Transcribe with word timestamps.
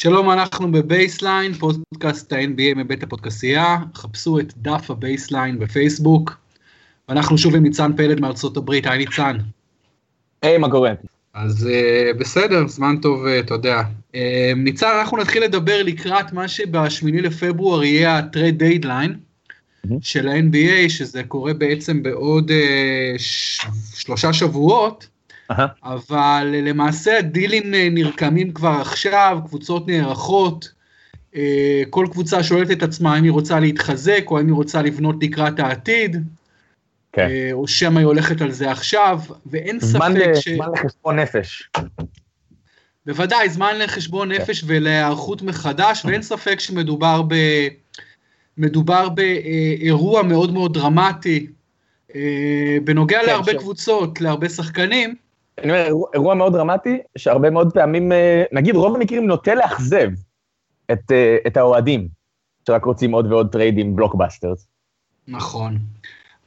שלום, 0.00 0.30
אנחנו 0.30 0.72
בבייסליין, 0.72 1.52
פודקאסט 1.54 2.32
ה-NBA 2.32 2.74
מבית 2.76 3.02
הפודקסייה, 3.02 3.76
חפשו 3.94 4.38
את 4.38 4.52
דף 4.56 4.90
הבייסליין 4.90 5.58
בפייסבוק, 5.58 6.36
ואנחנו 7.08 7.38
שוב 7.38 7.54
עם 7.54 7.62
ניצן 7.62 7.96
פלד 7.96 8.20
מארצות 8.20 8.56
הברית, 8.56 8.86
היי 8.86 8.98
ניצן. 8.98 9.36
היי, 10.42 10.58
מה 10.58 10.70
קורה? 10.70 10.92
אז 11.34 11.68
uh, 11.68 12.18
בסדר, 12.18 12.68
זמן 12.68 12.96
טוב, 13.02 13.26
uh, 13.26 13.28
אתה 13.40 13.54
יודע. 13.54 13.82
Uh, 14.12 14.16
ניצן, 14.56 14.90
אנחנו 14.98 15.16
נתחיל 15.16 15.44
לדבר 15.44 15.82
לקראת 15.82 16.32
מה 16.32 16.48
שבשמיני 16.48 17.20
לפברואר 17.22 17.84
יהיה 17.84 18.18
ה 18.18 18.25
trade 18.25 18.58
deadline 18.58 19.14
mm-hmm. 19.14 19.94
של 20.00 20.28
ה-NBA, 20.28 20.88
שזה 20.88 21.22
קורה 21.22 21.54
בעצם 21.54 22.02
בעוד 22.02 22.50
uh, 22.50 23.18
ש- 23.18 23.66
שלושה 23.94 24.32
שבועות. 24.32 25.06
אבל 25.84 26.54
למעשה 26.62 27.18
הדילים 27.18 27.74
אה, 27.74 27.88
נרקמים 27.90 28.52
כבר 28.52 28.78
עכשיו, 28.80 29.38
קבוצות 29.46 29.88
נערכות, 29.88 30.72
אה, 31.36 31.82
כל 31.90 32.06
קבוצה 32.10 32.42
שואלת 32.42 32.70
את 32.70 32.82
עצמה 32.82 33.14
האם 33.14 33.24
היא 33.24 33.32
רוצה 33.32 33.60
להתחזק 33.60 34.24
או 34.26 34.38
האם 34.38 34.46
היא 34.46 34.54
רוצה 34.54 34.82
לבנות 34.82 35.16
לקראת 35.22 35.60
העתיד, 35.60 36.16
כן. 37.12 37.28
אה, 37.30 37.48
או 37.52 37.68
שמא 37.68 37.98
היא 37.98 38.06
הולכת 38.06 38.40
על 38.40 38.50
זה 38.50 38.70
עכשיו, 38.70 39.20
ואין 39.46 39.80
ספק 39.80 40.10
ל... 40.14 40.34
ש... 40.34 40.48
זמן 40.48 40.66
לחשבון 40.72 41.18
נפש. 41.18 41.70
בוודאי, 43.06 43.48
זמן 43.48 43.78
לחשבון 43.78 44.34
כן. 44.34 44.40
נפש 44.40 44.64
ולהיערכות 44.66 45.42
מחדש, 45.42 46.04
ואין 46.04 46.22
ספק 46.22 46.60
שמדובר 46.60 47.22
ב... 47.28 47.34
מדובר 48.58 49.08
באירוע 49.08 50.22
מאוד 50.22 50.52
מאוד 50.52 50.74
דרמטי, 50.74 51.46
בנוגע 52.84 53.20
כן, 53.20 53.26
להרבה 53.26 53.52
ש... 53.52 53.54
קבוצות, 53.54 54.20
להרבה 54.20 54.48
שחקנים, 54.48 55.14
אני 55.62 55.72
אומר, 55.72 55.84
אירוע, 55.86 56.08
אירוע 56.14 56.34
מאוד 56.34 56.52
דרמטי, 56.52 56.98
שהרבה 57.18 57.50
מאוד 57.50 57.72
פעמים, 57.72 58.12
אה, 58.12 58.44
נגיד 58.52 58.76
רוב 58.76 58.96
המקרים 58.96 59.26
נוטה 59.26 59.54
לאכזב 59.54 60.10
את, 60.92 61.12
אה, 61.12 61.36
את 61.46 61.56
האוהדים, 61.56 62.08
שרק 62.66 62.84
רוצים 62.84 63.12
עוד 63.12 63.32
ועוד 63.32 63.52
טריידים 63.52 63.96
blockbusters. 63.96 64.68
נכון. 65.28 65.78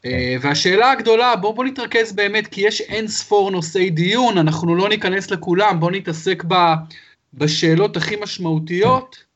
כן. 0.02 0.10
אה, 0.10 0.36
והשאלה 0.42 0.92
הגדולה, 0.92 1.36
בואו 1.36 1.54
בוא 1.54 1.66
נתרכז 1.66 2.14
באמת, 2.14 2.48
כי 2.48 2.62
יש 2.62 2.82
אין 2.82 3.08
ספור 3.08 3.52
נושאי 3.52 3.90
דיון, 3.90 4.38
אנחנו 4.38 4.76
לא 4.76 4.90
ניכנס 4.90 5.32
לכולם, 5.32 5.80
בואו 5.80 5.92
נתעסק 5.92 6.44
ב, 6.48 6.56
בשאלות 7.34 7.98
הכי 7.98 8.16
משמעותיות. 8.24 9.31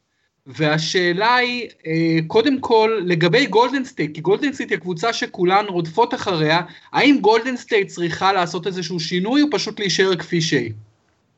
והשאלה 0.47 1.35
היא, 1.35 1.69
אה, 1.88 2.17
קודם 2.27 2.59
כל, 2.59 3.01
לגבי 3.05 3.45
גולדן 3.45 3.83
סטייט, 3.83 4.15
כי 4.15 4.21
גולדן 4.21 4.53
סטייט 4.53 4.69
היא 4.69 4.77
הקבוצה 4.77 5.13
שכולן 5.13 5.65
רודפות 5.67 6.13
אחריה, 6.13 6.61
האם 6.93 7.17
גולדן 7.21 7.57
סטייט 7.57 7.87
צריכה 7.87 8.33
לעשות 8.33 8.67
איזשהו 8.67 8.99
שינוי 8.99 9.41
או 9.41 9.47
פשוט 9.52 9.79
להישאר 9.79 10.15
כפי 10.15 10.41
שהיא? 10.41 10.73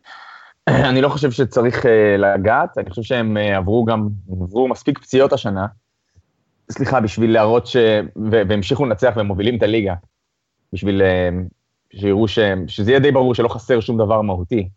אני 0.90 1.02
לא 1.02 1.10
חושב 1.10 1.32
שצריך 1.32 1.86
uh, 1.86 1.88
לגעת, 2.18 2.78
אני 2.78 2.90
חושב 2.90 3.02
שהם 3.02 3.38
uh, 3.38 3.58
עברו 3.58 3.86
גם, 3.86 4.08
עברו 4.32 4.68
מספיק 4.68 5.00
פציעות 5.00 5.34
השנה, 5.34 5.66
סליחה, 6.72 7.00
בשביל 7.00 7.34
להראות 7.34 7.68
ש... 7.68 7.78
והמשיכו 8.32 8.86
לנצח 8.86 9.14
והם 9.16 9.26
מובילים 9.26 9.58
את 9.58 9.64
הליגה, 9.64 9.94
בשביל 10.74 11.02
שיראו 11.96 12.28
ש... 12.28 12.40
שזה 12.68 12.92
יהיה 12.92 13.00
די 13.00 13.12
ברור 13.12 13.36
שלא 13.36 13.48
חסר 13.48 13.80
שום 13.80 13.98
דבר 13.98 14.22
מהותי. 14.22 14.70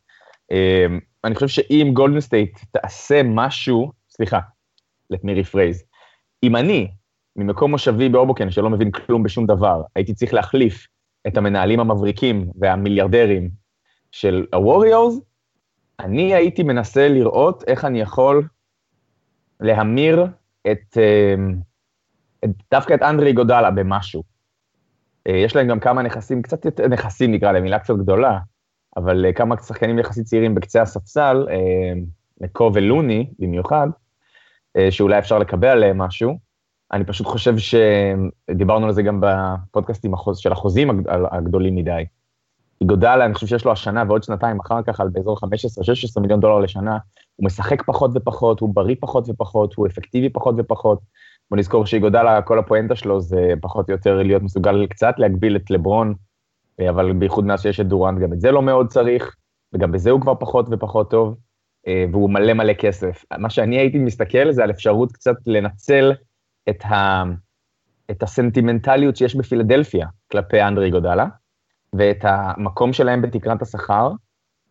אני 1.24 1.34
חושב 1.34 1.48
שאם 1.48 1.90
גולדן 1.92 2.20
סטייט 2.20 2.58
תעשה 2.72 3.22
משהו, 3.24 3.99
סליחה, 4.20 4.38
let 5.12 5.16
me 5.16 5.30
rephrase. 5.44 5.84
אם 6.42 6.56
אני, 6.56 6.90
ממקום 7.36 7.70
מושבי 7.70 8.08
באובוקן, 8.08 8.50
שלא 8.50 8.70
מבין 8.70 8.90
כלום 8.90 9.22
בשום 9.22 9.46
דבר, 9.46 9.82
הייתי 9.96 10.14
צריך 10.14 10.34
להחליף 10.34 10.86
את 11.26 11.36
המנהלים 11.36 11.80
המבריקים 11.80 12.50
והמיליארדרים 12.60 13.50
של 14.12 14.46
הווריורס, 14.52 15.20
אני 16.00 16.34
הייתי 16.34 16.62
מנסה 16.62 17.08
לראות 17.08 17.64
איך 17.66 17.84
אני 17.84 18.00
יכול 18.00 18.48
להמיר 19.60 20.26
את, 20.70 20.96
אמ, 20.96 21.54
את 22.44 22.50
דווקא 22.70 22.94
את 22.94 23.02
אנדרי 23.02 23.32
גודלה 23.32 23.70
במשהו. 23.70 24.22
אה, 25.26 25.36
יש 25.36 25.56
להם 25.56 25.68
גם 25.68 25.80
כמה 25.80 26.02
נכסים, 26.02 26.42
קצת 26.42 26.64
יותר, 26.64 26.88
נכסים 26.88 27.32
נקרא 27.32 27.52
להם, 27.52 27.62
מילה 27.62 27.78
קצת 27.78 27.94
גדולה, 27.94 28.38
אבל 28.96 29.26
אה, 29.26 29.32
כמה 29.32 29.56
שחקנים 29.56 29.98
יחסית 29.98 30.26
צעירים 30.26 30.54
בקצה 30.54 30.82
הספסל, 30.82 31.46
אה, 31.50 31.92
מקו 32.40 32.70
ולוני 32.74 33.30
במיוחד, 33.38 33.88
אה, 33.88 34.09
שאולי 34.90 35.18
אפשר 35.18 35.38
לקבל 35.38 35.68
עליהם 35.68 35.98
משהו. 35.98 36.38
אני 36.92 37.04
פשוט 37.04 37.26
חושב 37.26 37.54
שדיברנו 37.58 38.86
על 38.86 38.92
זה 38.92 39.02
גם 39.02 39.20
בפודקאסטים 39.22 40.12
של 40.34 40.52
החוזים 40.52 41.04
הגדולים 41.30 41.74
מדי. 41.74 42.04
גודל, 42.84 43.22
אני 43.22 43.34
חושב 43.34 43.46
שיש 43.46 43.64
לו 43.64 43.72
השנה 43.72 44.04
ועוד 44.08 44.22
שנתיים 44.22 44.60
אחר 44.60 44.82
כך 44.82 45.00
על 45.00 45.08
באזור 45.08 45.36
15-16 46.16 46.20
מיליון 46.20 46.40
דולר 46.40 46.58
לשנה, 46.58 46.98
הוא 47.36 47.46
משחק 47.46 47.82
פחות 47.82 48.10
ופחות, 48.14 48.60
הוא 48.60 48.74
בריא 48.74 48.96
פחות 49.00 49.28
ופחות, 49.28 49.74
הוא 49.74 49.86
אפקטיבי 49.86 50.28
פחות 50.28 50.54
ופחות. 50.58 50.98
בוא 51.50 51.58
נזכור 51.58 51.86
שיגודל, 51.86 52.40
כל 52.44 52.58
הפואנטה 52.58 52.96
שלו 52.96 53.20
זה 53.20 53.52
פחות 53.60 53.88
או 53.88 53.94
יותר 53.94 54.22
להיות 54.22 54.42
מסוגל 54.42 54.86
קצת 54.86 55.14
להגביל 55.18 55.56
את 55.56 55.70
לברון, 55.70 56.14
אה, 56.80 56.90
אבל 56.90 57.12
בייחוד 57.12 57.44
מאז 57.44 57.62
שיש 57.62 57.80
את 57.80 57.86
דורנט, 57.86 58.18
גם 58.18 58.32
את 58.32 58.40
זה 58.40 58.50
לא 58.50 58.62
מאוד 58.62 58.88
צריך, 58.88 59.36
וגם 59.72 59.92
בזה 59.92 60.10
הוא 60.10 60.20
כבר 60.20 60.34
פחות 60.34 60.66
ופחות 60.70 61.10
טוב. 61.10 61.36
אה, 61.86 62.04
והוא 62.12 62.30
מלא 62.30 62.52
מלא 62.52 62.72
כסף. 62.72 63.24
מה 63.38 63.50
שאני 63.50 63.78
הייתי 63.78 63.98
מסתכל 63.98 64.52
זה 64.52 64.62
על 64.62 64.70
אפשרות 64.70 65.12
קצת 65.12 65.36
לנצל 65.46 66.12
את, 66.70 66.84
ה, 66.84 67.22
את 68.10 68.22
הסנטימנטליות 68.22 69.16
שיש 69.16 69.34
בפילדלפיה 69.34 70.06
כלפי 70.32 70.62
אנדרי 70.62 70.90
גודלה, 70.90 71.26
ואת 71.92 72.24
המקום 72.24 72.92
שלהם 72.92 73.22
בתקרת 73.22 73.62
השכר, 73.62 74.12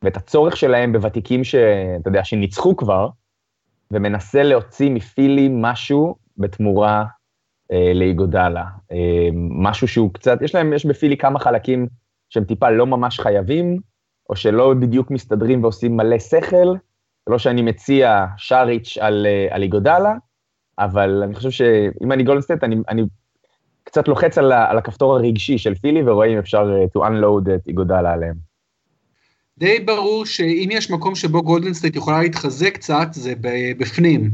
ואת 0.02 0.18
הצורך 0.18 0.58
שלהם 0.58 0.94
בוותיקים 0.94 1.44
שאתה 1.44 2.10
יודע, 2.10 2.24
שניצחו 2.24 2.78
כבר, 2.78 3.10
ומנסה 3.92 4.44
להוציא 4.44 4.90
מפילי 4.90 5.50
משהו 5.52 6.16
בתמורה 6.38 7.06
אה, 7.72 7.92
לאיגודלה. 7.94 8.66
אה, 8.92 9.30
משהו 9.34 9.88
שהוא 9.88 10.14
קצת, 10.14 10.42
יש 10.42 10.56
להם, 10.56 10.74
יש 10.74 10.86
בפילי 10.86 11.18
כמה 11.18 11.40
חלקים 11.40 11.88
שהם 12.30 12.44
טיפה 12.44 12.70
לא 12.70 12.88
ממש 12.88 13.20
חייבים, 13.20 13.80
או 14.30 14.36
שלא 14.36 14.74
בדיוק 14.74 15.12
מסתדרים 15.12 15.64
ועושים 15.64 15.98
מלא 15.98 16.20
שכל, 16.20 16.76
לא 17.30 17.38
שאני 17.38 17.62
מציע 17.62 18.26
ש 18.38 18.55
reach 18.55 18.98
על, 19.02 19.26
אה, 19.30 19.56
על 19.56 19.64
איגודלה, 19.64 20.14
אבל 20.80 21.24
אני 21.24 21.36
חושב 21.36 21.52
שאם 21.52 22.12
אני 22.12 22.24
גולדן 22.24 22.42
סטייט, 22.42 22.64
אני, 22.64 22.76
אני 22.90 23.04
קצת 23.84 24.08
לוחץ 24.08 24.38
על, 24.38 24.52
על 24.52 24.78
הכפתור 24.78 25.16
הרגשי 25.16 25.58
של 25.58 25.76
פילי, 25.76 26.02
ורואה 26.06 26.28
אם 26.28 26.38
אפשר 26.38 26.72
אה, 26.72 26.86
to 26.86 27.08
unload 27.08 27.56
את 27.56 27.68
איגודלה 27.68 28.14
עליהם. 28.14 28.36
די 29.58 29.80
ברור 29.80 30.26
שאם 30.26 30.70
יש 30.72 30.92
מקום 30.92 31.16
שבו 31.16 31.44
גולדנסטייט 31.44 31.96
יכולה 31.96 32.22
להתחזק 32.22 32.74
קצת, 32.74 33.08
זה 33.12 33.34
בפנים. 33.78 34.32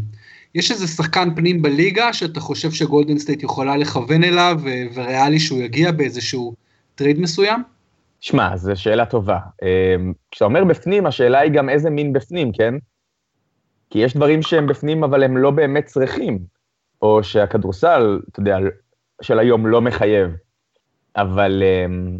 יש 0.55 0.71
איזה 0.71 0.87
שחקן 0.87 1.35
פנים 1.35 1.61
בליגה 1.61 2.13
שאתה 2.13 2.39
חושב 2.39 2.71
שגולדן 2.71 3.13
סטייט 3.13 3.43
יכולה 3.43 3.77
לכוון 3.77 4.23
אליו, 4.23 4.61
וריאלי 4.93 5.39
שהוא 5.39 5.61
יגיע 5.61 5.91
באיזשהו 5.91 6.53
טרייד 6.95 7.19
מסוים? 7.19 7.63
שמע, 8.25 8.57
זו 8.57 8.81
שאלה 8.81 9.05
טובה. 9.05 9.39
אמ, 9.61 10.13
כשאתה 10.31 10.45
אומר 10.45 10.63
בפנים, 10.63 11.05
השאלה 11.05 11.39
היא 11.39 11.51
גם 11.51 11.69
איזה 11.69 11.89
מין 11.89 12.13
בפנים, 12.13 12.51
כן? 12.51 12.73
כי 13.89 13.99
יש 13.99 14.15
דברים 14.15 14.41
שהם 14.41 14.67
בפנים, 14.67 15.03
אבל 15.03 15.23
הם 15.23 15.37
לא 15.37 15.51
באמת 15.51 15.85
צריכים. 15.85 16.39
או 17.01 17.23
שהכדורסל, 17.23 18.19
אתה 18.31 18.39
יודע, 18.39 18.57
של 19.21 19.39
היום 19.39 19.67
לא 19.67 19.81
מחייב. 19.81 20.31
אבל 21.15 21.63
um, 21.63 22.19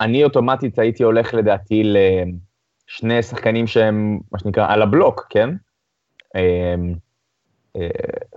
אני 0.00 0.24
אוטומטית 0.24 0.78
הייתי 0.78 1.02
הולך 1.02 1.34
לדעתי 1.34 1.82
לשני 1.84 3.22
שחקנים 3.22 3.66
שהם, 3.66 4.18
מה 4.32 4.38
שנקרא, 4.38 4.66
על 4.72 4.82
הבלוק, 4.82 5.26
כן? 5.30 5.50
Um, 6.36 6.96
uh, 7.76 7.80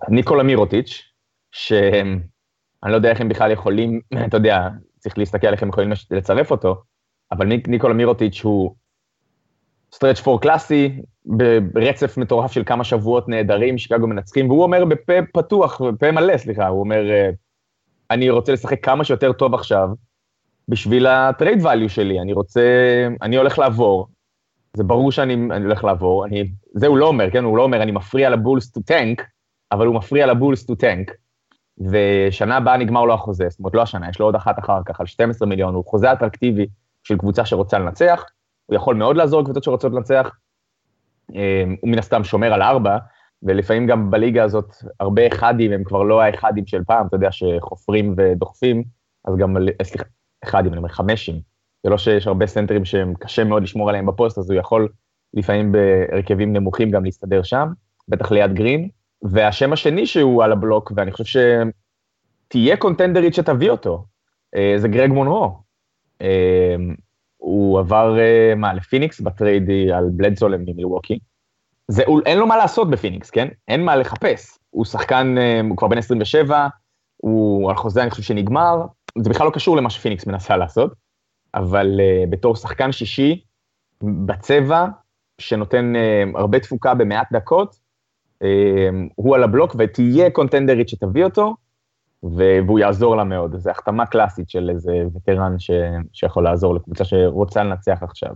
ניקולה 0.10 0.44
מירוטיץ', 0.44 1.04
שאני 1.52 2.22
לא 2.86 2.96
יודע 2.96 3.10
איך 3.10 3.22
הם 3.22 3.30
בכלל 3.30 3.52
יכולים, 3.52 4.02
אתה 4.28 4.38
יודע, 4.38 4.68
צריך 5.00 5.18
להסתכל 5.18 5.48
איך 5.48 5.64
הם 5.64 5.70
יכולים 5.70 5.92
לצרף 6.12 6.52
אותו, 6.52 6.84
אבל 7.32 7.46
ניקולה 7.68 7.94
מירוטיץ' 7.94 8.42
הוא 8.44 8.76
stretch 9.94 10.20
four 10.20 10.42
קלאסי, 10.42 11.02
ברצף 11.74 12.18
מטורף 12.18 12.52
של 12.52 12.64
כמה 12.66 12.84
שבועות 12.84 13.30
נהדרים, 13.30 13.78
שיקגו 13.78 14.08
מנצחים, 14.08 14.50
והוא 14.50 14.64
אומר 14.64 14.86
בפה 14.86 15.14
פתוח, 15.34 15.82
בפה 15.82 16.12
מלא, 16.12 16.38
סליחה, 16.38 16.68
הוא 16.68 16.80
אומר, 16.80 17.10
אה, 17.12 17.30
אני 18.12 18.30
רוצה 18.30 18.54
לשחק 18.54 18.86
כמה 18.86 19.04
שיותר 19.04 19.34
טוב 19.34 19.54
עכשיו, 19.54 19.90
בשביל 20.68 21.08
ה 21.08 21.17
trade 21.17 21.66
value 21.66 21.90
שלי, 21.90 22.20
אני 22.20 22.34
רוצה, 22.34 22.62
אני 23.22 23.38
הולך 23.38 23.60
לעבור, 23.60 24.08
זה 24.78 24.84
ברור 24.84 25.12
שאני 25.12 25.34
הולך 25.64 25.84
לעבור, 25.84 26.26
אני, 26.26 26.52
זה 26.74 26.88
הוא 26.88 26.98
לא 26.98 27.08
אומר, 27.08 27.32
כן, 27.32 27.44
הוא 27.44 27.58
לא 27.58 27.64
אומר, 27.64 27.84
אני 27.84 27.92
מפריע 27.92 28.30
לבולס 28.30 28.72
to 28.72 28.82
tank, 28.82 29.22
אבל 29.72 29.88
הוא 29.88 29.96
מפריע 29.96 30.26
לבולס 30.26 30.66
to 30.66 30.76
tank, 30.76 31.12
ושנה 31.92 32.58
הבאה 32.58 32.78
נגמר 32.78 33.06
לו 33.06 33.14
החוזה, 33.14 33.46
זאת 33.50 33.60
אומרת, 33.60 33.74
לא 33.76 33.82
השנה, 33.82 34.10
יש 34.10 34.20
לו 34.20 34.26
עוד 34.26 34.36
אחת 34.36 34.60
אחר 34.60 34.82
כך, 34.86 35.00
על 35.00 35.06
12 35.06 35.48
מיליון, 35.48 35.74
הוא 35.74 35.86
חוזה 35.86 36.14
אטרקטיבי, 36.14 36.68
של 37.04 37.18
קבוצה 37.18 37.46
שרוצה 37.46 37.80
לנצח, 37.80 38.24
הוא 38.66 38.76
יכול 38.76 38.96
מאוד 38.96 39.18
לעזור 39.18 39.42
לקבוצות 39.42 39.64
שרוצות 39.64 39.94
לנצח, 39.94 40.30
אמ, 41.34 41.76
הוא 41.82 41.90
מן 41.90 42.00
הסתם 42.00 42.24
שומר 42.24 42.54
על 42.54 42.62
ארבע, 42.62 42.98
ולפעמים 43.44 43.88
גם 43.88 44.12
בליגה 44.12 44.44
הזאת 44.44 44.70
הרבה 45.00 45.28
אחדים 45.28 45.72
הם 45.72 45.84
כבר 45.84 46.04
לא 46.04 46.22
האחדים 46.22 46.68
של 46.68 46.84
פעם, 46.84 47.08
אתה 47.08 47.16
יודע, 47.16 47.32
שחופרים 47.32 48.16
ודוחפים, 48.18 48.84
אז 49.26 49.38
גם, 49.38 49.58
אה, 49.58 49.84
סליחה, 49.84 50.06
אחדים, 50.44 50.72
אני 50.72 50.78
אומר 50.78 50.90
חמשים. 50.90 51.36
זה 51.84 51.90
לא 51.90 51.98
שיש 51.98 52.28
הרבה 52.28 52.48
סנטרים 52.48 52.86
שהם 52.86 53.14
קשה 53.20 53.44
מאוד 53.44 53.64
לשמור 53.64 53.90
עליהם 53.90 54.06
בפוסט, 54.06 54.38
אז 54.38 54.52
הוא 54.52 54.60
יכול 54.60 54.90
לפעמים 55.34 55.72
בהרכבים 55.72 56.54
נמוכים 56.54 56.92
גם 56.92 57.04
להסתדר 57.04 57.44
שם, 57.44 57.68
בטח 58.08 58.32
ליד 58.32 58.54
גרין. 58.54 58.90
והשם 59.24 59.74
השני 59.74 60.06
שהוא 60.06 60.44
על 60.44 60.52
הבלוק, 60.52 60.92
ואני 60.96 61.12
חושב 61.12 61.42
שתהיה 62.48 62.78
קונטנדרית 62.78 63.34
שתביא 63.34 63.70
אותו, 63.70 64.06
אה, 64.56 64.74
זה 64.78 64.88
גרג 64.88 65.10
מונרו. 65.10 65.71
אה, 66.22 66.76
הוא 67.38 67.80
עבר, 67.80 68.20
אה, 68.20 68.54
מה, 68.56 68.74
לפיניקס 68.74 69.22
בטרייד 69.22 69.70
על 69.96 70.10
בלדסו 70.12 70.43
למ- 70.43 70.62
ממילווקי. 70.66 71.20
זה, 71.88 72.04
אין 72.26 72.38
לו 72.38 72.48
מה 72.48 72.58
לעשות 72.58 72.90
בפיניקס, 72.90 73.30
כן? 73.30 73.48
אין 73.68 73.86
מה 73.86 73.96
לחפש. 73.96 74.58
הוא 74.70 74.86
שחקן, 74.86 75.36
הוא 75.70 75.78
כבר 75.78 75.88
בן 75.88 75.98
27, 75.98 76.68
הוא 77.18 77.70
על 77.70 77.76
חוזה, 77.76 78.02
אני 78.02 78.10
חושב 78.10 78.24
שנגמר, 78.24 78.86
זה 79.18 79.30
בכלל 79.30 79.48
לא 79.48 79.52
קשור 79.52 79.78
למה 79.78 79.90
שפיניקס 79.90 80.28
מנסה 80.28 80.58
לעשות, 80.58 80.94
אבל 81.56 82.00
uh, 82.00 82.30
בתור 82.30 82.56
שחקן 82.56 82.92
שישי, 82.92 83.44
בצבע, 84.04 84.86
שנותן 85.42 85.94
uh, 85.96 86.40
הרבה 86.40 86.60
תפוקה 86.60 86.94
במעט 86.94 87.28
דקות, 87.32 87.76
uh, 88.44 88.48
הוא 89.16 89.36
על 89.36 89.44
הבלוק 89.44 89.76
ותהיה 89.80 90.30
קונטנדרית 90.30 90.90
שתביא 90.90 91.24
אותו, 91.24 91.56
והוא 92.24 92.80
יעזור 92.80 93.16
לה 93.16 93.24
מאוד. 93.24 93.56
זו 93.60 93.70
החתמה 93.70 94.06
קלאסית 94.06 94.50
של 94.50 94.70
איזה 94.70 94.92
וטרן 95.16 95.60
ש... 95.60 95.72
שיכול 96.14 96.44
לעזור 96.44 96.76
לקבוצה 96.76 97.06
שרוצה 97.06 97.64
לנצח 97.64 97.98
עכשיו. 98.02 98.32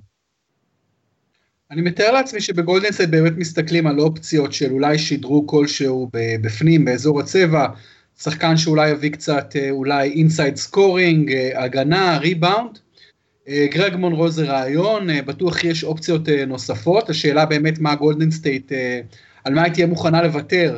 אני 1.71 1.81
מתאר 1.81 2.11
לעצמי 2.11 2.41
שבגולדנסט 2.41 3.01
באמת 3.09 3.33
מסתכלים 3.37 3.87
על 3.87 3.99
אופציות 3.99 4.53
של 4.53 4.71
אולי 4.71 4.97
שדרוג 4.97 5.49
כלשהו 5.49 6.09
בפנים, 6.41 6.85
באזור 6.85 7.19
הצבע, 7.19 7.67
שחקן 8.19 8.57
שאולי 8.57 8.89
יביא 8.89 9.11
קצת 9.11 9.55
אה, 9.55 9.69
אולי 9.71 10.09
inside 10.09 10.55
scoring, 10.55 11.31
אה, 11.31 11.63
הגנה, 11.63 12.17
ריבאונד. 12.17 12.79
אה, 13.47 13.67
גרג 13.71 13.95
מונרו 13.95 14.29
זה 14.29 14.45
רעיון, 14.45 15.07
בטוח 15.25 15.63
יש 15.63 15.83
אופציות 15.83 16.29
נוספות, 16.47 17.09
השאלה 17.09 17.45
באמת 17.45 17.79
מה 17.79 17.95
גולדן 17.95 18.31
סטייט, 18.31 18.71
על 19.43 19.53
מה 19.53 19.63
היא 19.63 19.73
תהיה 19.73 19.87
מוכנה 19.87 20.21
לוותר 20.21 20.77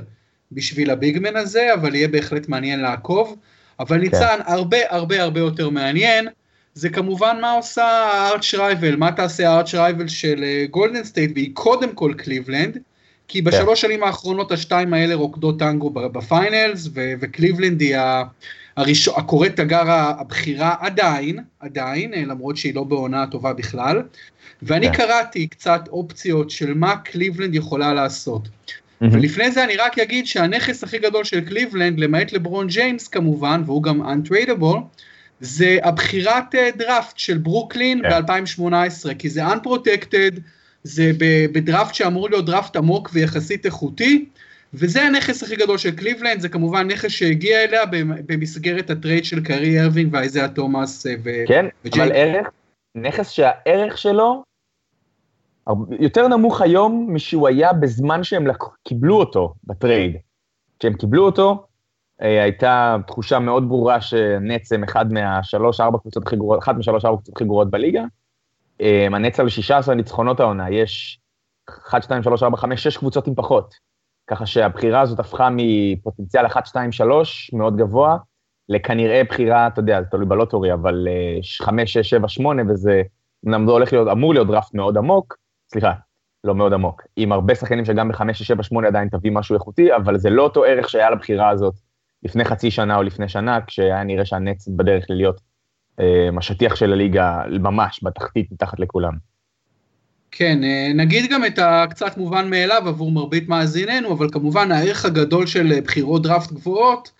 בשביל 0.51 0.89
ה 0.89 0.96
big 0.96 1.16
man 1.16 1.35
הזה, 1.35 1.73
אבל 1.73 1.95
יהיה 1.95 2.07
בהחלט 2.07 2.49
מעניין 2.49 2.79
לעקוב. 2.79 3.37
אבל 3.79 3.95
כן. 3.97 4.01
ניצן, 4.01 4.39
הרבה 4.45 4.77
הרבה 4.89 5.23
הרבה 5.23 5.39
יותר 5.39 5.69
מעניין, 5.69 6.27
זה 6.73 6.89
כמובן 6.89 7.37
מה 7.41 7.51
עושה 7.51 7.85
ה 7.85 8.43
archrival, 8.43 8.95
מה 8.95 9.11
תעשה 9.11 9.49
ה 9.49 9.67
archrival 9.67 10.07
של 10.07 10.43
גולדן 10.71 11.03
סטייט, 11.03 11.31
והיא 11.35 11.49
קודם 11.53 11.93
כל 11.93 12.13
קליבלנד, 12.17 12.77
כי 13.27 13.43
כן. 13.43 13.45
בשלוש 13.45 13.81
שנים 13.81 14.03
האחרונות 14.03 14.51
השתיים 14.51 14.93
האלה 14.93 15.15
רוקדות 15.15 15.59
טנגו 15.59 15.89
ב 15.89 16.02
finals, 16.02 16.89
וקליבלנד 16.93 17.81
היא 17.81 17.95
הקוראת 19.17 19.55
תגר 19.55 19.83
הבכירה 19.91 20.75
עדיין, 20.79 21.39
עדיין, 21.59 22.13
אה, 22.13 22.23
למרות 22.25 22.57
שהיא 22.57 22.75
לא 22.75 22.83
בעונה 22.83 23.27
טובה 23.27 23.53
בכלל, 23.53 24.01
ואני 24.61 24.87
כן. 24.87 24.93
קראתי 24.93 25.47
קצת 25.47 25.81
אופציות 25.89 26.49
של 26.49 26.73
מה 26.73 26.97
קליבלנד 26.97 27.55
יכולה 27.55 27.93
לעשות. 27.93 28.49
ולפני 29.01 29.51
זה 29.51 29.63
אני 29.63 29.75
רק 29.75 29.99
אגיד 29.99 30.27
שהנכס 30.27 30.83
הכי 30.83 30.97
גדול 30.97 31.23
של 31.23 31.41
קליבלנד, 31.41 31.99
למעט 31.99 32.33
לברון 32.33 32.67
ג'יימס 32.67 33.07
כמובן, 33.07 33.61
והוא 33.65 33.83
גם 33.83 34.01
untradeable, 34.01 34.77
זה 35.39 35.77
הבחירת 35.83 36.55
דראפט 36.77 37.13
אה, 37.13 37.19
של 37.19 37.37
ברוקלין 37.37 38.01
כן. 38.01 38.21
ב-2018, 38.25 39.13
כי 39.19 39.29
זה 39.29 39.47
unprotected, 39.47 40.39
זה 40.83 41.11
בדראפט 41.51 41.93
שאמור 41.93 42.29
להיות 42.29 42.45
דראפט 42.45 42.75
עמוק 42.75 43.09
ויחסית 43.13 43.65
איכותי, 43.65 44.25
וזה 44.73 45.01
הנכס 45.01 45.43
הכי 45.43 45.55
גדול 45.55 45.77
של 45.77 45.91
קליבלנד, 45.91 46.39
זה 46.39 46.49
כמובן 46.49 46.87
נכס 46.87 47.11
שהגיע 47.11 47.63
אליה 47.63 47.81
במסגרת 48.25 48.89
הטרייד 48.89 49.25
של 49.25 49.43
קיירי 49.43 49.81
ארווינג 49.81 50.13
ואיזיה 50.13 50.47
תומאס 50.47 51.07
אה, 51.07 51.13
ו... 51.23 51.29
כן, 51.47 51.65
וג'יי. 51.85 52.03
אבל 52.03 52.11
ערך, 52.11 52.47
נכס 52.95 53.29
שהערך 53.29 53.97
שלו 53.97 54.43
יותר 55.99 56.27
נמוך 56.27 56.61
היום 56.61 57.07
משהוא 57.09 57.47
היה 57.47 57.73
בזמן 57.73 58.23
שהם 58.23 58.47
קיבלו 58.83 59.19
אותו 59.19 59.53
בטרייד. 59.63 60.17
כשהם 60.79 60.93
קיבלו 60.93 61.25
אותו, 61.25 61.65
אה, 62.21 62.43
הייתה 62.43 62.97
תחושה 63.07 63.39
מאוד 63.39 63.67
ברורה 63.67 64.01
שנצם 64.01 64.83
אחד 64.83 65.13
מהשלוש 65.13 65.79
ארבע 65.79 65.97
קבוצות 65.99 66.27
הכי 66.27 66.35
גרועות, 66.35 66.59
אחת 66.59 66.75
משלוש 66.75 67.05
ארבע 67.05 67.17
קבוצות 67.17 67.35
הכי 67.35 67.45
גרועות 67.45 67.71
בליגה, 67.71 68.03
אמ, 68.79 69.13
הנץ 69.13 69.39
על 69.39 69.49
16 69.49 69.95
ניצחונות 69.95 70.39
העונה, 70.39 70.69
יש 70.69 71.19
1, 71.87 72.03
2, 72.03 72.23
3, 72.23 72.43
4, 72.43 72.57
5, 72.57 72.83
6 72.83 72.97
קבוצות 72.97 73.27
עם 73.27 73.35
פחות. 73.35 73.73
ככה 74.27 74.45
שהבחירה 74.45 75.01
הזאת 75.01 75.19
הפכה 75.19 75.49
מפוטנציאל 75.51 76.45
1, 76.45 76.65
2, 76.65 76.91
3, 76.91 77.53
מאוד 77.53 77.77
גבוה, 77.77 78.17
לכנראה 78.69 79.21
בחירה, 79.29 79.67
אתה 79.67 79.79
יודע, 79.79 80.01
זה 80.01 80.07
תלוי 80.07 80.25
בלוטורי, 80.25 80.73
אבל 80.73 81.07
5, 81.61 81.93
6, 81.93 82.09
7, 82.09 82.27
8, 82.27 82.63
וזה 82.69 83.01
אמנם 83.47 83.65
זה 83.65 83.71
הולך 83.71 83.93
להיות, 83.93 84.07
אמור 84.07 84.33
להיות 84.33 84.47
דראפט 84.47 84.73
מאוד 84.73 84.97
עמוק, 84.97 85.37
סליחה, 85.71 85.91
לא 86.43 86.55
מאוד 86.55 86.73
עמוק, 86.73 87.01
עם 87.15 87.31
הרבה 87.31 87.55
שחקנים 87.55 87.85
שגם 87.85 88.07
ב-5, 88.07 88.33
6, 88.33 88.47
7, 88.47 88.63
8 88.63 88.87
עדיין 88.87 89.09
תביא 89.09 89.31
משהו 89.31 89.55
איכותי, 89.55 89.95
אבל 89.95 90.17
זה 90.17 90.29
לא 90.29 90.43
אותו 90.43 90.63
ערך 90.63 90.89
שהיה 90.89 91.09
לבחירה 91.09 91.49
הזאת 91.49 91.75
לפני 92.23 92.45
חצי 92.45 92.71
שנה 92.71 92.95
או 92.95 93.03
לפני 93.03 93.29
שנה, 93.29 93.59
כשהיה 93.67 94.03
נראה 94.03 94.25
שהנץ 94.25 94.67
בדרך 94.67 95.05
להיות 95.09 95.41
אמ, 95.99 96.37
השטיח 96.37 96.75
של 96.75 96.93
הליגה 96.93 97.41
ממש 97.59 97.99
בתחתית 98.03 98.51
מתחת 98.51 98.79
לכולם. 98.79 99.13
כן, 100.31 100.63
אה, 100.63 100.91
נגיד 100.95 101.31
גם 101.31 101.45
את 101.45 101.59
הקצת 101.59 102.17
מובן 102.17 102.49
מאליו 102.49 102.83
עבור 102.87 103.11
מרבית 103.11 103.49
מאזיננו, 103.49 104.13
אבל 104.13 104.29
כמובן 104.31 104.71
הערך 104.71 105.05
הגדול 105.05 105.47
של 105.47 105.71
אה, 105.71 105.81
בחירות 105.81 106.23
דראפט 106.23 106.51
גבוהות, 106.51 107.11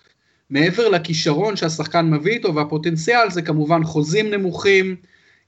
מעבר 0.50 0.88
לכישרון 0.88 1.56
שהשחקן 1.56 2.10
מביא 2.10 2.32
איתו 2.32 2.54
והפוטנציאל, 2.54 3.30
זה 3.30 3.42
כמובן 3.42 3.84
חוזים 3.84 4.30
נמוכים, 4.30 4.96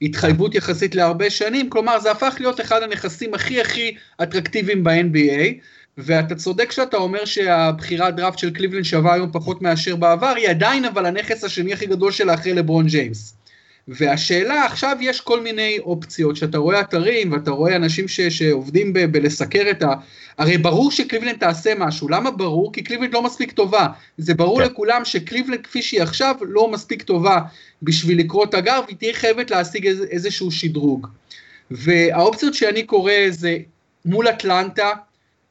התחייבות 0.02 0.54
יחסית 0.54 0.94
להרבה 0.94 1.30
שנים, 1.30 1.70
כלומר 1.70 2.00
זה 2.00 2.10
הפך 2.10 2.36
להיות 2.38 2.60
אחד 2.60 2.82
הנכסים 2.82 3.34
הכי 3.34 3.60
הכי 3.60 3.96
אטרקטיביים 4.22 4.84
ב-NBA, 4.84 5.54
ואתה 5.98 6.34
צודק 6.34 6.72
שאתה 6.72 6.96
אומר 6.96 7.24
שהבחירת 7.24 8.16
דראפט 8.16 8.38
של 8.38 8.50
קליבלנד 8.50 8.84
שווה 8.84 9.14
היום 9.14 9.32
פחות 9.32 9.62
מאשר 9.62 9.96
בעבר, 9.96 10.32
היא 10.36 10.48
עדיין 10.48 10.84
אבל 10.84 11.06
הנכס 11.06 11.44
השני 11.44 11.72
הכי 11.72 11.86
גדול 11.86 12.12
שלה 12.12 12.34
אחרי 12.34 12.54
לברון 12.54 12.86
ג'יימס. 12.86 13.39
והשאלה, 13.92 14.64
עכשיו 14.64 14.96
יש 15.00 15.20
כל 15.20 15.40
מיני 15.40 15.78
אופציות, 15.78 16.36
שאתה 16.36 16.58
רואה 16.58 16.80
אתרים 16.80 17.32
ואתה 17.32 17.50
רואה 17.50 17.76
אנשים 17.76 18.08
ש, 18.08 18.20
שעובדים 18.20 18.92
ב, 18.92 18.98
בלסקר 18.98 19.70
את 19.70 19.82
ה... 19.82 19.94
הרי 20.38 20.58
ברור 20.58 20.90
שקליבלנד 20.90 21.36
תעשה 21.36 21.72
משהו, 21.78 22.08
למה 22.08 22.30
ברור? 22.30 22.72
כי 22.72 22.82
קליבלנד 22.82 23.14
לא 23.14 23.22
מספיק 23.22 23.52
טובה. 23.52 23.86
זה 24.18 24.34
ברור 24.34 24.58
כן. 24.58 24.64
לכולם 24.66 25.04
שקליבלנד 25.04 25.60
כפי 25.62 25.82
שהיא 25.82 26.02
עכשיו 26.02 26.34
לא 26.40 26.70
מספיק 26.70 27.02
טובה 27.02 27.40
בשביל 27.82 28.18
לקרוא 28.18 28.46
תגר, 28.46 28.80
והיא 28.86 28.96
תהיה 28.96 29.14
חייבת 29.14 29.50
להשיג 29.50 29.86
איז, 29.86 30.02
איזשהו 30.02 30.50
שדרוג. 30.50 31.06
והאופציות 31.70 32.54
שאני 32.54 32.82
קורא 32.82 33.12
זה 33.30 33.58
מול 34.04 34.28
אטלנטה, 34.28 34.90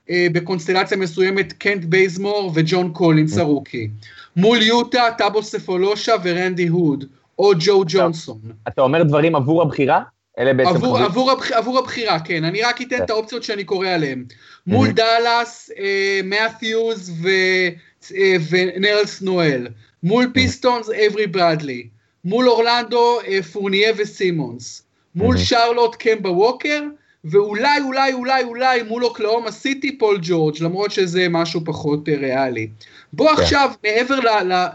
אה, 0.10 0.28
בקונסטלציה 0.32 0.98
מסוימת 0.98 1.54
קנט 1.54 1.86
בייזמור 1.86 2.52
וג'ון 2.56 2.92
קולינס 2.94 3.38
mm. 3.38 3.42
הרוקי. 3.42 3.90
מול 4.36 4.62
יוטה, 4.62 5.04
טאבו 5.18 5.44
ספולושה 5.44 6.14
ורודני 6.24 6.68
הוד, 6.68 7.06
או 7.40 7.52
ג'ו 7.60 7.84
ג'ונסון. 7.88 8.40
אתה 8.68 8.82
אומר 8.82 9.04
דברים 9.04 9.36
עבור 9.36 9.62
הבחירה? 9.62 10.02
אלה 10.40 10.54
בעצם 10.54 10.70
עבור? 10.70 10.98
עבור, 10.98 11.32
הבח, 11.32 11.52
עבור 11.52 11.80
הבחירה, 11.80 12.20
כן. 12.20 12.44
אני 12.44 12.62
רק 12.62 12.82
אתן 12.82 12.98
כן. 12.98 13.04
את 13.04 13.10
האופציות 13.10 13.44
שאני 13.44 13.64
קורא 13.64 13.88
עליהן. 13.88 14.26
מול 14.68 14.92
דאלאס, 14.92 15.72
אה, 15.80 16.20
מת'יוז 16.24 17.26
אה, 17.26 18.36
ונרלס 18.50 19.22
נואל. 19.22 19.68
מול 20.04 20.32
פיסטונס, 20.34 20.90
אברי 20.90 21.28
ברדלי. 21.28 21.88
מול 22.26 22.50
אורלנדו, 22.50 23.20
פורנייה 23.52 23.92
וסימונס. 23.98 24.84
מול 25.16 25.38
שרלוט, 25.38 25.96
קמבה 25.96 26.32
ווקר. 26.32 26.84
ואולי, 27.26 27.82
אולי, 27.82 28.14
אולי, 28.14 28.44
אולי 28.44 28.84
מול 28.84 29.06
אוקלהומה 29.06 29.52
סיטי 29.52 29.98
פול 29.98 30.20
ג'ורג', 30.22 30.56
למרות 30.62 30.92
שזה 30.92 31.28
משהו 31.30 31.62
פחות 31.66 32.10
אה, 32.10 32.16
ריאלי. 32.18 32.70
בוא 33.14 33.36
כן. 33.36 33.42
עכשיו, 33.42 33.72
מעבר 33.84 34.20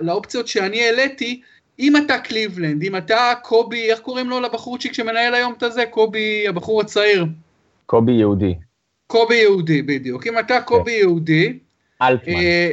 לאופציות 0.01 0.49
שאני 0.49 0.85
העליתי, 0.85 1.41
אם 1.79 1.97
אתה 1.97 2.19
קליבלנד, 2.19 2.83
אם 2.83 2.97
אתה 2.97 3.33
קובי, 3.43 3.91
איך 3.91 4.01
קוראים 4.01 4.31
לו 4.31 4.41
לבחורצ'יק 4.41 4.93
שמנהל 4.93 5.35
היום 5.35 5.55
את 5.59 5.63
הזה? 5.63 5.87
קובי, 5.87 6.49
הבחור 6.49 6.81
הצעיר. 6.81 7.27
קובי 7.87 8.13
יהודי. 8.13 8.55
קובי 9.07 9.35
יהודי, 9.35 9.83
בדיוק. 9.83 10.27
אם 10.27 10.39
אתה 10.39 10.61
קובי 10.61 10.91
כן. 10.91 10.99
יהודי... 10.99 11.59
אלטמן. 12.03 12.35
אה, 12.35 12.71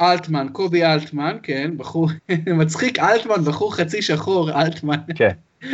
אלטמן, 0.00 0.46
קובי 0.52 0.84
אלטמן, 0.84 1.36
כן, 1.42 1.70
בחור 1.76 2.08
מצחיק, 2.60 2.98
אלטמן, 2.98 3.44
בחור 3.44 3.74
חצי 3.74 4.02
שחור, 4.02 4.50
אלטמן. 4.62 4.98
כן. 5.14 5.30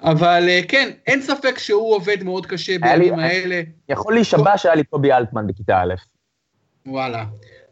אבל 0.00 0.44
אה, 0.48 0.60
כן, 0.68 0.90
אין 1.06 1.22
ספק 1.22 1.58
שהוא 1.58 1.94
עובד 1.94 2.22
מאוד 2.22 2.46
קשה 2.46 2.78
בימים 2.78 3.18
האלה. 3.18 3.62
יכול 3.88 4.14
להישבע 4.14 4.58
שהיה 4.58 4.74
לי 4.74 4.84
קובי 4.84 5.12
אלטמן 5.12 5.46
בכיתה 5.46 5.80
א'. 5.80 5.94
וואלה. 6.86 7.24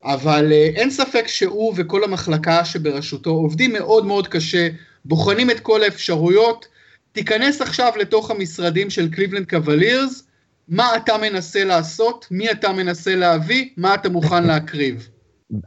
אבל 0.04 0.52
אה, 0.52 0.70
אין 0.74 0.90
ספק 0.90 1.26
שהוא 1.26 1.74
וכל 1.76 2.04
המחלקה 2.04 2.64
שבראשותו 2.64 3.30
עובדים 3.30 3.72
מאוד 3.72 4.06
מאוד 4.06 4.28
קשה, 4.28 4.68
בוחנים 5.04 5.50
את 5.50 5.60
כל 5.60 5.82
האפשרויות. 5.82 6.66
תיכנס 7.12 7.60
עכשיו 7.60 7.92
לתוך 8.00 8.30
המשרדים 8.30 8.90
של 8.90 9.10
קליבלנד 9.10 9.48
קוולירס, 9.50 10.28
מה 10.68 10.96
אתה 10.96 11.12
מנסה 11.22 11.64
לעשות, 11.64 12.26
מי 12.30 12.50
אתה 12.50 12.72
מנסה 12.72 13.16
להביא, 13.16 13.68
מה 13.76 13.94
אתה 13.94 14.08
מוכן 14.08 14.46
להקריב. 14.46 15.08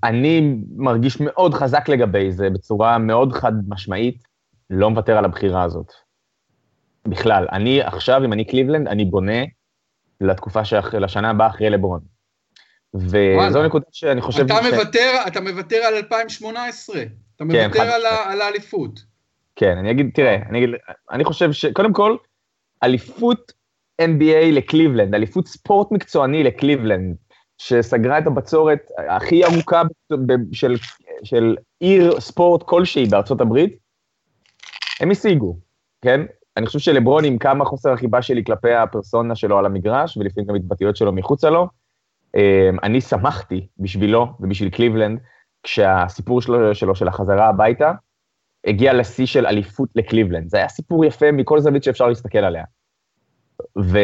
אני 0.04 0.56
מרגיש 0.76 1.18
מאוד 1.20 1.54
חזק 1.54 1.90
לגבי 1.90 2.32
זה, 2.32 2.50
בצורה 2.50 2.98
מאוד 2.98 3.34
חד 3.34 3.52
משמעית, 3.68 4.24
לא 4.70 4.90
מוותר 4.90 5.18
על 5.18 5.26
הבחירה 5.26 5.64
הזאת. 5.64 5.92
בכלל, 7.08 7.48
אני 7.52 7.82
עכשיו, 7.82 8.26
אם 8.26 8.34
אני 8.34 8.46
קליבלנד, 8.46 8.88
אני 8.88 9.06
בונה 9.06 9.44
לתקופה 10.22 10.66
של 10.66 11.04
השנה 11.04 11.30
הבאה 11.30 11.48
אחרי 11.48 11.70
לברון. 11.70 12.13
וזו 12.96 13.64
נקודה 13.64 13.86
שאני 13.92 14.22
חושב... 14.22 14.44
אתה, 14.46 14.60
ש... 14.64 14.74
מוותר, 14.74 15.16
אתה 15.28 15.42
מוותר 15.42 15.76
על 15.76 15.94
2018, 15.94 17.02
אתה 17.02 17.10
כן, 17.38 17.46
מוותר 17.46 17.80
כן, 17.80 17.90
על, 17.90 18.06
על 18.06 18.42
האליפות. 18.42 19.04
כן, 19.56 19.78
אני 19.78 19.92
אגיד, 19.92 20.10
תראה, 20.14 20.36
אני 20.50 20.58
אגיד, 20.58 20.70
אני 21.12 21.24
חושב 21.24 21.52
שקודם 21.52 21.94
כל, 21.94 22.18
אליפות 22.84 23.52
NBA 24.02 24.52
לקליבלנד, 24.52 25.16
אליפות 25.16 25.48
ספורט 25.48 25.92
מקצועני 25.92 26.44
לקליבלנד, 26.44 27.16
שסגרה 27.58 28.18
את 28.18 28.28
הבצורת 28.28 28.80
הכי 29.10 29.46
ארוכה 29.46 29.82
של, 30.52 30.76
של 31.24 31.58
עיר 31.80 32.20
ספורט 32.20 32.64
כלשהי 32.64 33.06
בארצות 33.06 33.42
הברית, 33.42 33.78
הם 35.00 35.12
השיגו, 35.12 35.58
כן? 36.02 36.22
אני 36.58 36.66
חושב 36.66 36.80
שלברון, 36.80 37.26
עם 37.26 37.38
כמה 37.38 37.66
חוסר 37.66 37.92
החיבה 37.92 38.22
שלי 38.22 38.44
כלפי 38.44 38.74
הפרסונה 38.74 39.36
שלו 39.36 39.58
על 39.58 39.66
המגרש, 39.66 40.18
ולפעמים 40.18 40.50
גם 40.50 40.56
התבטאויות 40.56 40.96
שלו 40.96 41.12
מחוצה 41.12 41.50
לו, 41.50 41.68
אני 42.84 43.02
שמחתי 43.02 43.68
בשבילו 43.80 44.28
ובשביל 44.40 44.70
קליבלנד, 44.70 45.20
כשהסיפור 45.64 46.42
שלו, 46.42 46.76
שלו 46.76 46.96
של 46.96 47.08
החזרה 47.08 47.48
הביתה, 47.50 47.92
הגיע 48.68 48.94
לשיא 48.94 49.26
של 49.26 49.46
אליפות 49.46 49.90
לקליבלנד. 49.96 50.50
זה 50.50 50.58
היה 50.58 50.70
סיפור 50.70 51.06
יפה 51.06 51.32
מכל 51.32 51.60
זווית 51.60 51.84
שאפשר 51.84 52.08
להסתכל 52.08 52.38
עליה. 52.38 52.64
ו... 53.80 53.98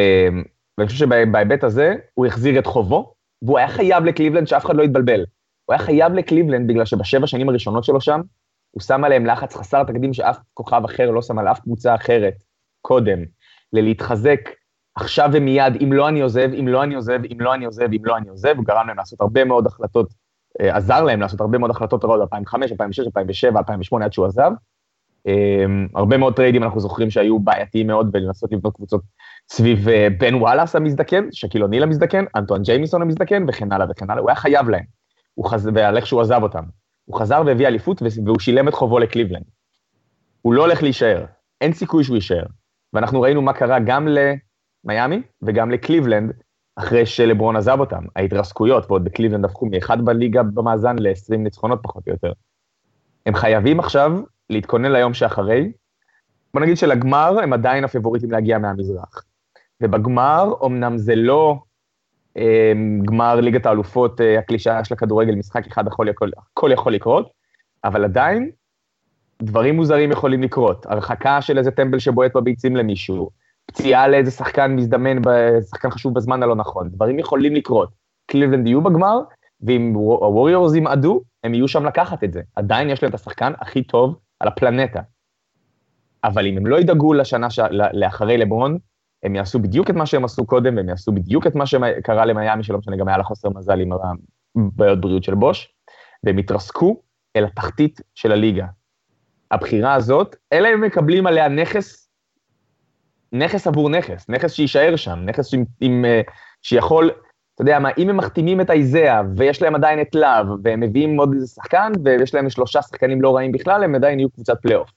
ואני 0.77 0.87
חושב 0.87 0.99
שבהיבט 0.99 1.63
הזה, 1.63 1.95
הוא 2.13 2.25
החזיר 2.25 2.59
את 2.59 2.65
חובו, 2.65 3.13
והוא 3.41 3.57
היה 3.57 3.67
חייב 3.67 4.05
לקליבלנד 4.05 4.47
שאף 4.47 4.65
אחד 4.65 4.75
לא 4.75 4.83
יתבלבל. 4.83 5.25
הוא 5.65 5.73
היה 5.73 5.79
חייב 5.79 6.13
לקליבלנד 6.13 6.67
בגלל 6.67 6.85
שבשבע 6.85 7.27
שנים 7.27 7.49
הראשונות 7.49 7.83
שלו 7.83 8.01
שם, 8.01 8.21
הוא 8.71 8.81
שם 8.81 9.03
עליהם 9.03 9.25
לחץ 9.25 9.55
חסר 9.55 9.83
תקדים 9.83 10.13
שאף 10.13 10.39
כוכב 10.53 10.81
אחר 10.85 11.11
לא 11.11 11.21
שם 11.21 11.39
על 11.39 11.47
אף 11.47 11.59
קבוצה 11.59 11.95
אחרת 11.95 12.33
קודם, 12.81 13.19
ללהתחזק 13.73 14.39
עכשיו 15.01 15.29
ומיד, 15.33 15.81
אם 15.83 15.93
לא 15.93 16.07
אני 16.07 16.21
עוזב, 16.21 16.49
אם 16.59 16.67
לא 16.67 16.83
אני 16.83 16.95
עוזב, 16.95 17.19
אם 17.31 17.37
לא 17.39 17.53
אני 17.53 17.65
עוזב, 17.65 17.87
אם 17.93 18.05
לא 18.05 18.17
אני 18.17 18.29
עוזב, 18.29 18.53
הוא 18.57 18.65
גרם 18.65 18.87
להם 18.87 18.97
לעשות 18.97 19.21
הרבה 19.21 19.45
מאוד 19.45 19.67
החלטות, 19.67 20.13
אה, 20.61 20.75
עזר 20.75 21.03
להם 21.03 21.21
לעשות 21.21 21.41
הרבה 21.41 21.57
מאוד 21.57 21.71
החלטות 21.71 22.05
רעות, 22.05 22.21
2005, 22.21 22.71
2006, 22.71 23.05
2007, 23.05 23.59
2008, 23.59 24.05
עד 24.05 24.13
שהוא 24.13 24.25
עזב. 24.25 24.51
אה, 25.27 25.65
הרבה 25.95 26.17
מאוד 26.17 26.35
טריידים 26.35 26.63
אנחנו 26.63 26.79
זוכרים 26.79 27.09
שהיו 27.09 27.39
בעייתיים 27.39 27.87
מאוד 27.87 28.09
ולנסות 28.13 28.51
לבנות 28.51 28.75
קבוצות 28.75 29.01
סביב 29.49 29.89
אה, 29.89 30.07
בן 30.19 30.35
וואלאס 30.35 30.75
המזדקן, 30.75 31.23
שקיל 31.31 31.63
אוניל 31.63 31.83
המזדקן, 31.83 32.25
אנטואן 32.35 32.61
ג'יימיסון 32.61 33.01
המזדקן 33.01 33.45
וכן 33.47 33.71
הלאה 33.71 33.87
וכן 33.89 34.09
הלאה, 34.09 34.21
הוא 34.21 34.29
היה 34.29 34.35
חייב 34.35 34.69
להם, 34.69 34.83
חז... 35.47 35.69
ועל 35.73 35.97
איך 35.97 36.07
שהוא 36.07 36.21
עזב 36.21 36.43
אותם. 36.43 36.63
הוא 37.05 37.19
חזר 37.19 37.41
והביא 37.45 37.67
אליפות 37.67 38.01
והוא 38.25 38.39
שילם 38.39 38.67
את 38.67 38.73
חובו 38.73 38.99
לקליבלנד. 38.99 39.43
הוא 40.41 40.53
לא 40.53 40.61
הולך 40.61 40.83
להישאר, 40.83 41.25
אין 41.61 41.73
סיכוי 41.73 42.03
שהוא 42.03 42.15
יישאר. 42.15 42.43
ואנחנו 42.93 43.21
ראינו 43.21 43.41
מה 43.41 43.53
קרה 43.53 43.79
גם 43.79 44.07
למיאמי 44.85 45.21
וגם 45.41 45.71
לקליבלנד, 45.71 46.33
אחרי 46.75 47.05
שלברון 47.05 47.55
עזב 47.55 47.79
אותם, 47.79 48.03
ההתרסקויות, 48.15 48.85
ועוד 48.87 49.03
בקליבלנד 49.03 49.45
הפכו 49.45 49.65
מאחד 49.65 50.05
בליגה 50.05 50.43
במאזן 50.43 50.95
ל-20 50.99 51.37
ניצחונות 51.37 51.79
פחות 51.83 52.07
או 52.07 52.11
יותר. 52.13 52.31
הם 53.25 53.35
חייבים 53.35 53.79
עכשיו 53.79 54.19
להתכונן 54.49 54.91
ליום 54.91 55.13
שאחרי. 55.13 55.71
בוא 56.53 56.61
נגיד 56.61 56.77
שלגמר 56.77 57.39
הם 57.43 57.53
עדיין 57.53 57.83
הפבוריטים 57.83 58.31
להגיע 58.31 58.57
מהמזרח. 58.57 59.23
ובגמר, 59.81 60.53
אמנם 60.65 60.97
זה 60.97 61.15
לא 61.15 61.59
אה, 62.37 62.73
גמר 63.05 63.35
ליגת 63.35 63.65
האלופות, 63.65 64.21
אה, 64.21 64.39
הקלישאה 64.39 64.83
של 64.83 64.93
הכדורגל, 64.93 65.35
משחק 65.35 65.67
אחד 65.67 65.87
הכל 65.87 66.07
יכול, 66.09 66.31
הכל 66.53 66.69
יכול 66.73 66.93
לקרות, 66.93 67.31
אבל 67.83 68.03
עדיין 68.03 68.51
דברים 69.41 69.75
מוזרים 69.75 70.11
יכולים 70.11 70.43
לקרות. 70.43 70.85
הרחקה 70.85 71.41
של 71.41 71.57
איזה 71.57 71.71
טמבל 71.71 71.99
שבועט 71.99 72.35
בביצים 72.35 72.75
למישהו, 72.75 73.29
פציעה 73.69 74.07
לאיזה 74.07 74.31
שחקן 74.31 74.75
מזדמן, 74.75 75.17
שחקן 75.69 75.89
חשוב 75.89 76.13
בזמן 76.13 76.43
הלא 76.43 76.55
נכון, 76.55 76.89
דברים 76.89 77.19
יכולים 77.19 77.55
לקרות. 77.55 77.89
קליבלנד 78.25 78.67
יהיו 78.67 78.81
בגמר, 78.81 79.19
ואם 79.61 79.93
הווריורס 79.95 80.75
ימעדו, 80.75 81.21
הם 81.43 81.53
יהיו 81.53 81.67
שם 81.67 81.85
לקחת 81.85 82.23
את 82.23 82.33
זה. 82.33 82.41
עדיין 82.55 82.89
יש 82.89 83.03
להם 83.03 83.09
את 83.09 83.15
השחקן 83.15 83.53
הכי 83.59 83.83
טוב 83.83 84.19
על 84.39 84.47
הפלנטה. 84.47 85.01
אבל 86.23 86.47
אם 86.47 86.57
הם 86.57 86.67
לא 86.67 86.79
ידאגו 86.79 87.13
לשנה 87.13 87.49
ש... 87.49 87.59
לאחרי 87.93 88.37
לברון, 88.37 88.77
הם 89.23 89.35
יעשו 89.35 89.59
בדיוק 89.59 89.89
את 89.89 89.95
מה 89.95 90.05
שהם 90.05 90.25
עשו 90.25 90.45
קודם, 90.45 90.75
והם 90.75 90.89
יעשו 90.89 91.11
בדיוק 91.11 91.47
את 91.47 91.55
מה 91.55 91.65
שקרה 91.65 92.25
למיאמי, 92.25 92.63
שלא 92.63 92.77
משנה, 92.77 92.95
גם 92.95 93.07
היה 93.07 93.17
לה 93.17 93.23
חוסר 93.23 93.49
מזל 93.49 93.79
עם 93.79 93.89
הבעיות 94.55 95.01
בריאות 95.01 95.23
של 95.23 95.35
בוש, 95.35 95.73
והם 96.23 96.39
יתרסקו 96.39 97.01
אל 97.35 97.45
התחתית 97.45 98.01
של 98.15 98.31
הליגה. 98.31 98.65
הבחירה 99.51 99.93
הזאת, 99.93 100.35
אלא 100.53 100.67
הם 100.67 100.81
מקבלים 100.81 101.27
עליה 101.27 101.47
נכס, 101.47 102.08
נכס 103.33 103.67
עבור 103.67 103.89
נכס, 103.89 104.29
נכס 104.29 104.51
שיישאר 104.53 104.95
שם, 104.95 105.19
נכס 105.25 105.53
עם, 105.53 105.63
עם, 105.81 106.05
אה, 106.05 106.21
שיכול, 106.61 107.11
אתה 107.55 107.61
יודע 107.61 107.79
מה, 107.79 107.89
אם 107.97 108.09
הם 108.09 108.17
מחתימים 108.17 108.61
את 108.61 108.69
האיזאה, 108.69 109.21
ויש 109.37 109.61
להם 109.61 109.75
עדיין 109.75 110.01
את 110.01 110.15
להב, 110.15 110.47
והם 110.63 110.79
מביאים 110.79 111.19
עוד 111.19 111.33
איזה 111.33 111.47
שחקן, 111.47 111.91
ויש 112.03 112.35
להם 112.35 112.49
שלושה 112.49 112.81
שחקנים 112.81 113.21
לא 113.21 113.35
רעים 113.35 113.51
בכלל, 113.51 113.83
הם 113.83 113.95
עדיין 113.95 114.19
יהיו 114.19 114.29
קבוצת 114.29 114.61
פלייאוף. 114.61 114.89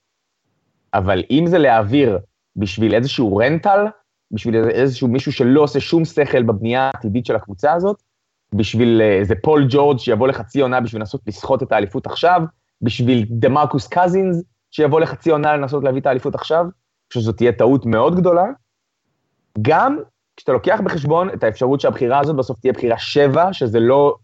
אבל 0.94 1.22
אם 1.30 1.44
זה 1.46 1.58
להעביר 1.58 2.18
בשביל 2.56 2.94
איזשהו 2.94 3.36
רנטל, 3.36 3.86
בשביל 4.30 4.56
איזשהו 4.70 5.08
מישהו 5.08 5.32
שלא 5.32 5.60
עושה 5.60 5.80
שום 5.80 6.04
שכל 6.04 6.42
בבנייה 6.42 6.82
העתידית 6.82 7.26
של 7.26 7.36
הקבוצה 7.36 7.72
הזאת, 7.72 8.02
בשביל 8.54 9.00
אה, 9.00 9.18
איזה 9.18 9.34
פול 9.42 9.66
ג'ורג' 9.68 9.98
שיבוא 9.98 10.28
לחצי 10.28 10.60
עונה 10.60 10.80
בשביל 10.80 11.00
לנסות 11.00 11.20
לסחוט 11.26 11.62
את 11.62 11.72
האליפות 11.72 12.06
עכשיו, 12.06 12.42
בשביל 12.82 13.26
דה 13.30 13.48
מרקוס 13.48 13.88
קזינס 13.88 14.42
שיבוא 14.70 15.00
לחצי 15.00 15.30
עונה 15.30 15.56
לנסות 15.56 15.84
להביא 15.84 16.00
את 16.00 16.06
האליפות 16.06 16.34
עכשיו, 16.34 16.66
חושב 17.12 17.20
שזאת 17.20 17.36
תהיה 17.36 17.52
טעות 17.52 17.86
מאוד 17.86 18.16
גדולה. 18.16 18.44
גם 19.62 19.98
כשאתה 20.36 20.52
לוקח 20.52 20.80
בחשבון 20.84 21.30
את 21.30 21.44
האפשרות 21.44 21.80
שהבחירה 21.80 22.20
הזאת 22.20 22.36
בסוף 22.36 22.60
תהיה 22.60 22.72
בחירה 22.72 22.98
שבע, 22.98 23.52
שזה 23.52 23.80
לא 23.80 24.16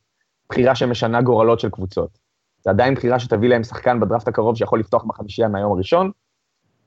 בחירה 0.48 0.74
שמשנה 0.74 1.22
גורלות 1.22 1.60
של 1.60 1.70
קבוצות. 1.70 2.18
זה 2.64 2.70
עדיין 2.70 2.94
בחירה 2.94 3.18
שתביא 3.18 3.48
להם 3.48 3.64
שחקן 3.64 4.00
בדראפט 4.00 4.28
הקרוב 4.28 4.56
שיכול 4.56 4.80
לפתוח 4.80 5.04
בחמישייה 5.04 5.48
מהיום 5.48 5.72
הראשון, 5.72 6.10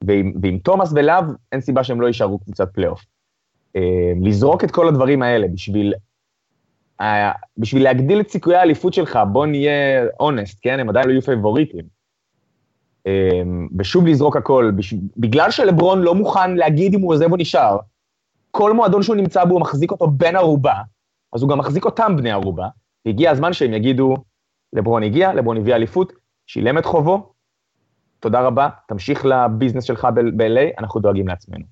ועם, 0.04 0.34
ועם 0.42 0.58
תומאס 0.58 0.94
ולאב, 0.96 1.26
אין 1.52 1.62
סיבה 1.62 1.84
שהם 1.84 2.02
לא 2.02 2.08
יישארו 2.08 2.40
קבוצת 2.40 2.74
פלייאוף. 2.74 3.02
אה, 3.76 4.12
לזרוק 4.22 4.64
את 4.64 4.72
כל 4.72 4.88
הדברים 4.88 5.22
האלה 5.22 5.48
בשביל, 5.48 5.94
אה, 7.02 7.32
בשביל 7.58 7.84
להגדיל 7.84 8.20
את 8.20 8.30
סיכויי 8.30 8.58
האליפות 8.58 8.94
שלך, 8.94 9.20
בוא 9.32 9.46
נהיה 9.46 10.06
אונסט, 10.20 10.60
כן? 10.62 10.80
הם 10.80 10.90
עדיין 10.90 11.08
לא 11.08 11.12
יהיו 11.12 11.22
פייבוריטים. 11.22 12.01
אה, 13.08 13.42
ושוב 13.78 14.08
לזרוק 14.08 14.38
הכל, 14.38 14.72
בגלל 15.18 15.52
שלברון 15.52 16.02
לא 16.02 16.16
מוכן 16.16 16.56
להגיד 16.56 16.94
אם 16.94 17.02
הוא 17.02 17.14
עוזב 17.14 17.32
או 17.32 17.38
נשאר, 17.38 17.78
כל 18.52 18.74
מועדון 18.74 19.04
שהוא 19.04 19.16
נמצא 19.16 19.46
בו 19.46 19.54
הוא 19.54 19.62
מחזיק 19.62 19.92
אותו 19.92 20.08
בן 20.08 20.36
ערובה, 20.36 20.76
אז 21.34 21.42
הוא 21.42 21.50
גם 21.50 21.58
מחזיק 21.58 21.86
אותם 21.86 22.16
בני 22.18 22.32
ערובה, 22.32 22.68
והגיע 23.06 23.32
הזמן 23.32 23.54
שהם 23.54 23.74
יגידו, 23.74 24.16
לברון 24.74 25.04
הגיע, 25.04 25.34
לברון 25.34 25.58
הביא 25.58 25.76
אליפות, 25.76 26.14
שילם 26.48 26.78
את 26.78 26.86
חובו, 26.86 27.34
תודה 28.20 28.42
רבה, 28.42 28.70
תמשיך 28.88 29.26
לביזנס 29.26 29.84
שלך 29.84 30.08
ב-LA, 30.16 30.80
אנחנו 30.80 31.00
דואגים 31.00 31.28
לעצמנו. 31.28 31.64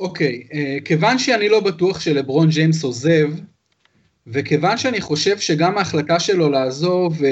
אוקיי, 0.00 0.42
okay, 0.44 0.54
אה, 0.54 0.76
uh, 0.78 0.84
כיוון 0.84 1.18
שאני 1.18 1.48
לא 1.48 1.60
בטוח 1.60 2.00
שלברון 2.00 2.48
ג'יימס 2.48 2.84
עוזב, 2.84 3.30
וכיוון 4.26 4.76
שאני 4.76 5.00
חושב 5.00 5.38
שגם 5.38 5.78
ההחלטה 5.78 6.20
שלו 6.20 6.50
לעזוב 6.50 7.18
uh, 7.18 7.24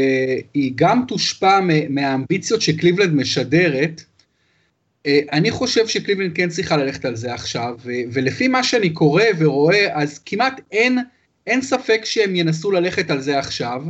היא 0.55 0.73
גם 0.75 1.05
תושפע 1.09 1.61
מהאמביציות 1.89 2.63
שקליבלנד 2.63 3.15
משדרת, 3.15 4.05
uh, 4.05 5.11
אני 5.33 5.51
חושב 5.51 5.87
שקליבלנד 5.87 6.33
כן 6.35 6.49
צריכה 6.49 6.77
ללכת 6.77 7.05
על 7.05 7.17
זה 7.17 7.35
עכשיו, 7.35 7.75
ו- 7.85 7.91
ולפי 8.13 8.49
מה 8.49 8.65
שאני 8.65 8.91
קורא 8.91 9.25
ורואה, 9.39 10.03
אז 10.03 10.19
כמעט 10.19 10.61
אין, 10.73 10.99
אין 11.47 11.63
ספק 11.63 12.01
שהם 12.05 12.37
ינסו 12.37 12.71
ללכת 12.71 13.11
על 13.11 13.21
זה 13.21 13.39
עכשיו. 13.39 13.83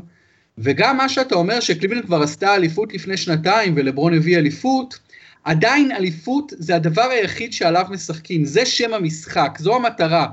וגם 0.59 0.97
מה 0.97 1.09
שאתה 1.09 1.35
אומר 1.35 1.61
שקליבלנד 1.61 2.05
כבר 2.05 2.23
עשתה 2.23 2.55
אליפות 2.55 2.95
לפני 2.95 3.17
שנתיים 3.17 3.75
ולברון 3.77 4.15
הביא 4.15 4.39
אליפות, 4.39 4.99
עדיין 5.45 5.93
אליפות 5.93 6.53
זה 6.57 6.77
הדבר 6.77 7.03
היחיד 7.11 7.53
שעליו 7.53 7.87
משחקים, 7.91 8.45
זה 8.45 8.67
שם 8.67 8.95
המשחק, 8.95 9.59
זו 9.59 9.77
המטרה. 9.77 10.27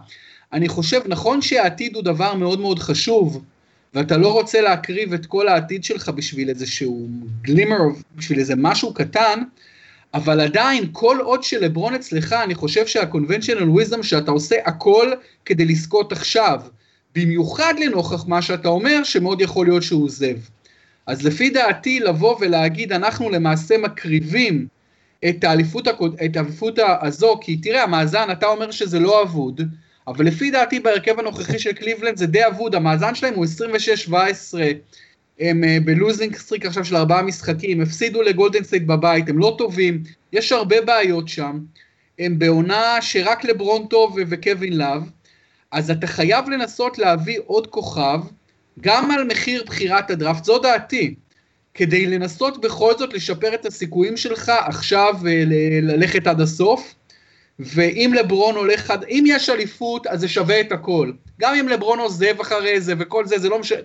אני 0.54 0.68
חושב, 0.68 1.02
נכון 1.08 1.42
שהעתיד 1.42 1.96
הוא 1.96 2.04
דבר 2.04 2.34
מאוד 2.34 2.60
מאוד 2.60 2.80
חשוב, 2.80 3.44
ואתה 3.94 4.18
לא 4.18 4.34
רוצה 4.34 4.62
להקריב 4.62 5.14
את 5.14 5.26
כל 5.26 5.48
העתיד 5.48 5.84
שלך 5.84 6.10
בשביל 6.10 6.50
איזשהו 6.50 7.08
גלימר, 7.42 7.80
בשביל 8.16 8.40
איזה 8.40 8.54
משהו 8.58 8.94
קטן, 8.94 9.40
אבל 10.14 10.40
עדיין, 10.40 10.90
כל 10.92 11.18
עוד 11.22 11.44
שלברון 11.44 11.96
אצלך, 11.96 12.34
אני 12.34 12.56
חושב 12.56 12.88
שה-conventional 12.88 13.80
wisdom 13.80 14.04
שאתה 14.04 14.32
עושה 14.32 14.56
הכל 14.66 15.12
כדי 15.46 15.66
לזכות 15.66 16.12
עכשיו. 16.12 16.62
במיוחד 17.16 17.74
לנוכח 17.80 18.28
מה 18.28 18.42
שאתה 18.42 18.68
אומר, 18.68 19.04
שמאוד 19.04 19.42
יכול 19.42 19.68
להיות 19.68 19.84
שהוא 19.84 20.04
עוזב. 20.04 20.36
אז 21.08 21.26
לפי 21.26 21.50
דעתי, 21.50 22.00
לבוא 22.00 22.36
ולהגיד, 22.40 22.94
אנחנו 22.94 23.30
למעשה 23.30 23.78
מקריבים 23.78 24.68
את 25.30 25.44
האליפות, 25.44 25.88
את 26.26 26.38
האליפות 26.38 26.80
הזו, 27.02 27.40
כי 27.42 27.58
תראה, 27.58 27.84
המאזן, 27.84 28.28
אתה 28.32 28.46
אומר 28.46 28.72
שזה 28.72 29.00
לא 29.00 29.24
אבוד, 29.24 29.62
אבל 30.10 30.26
לפי 30.26 30.52
דעתי 30.52 30.80
בהרכב 30.80 31.20
הנוכחי 31.20 31.60
של 31.60 31.74
קליבלנד 31.74 32.18
זה 32.18 32.26
די 32.28 32.48
אבוד, 32.48 32.76
המאזן 32.76 33.16
שלהם 33.16 33.34
הוא 33.34 33.46
26-17, 34.10 34.14
הם 35.40 35.64
אה, 35.64 35.78
ב 35.86 35.93
losing 35.93 36.36
streak 36.36 36.66
עכשיו 36.66 36.86
של 36.86 36.96
ארבעה 36.96 37.22
משחקים, 37.22 37.82
הפסידו 37.82 38.22
לגולדן 38.22 38.64
סטייט 38.64 38.84
בבית, 38.84 39.30
הם 39.30 39.40
לא 39.40 39.56
טובים, 39.58 40.04
יש 40.34 40.52
הרבה 40.52 40.82
בעיות 40.82 41.28
שם. 41.28 41.60
הם 42.20 42.40
בעונה 42.40 43.02
שרק 43.02 43.44
לברון 43.44 43.88
טוב 43.88 44.18
וקווין 44.30 44.78
לאב, 44.78 45.10
אז 45.72 45.92
אתה 45.92 46.08
חייב 46.08 46.50
לנסות 46.50 46.98
להביא 46.98 47.40
עוד 47.46 47.68
כוכב, 47.68 48.20
גם 48.82 49.12
על 49.12 49.24
מחיר 49.24 49.64
בחירת 49.68 50.12
הדראפט, 50.12 50.44
זו 50.44 50.60
דעתי, 50.60 51.16
כדי 51.74 52.06
לנסות 52.06 52.62
בכל 52.62 52.94
זאת 52.98 53.14
לשפר 53.14 53.54
את 53.54 53.66
הסיכויים 53.66 54.18
שלך 54.18 54.52
עכשיו 54.66 55.16
אה, 55.28 55.44
ללכת 55.82 56.28
עד 56.28 56.42
הסוף, 56.42 56.96
ואם 57.60 58.12
לברון 58.20 58.56
הולך, 58.56 58.94
אם 59.10 59.24
יש 59.28 59.50
אליפות, 59.50 60.08
אז 60.08 60.20
זה 60.20 60.28
שווה 60.28 60.62
את 60.62 60.72
הכל. 60.72 61.12
גם 61.40 61.56
אם 61.56 61.68
לברון 61.68 62.00
עוזב 62.00 62.42
אחרי 62.42 62.82
זה 62.82 62.94
וכל 63.00 63.26
זה, 63.26 63.40
זה 63.40 63.50
לא 63.50 63.60
משנה, 63.60 63.80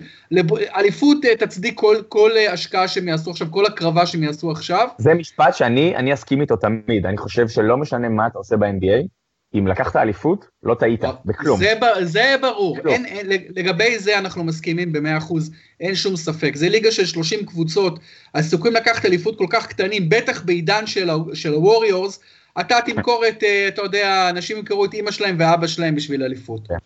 אליפות 0.77 1.25
אה, 1.25 1.37
תצדיק 1.37 1.81
כל, 1.81 1.97
כל 2.09 2.31
אה, 2.37 2.53
השקעה 2.53 2.89
שהם 2.89 3.09
יעשו 3.09 3.31
עכשיו, 3.31 3.51
כל 3.51 3.67
הקרבה 3.67 4.07
שהם 4.07 4.23
יעשו 4.23 4.51
עכשיו. 4.51 4.89
זה 4.99 5.15
משפט 5.15 5.55
שאני 5.55 6.15
אסכים 6.15 6.41
איתו 6.41 6.57
תמיד, 6.57 7.07
אני 7.07 7.17
חושב 7.17 7.49
שלא 7.49 7.77
משנה 7.77 8.09
מה 8.09 8.27
אתה 8.27 8.39
עושה 8.39 8.57
ב-NBA, 8.57 9.07
אם 9.55 9.67
לקחת 9.67 9.97
אליפות, 9.97 10.47
לא 10.63 10.75
טעית, 10.75 11.01
בכלום. 11.25 11.59
זה, 11.59 11.75
זה 12.03 12.35
ברור, 12.41 12.79
אין, 12.89 13.07
אין, 13.07 13.27
לגבי 13.57 13.99
זה 13.99 14.19
אנחנו 14.19 14.45
מסכימים 14.45 14.93
ב-100%, 14.93 15.35
אין 15.81 15.95
שום 15.95 16.17
ספק. 16.17 16.57
זה 16.57 16.69
ליגה 16.69 16.91
של 16.91 17.07
30 17.07 17.47
קבוצות, 17.47 17.99
הסיכויים 18.35 18.77
לקחת 18.77 19.05
אליפות 19.07 19.39
כל 19.39 19.47
כך 19.51 19.67
קטנים, 19.67 20.09
בטח 20.09 20.43
בעידן 20.45 20.87
של 21.35 21.53
הווריורס, 21.53 22.21
אתה 22.61 22.77
תמכור 22.87 23.25
את, 23.29 23.43
אה, 23.43 23.69
אתה 23.69 23.83
יודע, 23.83 24.31
אנשים 24.31 24.57
ימכרו 24.59 24.85
את 24.85 24.95
אימא 24.95 25.11
שלהם 25.11 25.37
ואבא 25.39 25.67
שלהם 25.67 25.95
בשביל 25.95 26.23
אליפות. 26.23 26.69
כן. 26.69 26.77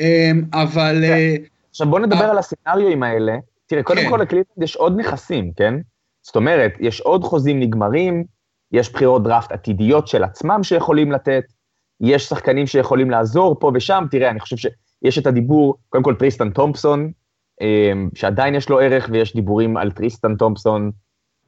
אמ, 0.00 0.42
אבל... 0.52 0.96
כן. 1.06 1.12
אה, 1.12 1.36
עכשיו 1.70 1.86
בוא 1.90 2.00
נדבר 2.00 2.24
אה, 2.24 2.30
על 2.30 2.38
הסצנריואים 2.38 3.02
האלה. 3.02 3.36
תראה, 3.66 3.82
קודם 3.82 4.02
כן. 4.02 4.10
כל 4.10 4.18
לקליפנד 4.22 4.62
יש 4.62 4.76
עוד 4.76 5.00
נכסים, 5.00 5.52
כן? 5.56 5.74
זאת 6.22 6.36
אומרת, 6.36 6.72
יש 6.80 7.00
עוד 7.00 7.24
חוזים 7.24 7.60
נגמרים, 7.60 8.24
יש 8.72 8.92
בחירות 8.92 9.22
דראפט 9.22 9.52
עתידיות 9.52 10.08
של 10.08 10.24
עצמם 10.24 10.62
שיכולים 10.62 11.12
לתת, 11.12 11.44
יש 12.00 12.28
שחקנים 12.28 12.66
שיכולים 12.66 13.10
לעזור 13.10 13.56
פה 13.60 13.70
ושם, 13.74 14.04
תראה, 14.10 14.30
אני 14.30 14.40
חושב 14.40 14.56
שיש 14.56 15.18
את 15.18 15.26
הדיבור, 15.26 15.76
קודם 15.88 16.04
כל 16.04 16.14
טריסטן 16.14 16.50
תומפסון, 16.50 17.12
אמ, 17.60 18.08
שעדיין 18.14 18.54
יש 18.54 18.68
לו 18.68 18.80
ערך, 18.80 19.08
ויש 19.12 19.34
דיבורים 19.34 19.76
על 19.76 19.90
טריסטן 19.90 20.34
תומפסון 20.36 20.90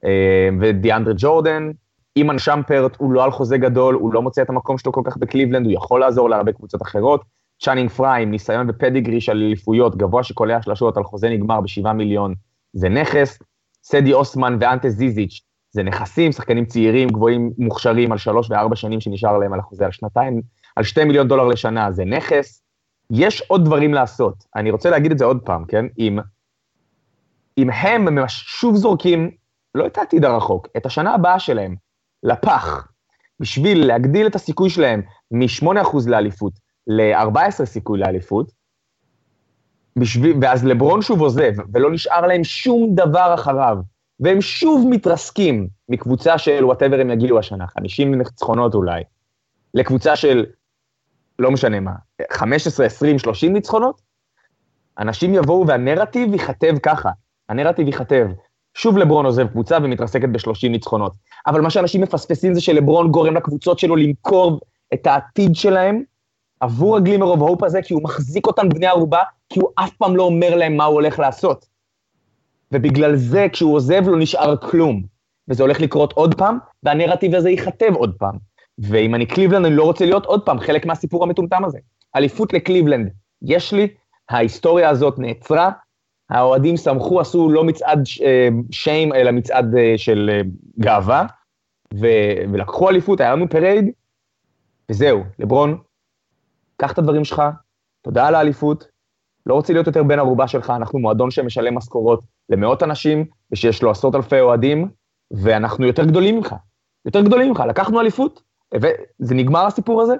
אמ, 0.05 0.59
ודיאנדרה 0.61 1.14
ג'ורדן, 1.17 1.71
אימאן 2.17 2.38
שאמפרט 2.38 2.97
הוא 2.97 3.12
לא 3.12 3.25
על 3.25 3.31
חוזה 3.31 3.59
גדול, 3.59 3.95
הוא 3.95 4.14
לא 4.14 4.23
מוצא 4.23 4.42
את 4.42 4.50
המקום 4.50 4.78
שלו 4.78 4.92
כל 4.92 5.02
כך 5.04 5.16
בקליבלנד, 5.16 5.66
הוא 5.66 5.75
יכול 5.75 6.00
לעזור 6.00 6.31
להרבה 6.31 6.52
קבוצות 6.52 6.83
אחרות. 6.83 7.25
צ'אנינג 7.62 7.90
פריי 7.90 8.23
עם 8.23 8.31
ניסיון 8.31 8.71
ו 8.71 8.76
pedigree 8.76 9.21
של 9.21 9.33
אליפויות, 9.33 9.97
גבוה 9.97 10.23
שקולע 10.23 10.62
שלשות 10.62 10.97
על 10.97 11.04
חוזה 11.04 11.28
נגמר 11.28 11.61
בשבעה 11.61 11.92
מיליון, 11.92 12.35
זה 12.73 12.88
נכס. 12.88 13.38
סדי 13.85 14.12
אוסמן 14.12 14.57
ואנטה 14.61 14.88
זיזיץ', 14.88 15.40
זה 15.71 15.83
נכסים, 15.83 16.33
שחקנים 16.33 16.64
צעירים, 16.64 17.09
גבוהים, 17.09 17.52
מוכשרים 17.59 18.12
על 18.12 18.19
שלוש 18.19 18.50
וארבע 18.50 18.76
שנים 18.76 19.00
שנשאר 19.00 19.38
להם 19.38 19.52
על 19.52 19.59
החוזה, 19.59 19.85
על 19.85 19.92
שנתיים, 19.92 20.42
על 20.76 20.85
שתי 20.85 21.04
מיליון 21.04 21.28
דולר 21.28 21.47
לשנה, 21.47 21.92
זה 21.92 22.04
נכס. 22.04 22.62
יש 23.11 23.42
עוד 23.49 23.64
דברים 23.64 23.95
לעשות. 23.95 24.45
אני 24.57 24.71
רוצה 24.71 24.90
להגיד 24.90 25.12
את 25.12 25.19
זה 25.19 25.25
עוד 25.25 25.40
פעם, 25.45 25.64
כן? 25.64 25.87
אם, 25.99 26.19
אם 27.59 27.71
הם 27.71 28.19
שוב 28.28 28.76
זורקים, 28.76 29.31
לא 29.75 29.87
את 29.87 29.99
העתיד 29.99 30.25
הרחוק, 30.25 30.69
את 30.76 30.87
השנה 30.87 31.14
הבאה 31.14 31.38
שלהם, 31.38 31.75
לפח, 32.23 32.88
בשביל 33.41 33.87
להגדיל 33.87 34.26
את 34.26 34.35
הסיכוי 34.35 34.71
שלהם 34.71 35.02
מ-8% 35.31 35.97
לאליפות 36.07 36.52
ל-14 36.87 37.64
סיכוי 37.64 37.99
לאליפות, 37.99 38.52
בשביל, 39.97 40.37
ואז 40.43 40.64
לברון 40.64 41.02
שוב 41.02 41.21
עוזב, 41.21 41.52
ולא 41.73 41.93
נשאר 41.93 42.26
להם 42.26 42.45
שום 42.45 42.95
דבר 42.95 43.35
אחריו, 43.35 43.79
והם 44.21 44.41
שוב 44.41 44.87
מתרסקים 44.91 45.69
מקבוצה 45.88 46.38
של 46.38 46.64
וואטאבר 46.64 47.00
הם 47.00 47.11
יגיעו 47.11 47.38
השנה, 47.38 47.67
50 47.67 48.14
ניצחונות 48.14 48.75
אולי, 48.75 49.02
לקבוצה 49.75 50.17
של, 50.17 50.47
לא 51.39 51.50
משנה 51.50 51.80
מה, 51.80 51.93
15, 52.32 52.87
20, 52.87 53.19
30 53.19 53.52
ניצחונות, 53.52 54.02
אנשים 54.99 55.35
יבואו 55.35 55.67
והנרטיב 55.67 56.32
ייכתב 56.32 56.75
ככה, 56.82 57.11
הנרטיב 57.49 57.87
ייכתב, 57.87 58.26
שוב 58.75 58.99
לברון 58.99 59.26
עוזב 59.26 59.47
קבוצה 59.47 59.78
ומתרסקת 59.82 60.28
ב-30 60.28 60.69
ניצחונות. 60.69 61.13
אבל 61.47 61.61
מה 61.61 61.71
שאנשים 61.71 62.00
מפספסים 62.00 62.54
זה 62.54 62.61
שלברון 62.61 63.11
גורם 63.11 63.35
לקבוצות 63.37 63.78
שלו 63.78 63.97
למכור 63.97 64.61
את 64.95 65.06
העתיד 65.06 65.56
שלהם 65.56 66.02
עבור 66.61 66.97
ה 66.97 67.00
glimmer 67.00 67.26
of 67.26 67.41
hope 67.41 67.63
הזה, 67.63 67.82
כי 67.82 67.95
הוא 67.95 68.02
מחזיק 68.02 68.47
אותם 68.47 68.69
בני 68.69 68.87
ערובה, 68.87 69.23
כי 69.49 69.61
הוא 69.61 69.69
אף 69.75 69.91
פעם 69.97 70.17
לא 70.17 70.23
אומר 70.23 70.56
להם 70.56 70.76
מה 70.76 70.85
הוא 70.85 70.95
הולך 70.95 71.19
לעשות. 71.19 71.67
ובגלל 72.73 73.17
זה, 73.17 73.47
כשהוא 73.52 73.75
עוזב, 73.75 74.08
לא 74.08 74.19
נשאר 74.19 74.56
כלום. 74.56 75.02
וזה 75.49 75.63
הולך 75.63 75.80
לקרות 75.80 76.13
עוד 76.13 76.35
פעם, 76.35 76.58
והנרטיב 76.82 77.35
הזה 77.35 77.50
ייכתב 77.50 77.93
עוד 77.95 78.15
פעם. 78.19 78.37
ואם 78.78 79.15
אני 79.15 79.26
קליבלנד, 79.26 79.67
אני 79.67 79.76
לא 79.76 79.85
רוצה 79.85 80.04
להיות 80.04 80.26
עוד 80.26 80.45
פעם 80.45 80.61
חלק 80.61 80.87
מהסיפור 80.87 81.23
המטומטם 81.23 81.65
הזה. 81.65 81.78
אליפות 82.17 82.52
לקליבלנד, 82.52 83.11
יש 83.43 83.73
לי, 83.73 83.89
ההיסטוריה 84.28 84.89
הזאת 84.89 85.19
נעצרה, 85.19 85.71
האוהדים 86.32 86.76
שמחו, 86.76 87.21
עשו 87.21 87.50
לא 87.50 87.64
מצעד 87.64 88.02
shame, 88.71 89.13
אלא 89.12 89.30
מצעד 89.30 89.75
אה, 89.75 89.95
של 89.97 90.30
אה, 90.32 90.40
גאווה, 90.78 91.26
ו, 91.95 92.06
ולקחו 92.52 92.90
אליפות, 92.90 93.21
היה 93.21 93.32
לנו 93.32 93.49
parade, 93.49 93.91
וזהו, 94.90 95.21
לברון, 95.38 95.78
קח 96.76 96.92
את 96.92 96.99
הדברים 96.99 97.25
שלך, 97.25 97.42
תודה 98.02 98.26
על 98.26 98.34
האליפות, 98.34 98.84
לא 99.47 99.54
רוצה 99.54 99.73
להיות 99.73 99.86
יותר 99.86 100.02
בן 100.02 100.18
ערובה 100.18 100.49
שלך, 100.49 100.71
אנחנו 100.71 100.99
מועדון 100.99 101.30
שמשלם 101.30 101.75
משכורות 101.75 102.25
למאות 102.49 102.82
אנשים, 102.82 103.25
ושיש 103.52 103.82
לו 103.82 103.90
עשרות 103.90 104.14
אלפי 104.14 104.40
אוהדים, 104.40 104.88
ואנחנו 105.30 105.86
יותר 105.86 106.04
גדולים 106.04 106.36
ממך, 106.36 106.54
יותר 107.04 107.23
גדולים 107.23 107.49
ממך, 107.49 107.62
לקחנו 107.68 108.00
אליפות, 108.00 108.42
וזה 108.75 109.34
נגמר 109.34 109.66
הסיפור 109.66 110.02
הזה. 110.02 110.14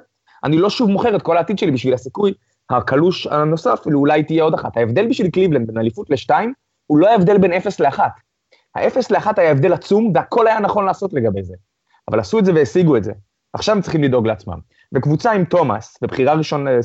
אני 0.44 0.59
לא 0.59 0.70
שוב 0.70 0.90
מוכר 0.90 1.16
את 1.16 1.22
כל 1.22 1.37
העתיד 1.37 1.59
שלי 1.59 1.70
בשביל 1.70 1.94
הסיכוי 1.94 2.33
הקלוש 2.70 3.27
הנוסף, 3.27 3.81
אולי 3.94 4.22
תהיה 4.22 4.44
עוד 4.44 4.55
אחת. 4.55 4.77
ההבדל 4.77 5.09
בשביל 5.09 5.31
קליבלנד 5.31 5.66
בין 5.66 5.79
אליפות 5.79 6.11
לשתיים, 6.11 6.53
הוא 6.87 6.98
לא 6.98 7.09
ההבדל 7.09 7.38
בין 7.38 7.53
אפס 7.53 7.81
לאחת. 7.81 8.12
האפס 8.75 9.11
לאחת 9.11 9.38
היה 9.38 9.51
הבדל 9.51 9.72
עצום, 9.72 10.12
והכל 10.14 10.46
היה 10.46 10.61
נכון 10.61 10.85
לעשות 10.85 11.12
לגבי 11.12 11.42
זה. 11.42 11.55
אבל 12.11 12.20
עשו 12.20 12.38
את 12.38 12.44
זה 12.44 12.55
והשיגו 12.55 12.96
את 12.96 13.05
זה. 13.05 13.12
עכשיו 13.53 13.75
הם 13.75 13.83
צריכים 13.83 14.03
לדאוג 14.03 14.27
לעצמם. 14.27 14.59
וקבוצה 14.94 15.33
עם 15.33 15.44
תומאס, 15.44 15.98
בבחירה 16.03 16.35
ראשון 16.35 16.68
אה, 16.68 16.79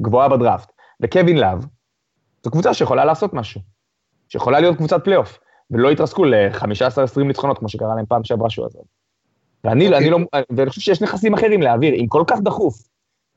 גבוהה 0.00 0.28
בדראפט, 0.28 0.72
וקווין 1.00 1.38
לאב, 1.38 1.66
זו 2.44 2.50
קבוצה 2.50 2.74
שיכולה 2.74 3.04
לעשות 3.04 3.34
משהו. 3.34 3.60
שיכולה 4.28 4.60
להיות 4.60 4.76
קבוצת 4.76 5.04
פלייאוף, 5.04 5.38
ולא 5.70 5.88
יתרסקו 5.88 6.24
ל-15-20 6.24 7.22
ניצחונות, 7.22 7.58
כמו 7.58 7.68
שקרה 7.68 7.94
להם 7.94 8.06
פעם 8.06 8.24
שעברה 8.24 8.50
שהוא 8.50 8.66
עזב. 8.66 8.78
ואני, 9.64 9.88
okay. 9.88 9.96
אני 9.96 10.10
לא, 10.10 10.18
ואני 10.56 10.70
חושב 10.70 10.80
שיש 10.80 11.02
נכסים 11.02 11.34
אחרים 11.34 11.62
להעביר, 11.62 11.94
אם 11.94 12.06
כל 12.08 12.24
כך 12.26 12.40
דחוף 12.40 12.74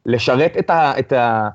לשרת 0.06 0.54
את, 0.60 0.70
ה, 0.70 1.00
את, 1.00 1.12
ה, 1.12 1.50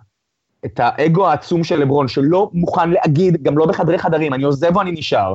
את 0.64 0.80
האגו 0.82 1.28
העצום 1.28 1.64
של 1.64 1.76
לברון, 1.76 2.08
שלא 2.08 2.50
מוכן 2.52 2.90
להגיד, 2.90 3.42
גם 3.42 3.58
לא 3.58 3.66
בחדרי 3.66 3.98
חדרים, 3.98 4.34
אני 4.34 4.44
עוזב 4.44 4.76
או 4.76 4.80
אני 4.80 4.92
נשאר. 4.92 5.32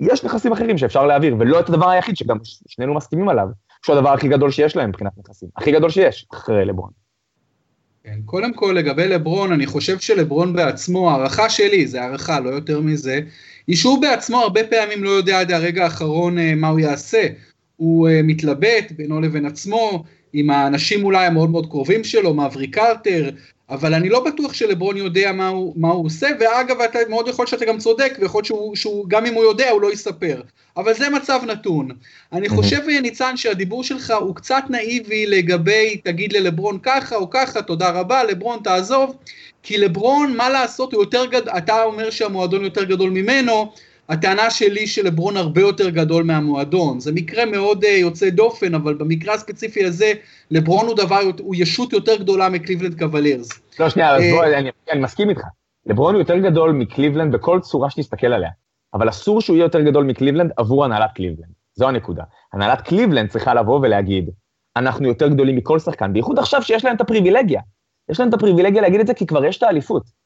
יש 0.00 0.24
נכסים 0.24 0.52
אחרים 0.52 0.78
שאפשר 0.78 1.06
להעביר, 1.06 1.36
ולא 1.38 1.60
את 1.60 1.68
הדבר 1.68 1.88
היחיד 1.88 2.16
שגם 2.16 2.36
שנינו 2.68 2.94
מסכימים 2.94 3.28
עליו, 3.28 3.48
שהוא 3.84 3.96
הדבר 3.96 4.12
הכי 4.12 4.28
גדול 4.28 4.50
שיש 4.50 4.76
להם 4.76 4.88
מבחינת 4.88 5.12
נכסים, 5.18 5.48
הכי 5.56 5.72
גדול 5.72 5.90
שיש, 5.90 6.26
אחרי 6.32 6.64
לברון. 6.64 6.90
כן, 8.04 8.18
קודם 8.24 8.54
כל 8.54 8.74
לגבי 8.76 9.08
לברון, 9.08 9.52
אני 9.52 9.66
חושב 9.66 9.98
שלברון 9.98 10.52
בעצמו, 10.52 11.10
הערכה 11.10 11.50
שלי, 11.50 11.86
זה 11.86 12.02
הערכה, 12.02 12.40
לא 12.40 12.50
יותר 12.50 12.80
מזה, 12.80 13.20
היא 13.66 13.76
שהוא 13.76 14.02
בעצמו 14.02 14.38
הרבה 14.38 14.60
פעמים 14.64 15.04
לא 15.04 15.10
יודע 15.10 15.40
עד 15.40 15.52
הרגע 15.52 15.84
האחרון 15.84 16.38
אה, 16.38 16.54
מה 16.54 16.68
הוא 16.68 16.80
יעשה. 16.80 17.26
הוא 17.76 18.08
uh, 18.08 18.12
מתלבט 18.24 18.92
בינו 18.96 19.20
לבין 19.20 19.46
עצמו, 19.46 20.04
עם 20.32 20.50
האנשים 20.50 21.04
אולי 21.04 21.26
המאוד 21.26 21.50
מאוד 21.50 21.66
קרובים 21.66 22.04
שלו, 22.04 22.34
מאברי 22.34 22.66
קרטר, 22.66 23.30
אבל 23.70 23.94
אני 23.94 24.08
לא 24.08 24.24
בטוח 24.24 24.52
שלברון 24.52 24.96
יודע 24.96 25.32
מה 25.32 25.48
הוא, 25.48 25.74
מה 25.76 25.88
הוא 25.88 26.06
עושה, 26.06 26.28
ואגב, 26.40 26.80
אתה 26.80 26.98
מאוד 27.08 27.28
יכול 27.28 27.46
שאתה 27.46 27.64
גם 27.64 27.78
צודק, 27.78 28.18
ויכול 28.20 28.38
להיות 28.38 28.46
שהוא, 28.46 28.76
שהוא, 28.76 29.08
גם 29.08 29.26
אם 29.26 29.34
הוא 29.34 29.44
יודע, 29.44 29.70
הוא 29.70 29.82
לא 29.82 29.92
יספר. 29.92 30.40
אבל 30.76 30.94
זה 30.94 31.10
מצב 31.10 31.40
נתון. 31.46 31.88
אני 32.32 32.48
חושב, 32.48 32.80
ניצן, 33.02 33.36
שהדיבור 33.36 33.84
שלך 33.84 34.12
הוא 34.20 34.34
קצת 34.34 34.64
נאיבי 34.70 35.26
לגבי, 35.26 36.00
תגיד 36.04 36.32
ללברון 36.32 36.78
ככה 36.82 37.16
או 37.16 37.30
ככה, 37.30 37.62
תודה 37.62 37.90
רבה, 37.90 38.24
לברון 38.24 38.60
תעזוב, 38.64 39.16
כי 39.62 39.78
לברון, 39.78 40.36
מה 40.36 40.50
לעשות, 40.50 40.92
הוא 40.92 41.02
יותר 41.02 41.26
גדול, 41.26 41.54
אתה 41.56 41.82
אומר 41.82 42.10
שהמועדון 42.10 42.64
יותר 42.64 42.84
גדול 42.84 43.10
ממנו, 43.10 43.72
הטענה 44.08 44.50
שלי 44.50 44.86
שלברון 44.86 45.36
הרבה 45.36 45.60
יותר 45.60 45.90
גדול 45.90 46.24
מהמועדון. 46.24 47.00
זה 47.00 47.12
מקרה 47.12 47.46
מאוד 47.46 47.84
uh, 47.84 47.86
יוצא 47.86 48.30
דופן, 48.30 48.74
אבל 48.74 48.94
במקרה 48.94 49.34
הספציפי 49.34 49.84
הזה, 49.84 50.12
לברון 50.50 50.86
הוא 50.86 50.96
דבר, 50.96 51.20
הוא 51.40 51.54
ישות 51.58 51.92
יותר 51.92 52.16
גדולה 52.16 52.48
מקליבלנד 52.48 52.98
קוולירס. 52.98 53.48
לא, 53.80 53.88
שנייה, 53.88 54.16
אז 54.16 54.22
אה, 54.22 54.30
בוא, 54.30 54.44
אני, 54.44 54.70
אני 54.92 55.00
מסכים 55.00 55.30
איתך. 55.30 55.42
לברון 55.86 56.14
הוא 56.14 56.20
יותר 56.22 56.38
גדול 56.38 56.72
מקליבלנד 56.72 57.34
בכל 57.34 57.60
צורה 57.60 57.90
שתסתכל 57.90 58.26
עליה. 58.26 58.50
אבל 58.94 59.08
אסור 59.08 59.40
שהוא 59.40 59.56
יהיה 59.56 59.64
יותר 59.64 59.80
גדול 59.80 60.04
מקליבלנד 60.04 60.50
עבור 60.56 60.84
הנהלת 60.84 61.10
קליבלנד. 61.14 61.52
זו 61.74 61.88
הנקודה. 61.88 62.22
הנהלת 62.52 62.80
קליבלנד 62.80 63.30
צריכה 63.30 63.54
לבוא 63.54 63.80
ולהגיד, 63.82 64.30
אנחנו 64.76 65.08
יותר 65.08 65.28
גדולים 65.28 65.56
מכל 65.56 65.78
שחקן, 65.78 66.12
בייחוד 66.12 66.38
עכשיו 66.38 66.62
שיש 66.62 66.84
להם 66.84 66.96
את 66.96 67.00
הפריבילגיה. 67.00 67.60
יש 68.10 68.20
להם 68.20 68.28
את 68.28 68.34
הפריבילגיה 68.34 68.82
להגיד 68.82 69.00
את 69.00 69.06
זה 69.06 69.14
כי 69.14 69.26
כבר 69.26 69.44
יש 69.44 69.58
את 69.58 69.62
האליפות. 69.62 70.21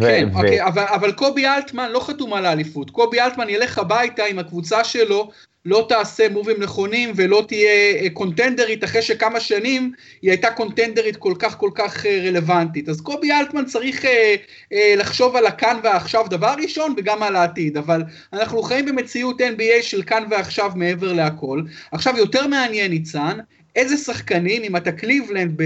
כן, 0.00 0.28
אוקיי, 0.34 0.64
אבל, 0.64 0.84
אבל 0.88 1.12
קובי 1.12 1.46
אלטמן 1.46 1.90
לא 1.90 2.00
חתום 2.00 2.34
על 2.34 2.46
האליפות. 2.46 2.90
קובי 2.90 3.20
אלטמן 3.20 3.48
ילך 3.48 3.78
הביתה 3.78 4.24
עם 4.24 4.38
הקבוצה 4.38 4.84
שלו 4.84 5.30
לא 5.64 5.86
תעשה 5.88 6.28
מובים 6.28 6.62
נכונים 6.62 7.12
ולא 7.16 7.44
תהיה 7.48 8.10
קונטנדרית 8.12 8.84
אה, 8.84 8.88
אחרי 8.88 9.02
שכמה 9.02 9.40
שנים 9.40 9.92
היא 10.22 10.30
הייתה 10.30 10.50
קונטנדרית 10.50 11.16
כל 11.16 11.34
כך 11.38 11.58
כל 11.58 11.70
כך 11.74 12.06
אה, 12.06 12.20
רלוונטית. 12.26 12.88
אז 12.88 13.00
קובי 13.00 13.32
אלטמן 13.32 13.64
צריך 13.64 14.04
אה, 14.04 14.34
אה, 14.72 14.94
לחשוב 14.96 15.36
על 15.36 15.46
הכאן 15.46 15.76
והעכשיו 15.82 16.26
דבר 16.30 16.54
ראשון 16.62 16.94
וגם 16.96 17.22
על 17.22 17.36
העתיד, 17.36 17.76
אבל 17.76 18.02
אנחנו 18.32 18.62
חיים 18.62 18.86
במציאות 18.86 19.40
NBA 19.40 19.82
של 19.82 20.02
כאן 20.02 20.24
ועכשיו 20.30 20.72
מעבר 20.74 21.12
להכל. 21.12 21.62
עכשיו 21.92 22.14
יותר 22.16 22.46
מעניין 22.46 22.90
ניצן, 22.90 23.38
איזה 23.76 23.96
שחקנים, 23.96 24.62
אם 24.62 24.76
אתה 24.76 24.92
קליבלנד, 24.92 25.60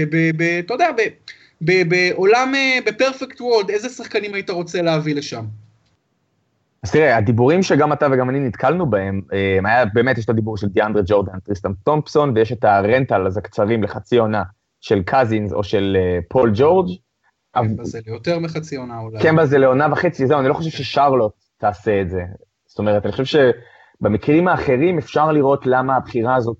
אתה 0.65 0.73
יודע, 0.73 0.89
בעולם, 1.61 2.55
אה, 2.55 2.79
בפרפקט 2.85 3.41
וולד, 3.41 3.69
איזה 3.69 3.89
שחקנים 3.89 4.33
היית 4.33 4.49
רוצה 4.49 4.81
להביא 4.81 5.15
לשם? 5.15 5.45
אז 6.83 6.91
תראה, 6.91 7.17
הדיבורים 7.17 7.63
שגם 7.63 7.93
אתה 7.93 8.07
וגם 8.11 8.29
אני 8.29 8.39
נתקלנו 8.39 8.89
בהם, 8.89 9.21
אה, 9.33 9.59
היה 9.65 9.85
באמת, 9.85 10.17
יש 10.17 10.25
את 10.25 10.29
הדיבור 10.29 10.57
של 10.57 10.67
דיאנדרה 10.67 11.03
ג'ורדן, 11.05 11.39
טריסטן 11.39 11.71
תומפסון, 11.83 12.31
ויש 12.35 12.51
את 12.51 12.63
ה 12.63 12.71
rental, 12.71 13.27
אז 13.27 13.37
הקצרים 13.37 13.83
לחצי 13.83 14.17
עונה 14.17 14.43
של 14.81 15.03
קזינס 15.05 15.53
או 15.53 15.63
של 15.63 15.97
אה, 15.99 16.19
פול 16.29 16.51
ג'ורג'. 16.55 16.87
קמבה 17.51 17.83
זה 17.83 17.99
ליותר 18.05 18.39
מחצי 18.39 18.75
עונה 18.75 18.99
אולי. 18.99 19.23
קמבה 19.23 19.45
זה 19.45 19.57
לעונה 19.57 19.87
וחצי, 19.91 20.27
זהו, 20.27 20.39
אני 20.39 20.47
לא 20.47 20.53
חושב 20.53 20.69
ששרלוט 20.69 21.33
תעשה 21.57 22.01
את 22.01 22.09
זה. 22.09 22.21
זאת 22.65 22.79
אומרת, 22.79 23.05
אני 23.05 23.11
חושב 23.11 23.25
שבמקרים 24.01 24.47
האחרים 24.47 24.97
אפשר 24.97 25.31
לראות 25.31 25.65
למה 25.65 25.95
הבחירה 25.95 26.35
הזאת, 26.35 26.57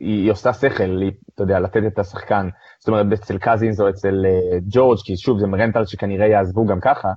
היא, 0.00 0.22
היא 0.22 0.32
עושה 0.32 0.52
שכל, 0.52 1.02
היא, 1.02 1.12
אתה 1.34 1.42
יודע, 1.42 1.60
לתת 1.60 1.82
את 1.86 1.98
השחקן. 1.98 2.48
זאת 2.80 2.88
אומרת, 2.88 3.06
אצל 3.12 3.38
קזינס 3.38 3.80
או 3.80 3.88
אצל 3.88 4.24
אה, 4.24 4.56
ג'ורג', 4.68 4.98
כי 5.04 5.16
שוב, 5.16 5.40
זה 5.40 5.46
rental 5.46 5.86
שכנראה 5.86 6.26
יעזבו 6.26 6.66
גם 6.66 6.80
ככה. 6.80 7.08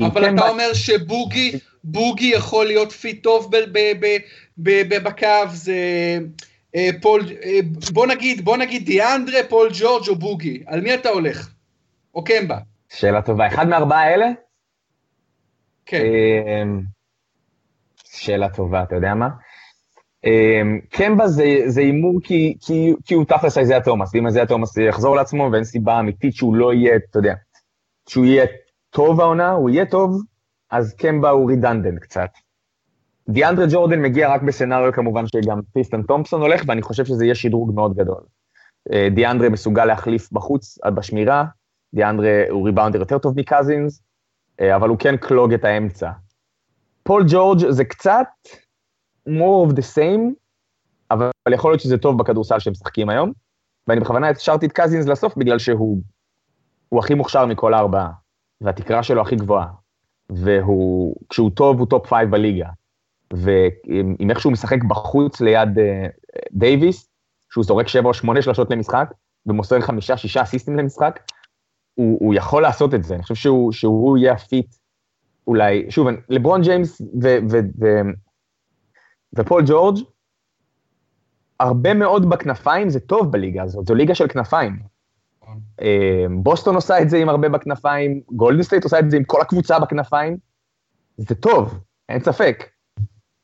אבל 0.00 0.24
כן 0.24 0.38
אתה 0.38 0.48
אומר 0.48 0.72
שבוגי, 0.72 1.58
בוגי 1.84 2.32
יכול 2.34 2.66
להיות 2.66 2.92
fit 2.92 3.22
טוב 3.22 3.50
בקו, 4.58 5.26
זה 5.48 5.76
אה, 6.76 6.90
פול, 7.02 7.20
אה, 7.44 7.58
בוא 7.92 8.06
נגיד, 8.06 8.44
בוא 8.44 8.56
נגיד 8.56 8.84
דיאנדרה, 8.84 9.38
פול 9.48 9.68
ג'ורג' 9.80 10.08
או 10.08 10.16
בוגי, 10.16 10.62
על 10.66 10.80
מי 10.80 10.94
אתה 10.94 11.08
הולך? 11.08 11.52
או 12.14 12.24
קמבה? 12.24 12.58
שאלה 12.88 13.22
טובה, 13.22 13.46
אחד 13.46 13.68
מארבעה 13.68 14.00
האלה? 14.00 14.26
כן. 15.86 16.02
שאלה 18.04 18.48
טובה, 18.48 18.82
אתה 18.82 18.94
יודע 18.94 19.14
מה? 19.14 19.28
קמבה 20.88 21.28
זה 21.66 21.80
הימור 21.80 22.20
כי, 22.22 23.14
הוא 23.14 23.24
תכלס 23.24 23.58
איזיה 23.58 23.80
תומאס, 23.80 24.14
ואם 24.14 24.26
איזיה 24.26 24.46
תומאס 24.46 24.76
יחזור 24.76 25.16
לעצמו 25.16 25.48
ואין 25.52 25.64
סיבה 25.64 26.00
אמיתית 26.00 26.34
שהוא 26.34 26.54
לא 26.54 26.72
יהיה, 26.72 26.96
אתה 26.96 27.18
יודע, 27.18 27.34
שהוא 28.08 28.24
יהיה 28.24 28.46
טוב 28.90 29.20
העונה, 29.20 29.50
הוא 29.50 29.70
יהיה 29.70 29.86
טוב, 29.86 30.22
אז 30.70 30.94
קמבה 30.94 31.30
הוא 31.30 31.50
redundant 31.50 31.98
קצת. 31.98 32.30
דיאנדרה 33.28 33.66
ג'ורדן 33.70 34.02
מגיע 34.02 34.34
רק 34.34 34.42
ב 34.42 34.48
scenario 34.48 34.92
כמובן 34.92 35.24
שגם 35.26 35.60
טריסטן 35.72 36.02
תומפסון 36.02 36.40
הולך, 36.40 36.62
ואני 36.66 36.82
חושב 36.82 37.04
שזה 37.04 37.24
יהיה 37.24 37.34
שדרוג 37.34 37.74
מאוד 37.74 37.94
גדול. 37.94 38.20
אה, 38.92 39.08
דיאנדרה 39.14 39.48
מסוגל 39.48 39.84
להחליף 39.84 40.32
בחוץ, 40.32 40.78
בשמירה, 40.94 41.44
דיאנדרה 41.94 42.42
הוא 42.50 42.66
rebounder 42.66 42.98
יותר 42.98 43.18
טוב 43.18 43.34
מקזינס, 43.36 44.02
אה, 44.60 44.76
אבל 44.76 44.88
הוא 44.88 44.98
כן 44.98 45.16
clog 45.16 45.52
את 45.52 45.64
האמצע. 45.64 46.10
פול 47.02 47.24
ג'ורג' 47.28 47.70
זה 47.70 47.84
קצת 47.84 48.26
more 49.28 49.68
of 49.68 49.74
the 49.74 49.96
same, 49.96 50.34
אבל 51.10 51.30
יכול 51.52 51.70
להיות 51.72 51.80
שזה 51.80 51.98
טוב 51.98 52.18
בכדורסל 52.18 52.58
שהם 52.58 52.70
משחקים 52.70 53.08
היום, 53.08 53.32
ואני 53.88 54.00
בכוונה 54.00 54.28
השארתי 54.28 54.66
את 54.66 54.72
קזינס 54.72 55.06
לסוף 55.06 55.36
בגלל 55.36 55.58
שהוא 55.58 55.98
הכי 56.98 57.14
מוכשר 57.14 57.46
מכל 57.46 57.74
הארבעה. 57.74 58.10
והתקרה 58.60 59.02
שלו 59.02 59.20
הכי 59.20 59.36
גבוהה, 59.36 59.66
והוא, 60.30 61.16
כשהוא 61.28 61.50
טוב, 61.50 61.78
הוא 61.78 61.86
top 61.86 62.06
five 62.06 62.30
בליגה. 62.30 62.68
ועם 63.32 64.30
איך 64.30 64.40
שהוא 64.40 64.52
משחק 64.52 64.84
בחוץ 64.88 65.40
ליד 65.40 65.68
אה, 65.78 65.82
דייוויס, 66.52 67.08
שהוא 67.50 67.64
זורק 67.64 67.88
שבע 67.88 68.08
או 68.08 68.14
שמונה 68.14 68.42
שלושות 68.42 68.70
למשחק, 68.70 69.12
ומוסר 69.46 69.80
חמישה, 69.80 70.16
שישה 70.16 70.42
אסיסטים 70.42 70.76
למשחק, 70.76 71.20
הוא, 71.94 72.18
הוא 72.20 72.34
יכול 72.34 72.62
לעשות 72.62 72.94
את 72.94 73.04
זה. 73.04 73.14
אני 73.14 73.22
חושב 73.22 73.34
שהוא, 73.34 73.72
שהוא 73.72 74.18
יהיה 74.18 74.32
ה 74.32 74.40
fit, 74.40 74.74
אולי, 75.46 75.90
שוב, 75.90 76.08
לברון 76.28 76.62
ג'יימס 76.62 77.00
ו, 77.00 77.36
ו, 77.50 77.58
ו, 77.80 77.86
ופול 79.36 79.62
ג'ורג', 79.66 79.98
הרבה 81.60 81.94
מאוד 81.94 82.30
בכנפיים 82.30 82.90
זה 82.90 83.00
טוב 83.00 83.32
בליגה 83.32 83.62
הזאת, 83.62 83.86
זו 83.86 83.94
ליגה 83.94 84.14
של 84.14 84.28
כנפיים. 84.28 84.78
אה, 85.82 86.26
בוסטון 86.30 86.74
עושה 86.74 87.02
את 87.02 87.10
זה 87.10 87.16
עם 87.16 87.28
הרבה 87.28 87.48
בכנפיים, 87.48 88.20
גולדן 88.30 88.62
סטייט 88.62 88.84
עושה 88.84 88.98
את 88.98 89.10
זה 89.10 89.16
עם 89.16 89.24
כל 89.24 89.40
הקבוצה 89.40 89.78
בכנפיים. 89.78 90.36
זה 91.16 91.34
טוב, 91.34 91.78
אין 92.08 92.20
ספק. 92.20 92.64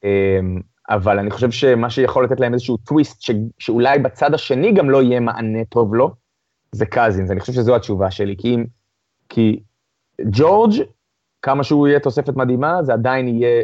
אה, 0.04 0.40
אבל 0.90 1.18
אני 1.18 1.30
חושב 1.30 1.50
שמה 1.50 1.90
שיכול 1.90 2.24
לתת 2.24 2.40
להם 2.40 2.52
איזשהו 2.52 2.76
טוויסט, 2.76 3.22
ש, 3.22 3.30
שאולי 3.58 3.98
בצד 3.98 4.34
השני 4.34 4.72
גם 4.72 4.90
לא 4.90 5.02
יהיה 5.02 5.20
מענה 5.20 5.64
טוב 5.64 5.94
לו, 5.94 6.14
זה 6.72 6.86
קזינס. 6.86 7.30
אני 7.30 7.40
חושב 7.40 7.52
שזו 7.52 7.76
התשובה 7.76 8.10
שלי, 8.10 8.36
כי, 8.38 8.56
כי 9.28 9.62
ג'ורג', 10.30 10.72
כמה 11.42 11.64
שהוא 11.64 11.88
יהיה 11.88 12.00
תוספת 12.00 12.36
מדהימה, 12.36 12.82
זה 12.82 12.92
עדיין 12.92 13.28
יהיה, 13.28 13.62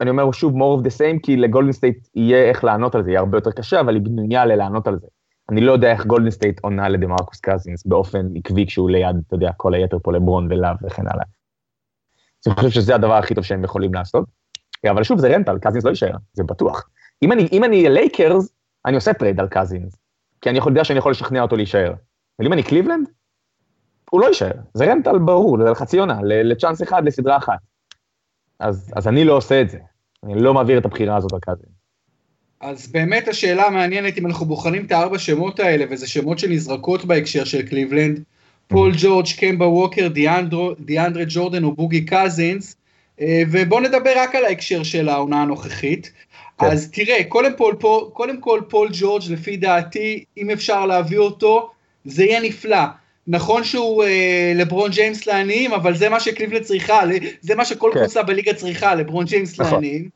אני 0.00 0.10
אומר 0.10 0.32
שוב, 0.32 0.54
more 0.54 0.80
of 0.80 0.86
the 0.86 0.98
same, 0.98 1.20
כי 1.22 1.36
לגולדן 1.36 1.72
סטייט 1.72 2.08
יהיה 2.14 2.44
איך 2.48 2.64
לענות 2.64 2.94
על 2.94 3.04
זה, 3.04 3.10
יהיה 3.10 3.20
הרבה 3.20 3.38
יותר 3.38 3.50
קשה, 3.50 3.80
אבל 3.80 3.94
היא 3.94 4.02
בנויה 4.02 4.44
לענות 4.44 4.86
על 4.86 4.98
זה. 4.98 5.06
אני 5.50 5.60
לא 5.60 5.72
יודע 5.72 5.92
איך 5.92 6.06
גולדן 6.06 6.30
סטייט 6.30 6.60
עונה 6.60 6.88
לדמרקוס 6.88 7.40
קזינס 7.40 7.86
באופן 7.86 8.26
עקבי 8.36 8.66
כשהוא 8.66 8.90
ליד, 8.90 9.16
אתה 9.26 9.34
יודע, 9.34 9.50
כל 9.56 9.74
היתר 9.74 9.98
פה 10.02 10.12
לברון 10.12 10.52
ולאב 10.52 10.76
וכן 10.82 11.02
הלאה. 11.06 11.24
אני 12.46 12.54
חושב 12.54 12.70
שזה 12.70 12.94
הדבר 12.94 13.14
הכי 13.14 13.34
טוב 13.34 13.44
שהם 13.44 13.64
יכולים 13.64 13.94
לעשות. 13.94 14.24
אבל 14.90 15.02
שוב, 15.02 15.18
זה 15.18 15.28
rental, 15.28 15.58
קזינס 15.58 15.84
לא 15.84 15.90
יישאר, 15.90 16.16
זה 16.32 16.44
בטוח. 16.44 16.88
אם 17.22 17.32
אני, 17.32 17.48
אם 17.52 17.64
אני 17.64 17.88
לייקרס, 17.88 18.48
אני 18.86 18.94
עושה 18.94 19.12
trade 19.12 19.40
על 19.40 19.48
קזינס, 19.48 19.96
כי 20.40 20.50
אני 20.50 20.58
יודע 20.66 20.84
שאני 20.84 20.98
יכול 20.98 21.12
לשכנע 21.12 21.42
אותו 21.42 21.56
להישאר. 21.56 21.92
אבל 22.38 22.46
אם 22.46 22.52
אני 22.52 22.62
קליבלנד, 22.62 23.08
הוא 24.10 24.20
לא 24.20 24.26
יישאר. 24.26 24.52
זה 24.74 24.84
rental 24.84 25.18
ברור, 25.18 25.58
זה 25.58 25.70
לחצי 25.70 25.98
עונה, 25.98 26.18
ל 26.22 26.31
chance 26.31 26.82
אחד, 26.82 27.04
לסדרה 27.04 27.36
אחת. 27.36 27.58
אז, 28.60 28.92
אז 28.96 29.08
אני 29.08 29.24
לא 29.24 29.36
עושה 29.36 29.60
את 29.60 29.70
זה. 29.70 29.78
אני 30.24 30.42
לא 30.42 30.54
מעביר 30.54 30.78
את 30.78 30.84
הבחירה 30.84 31.16
הזאת 31.16 31.32
קזינס. 31.40 31.76
אז 32.60 32.88
באמת 32.88 33.28
השאלה 33.28 33.66
המעניינת 33.66 34.18
אם 34.18 34.26
אנחנו 34.26 34.46
בוחנים 34.46 34.84
את 34.84 34.92
הארבע 34.92 35.18
שמות 35.18 35.60
האלה, 35.60 35.84
וזה 35.90 36.08
שמות 36.08 36.38
שנזרקות 36.38 37.04
בהקשר 37.04 37.44
של 37.44 37.62
קליבלנד, 37.62 38.22
פול 38.68 38.92
ג'ורג', 38.98 39.26
קמבה 39.38 39.66
ווקר, 39.66 40.08
דיאנדרה 40.80 41.24
ג'ורדן 41.28 41.64
או 41.64 41.72
בוגי 41.72 42.04
קזינס, 42.04 42.76
אה, 43.20 43.42
ובואו 43.50 43.80
נדבר 43.80 44.12
רק 44.16 44.34
על 44.34 44.44
ההקשר 44.44 44.82
של 44.82 45.08
העונה 45.08 45.42
הנוכחית. 45.42 46.12
כן. 46.58 46.66
אז 46.66 46.90
תראה, 46.90 47.24
קודם 47.28 47.56
כל, 47.56 47.74
פול, 47.78 48.04
קודם 48.12 48.40
כל 48.40 48.60
פול 48.68 48.88
ג'ורג' 48.92 49.22
לפי 49.30 49.56
דעתי, 49.56 50.24
אם 50.36 50.50
אפשר 50.50 50.86
להביא 50.86 51.18
אותו, 51.18 51.70
זה 52.04 52.24
יהיה 52.24 52.40
נפלא. 52.40 52.84
נכון 53.28 53.64
שהוא 53.64 54.04
אה, 54.04 54.52
לברון 54.54 54.90
ג'יימס 54.90 55.26
לעניים, 55.26 55.72
אבל 55.72 55.94
זה 55.96 56.08
מה 56.08 56.20
שקליבלנד 56.20 56.62
צריכה, 56.62 57.00
זה 57.40 57.54
מה 57.54 57.64
שכל 57.64 57.90
כן. 57.94 58.00
קבוצה 58.00 58.22
בליגה 58.22 58.54
צריכה, 58.54 58.94
לברון 58.94 59.24
ג'יימס 59.24 59.60
נכון. 59.60 59.74
לעניים. 59.74 60.08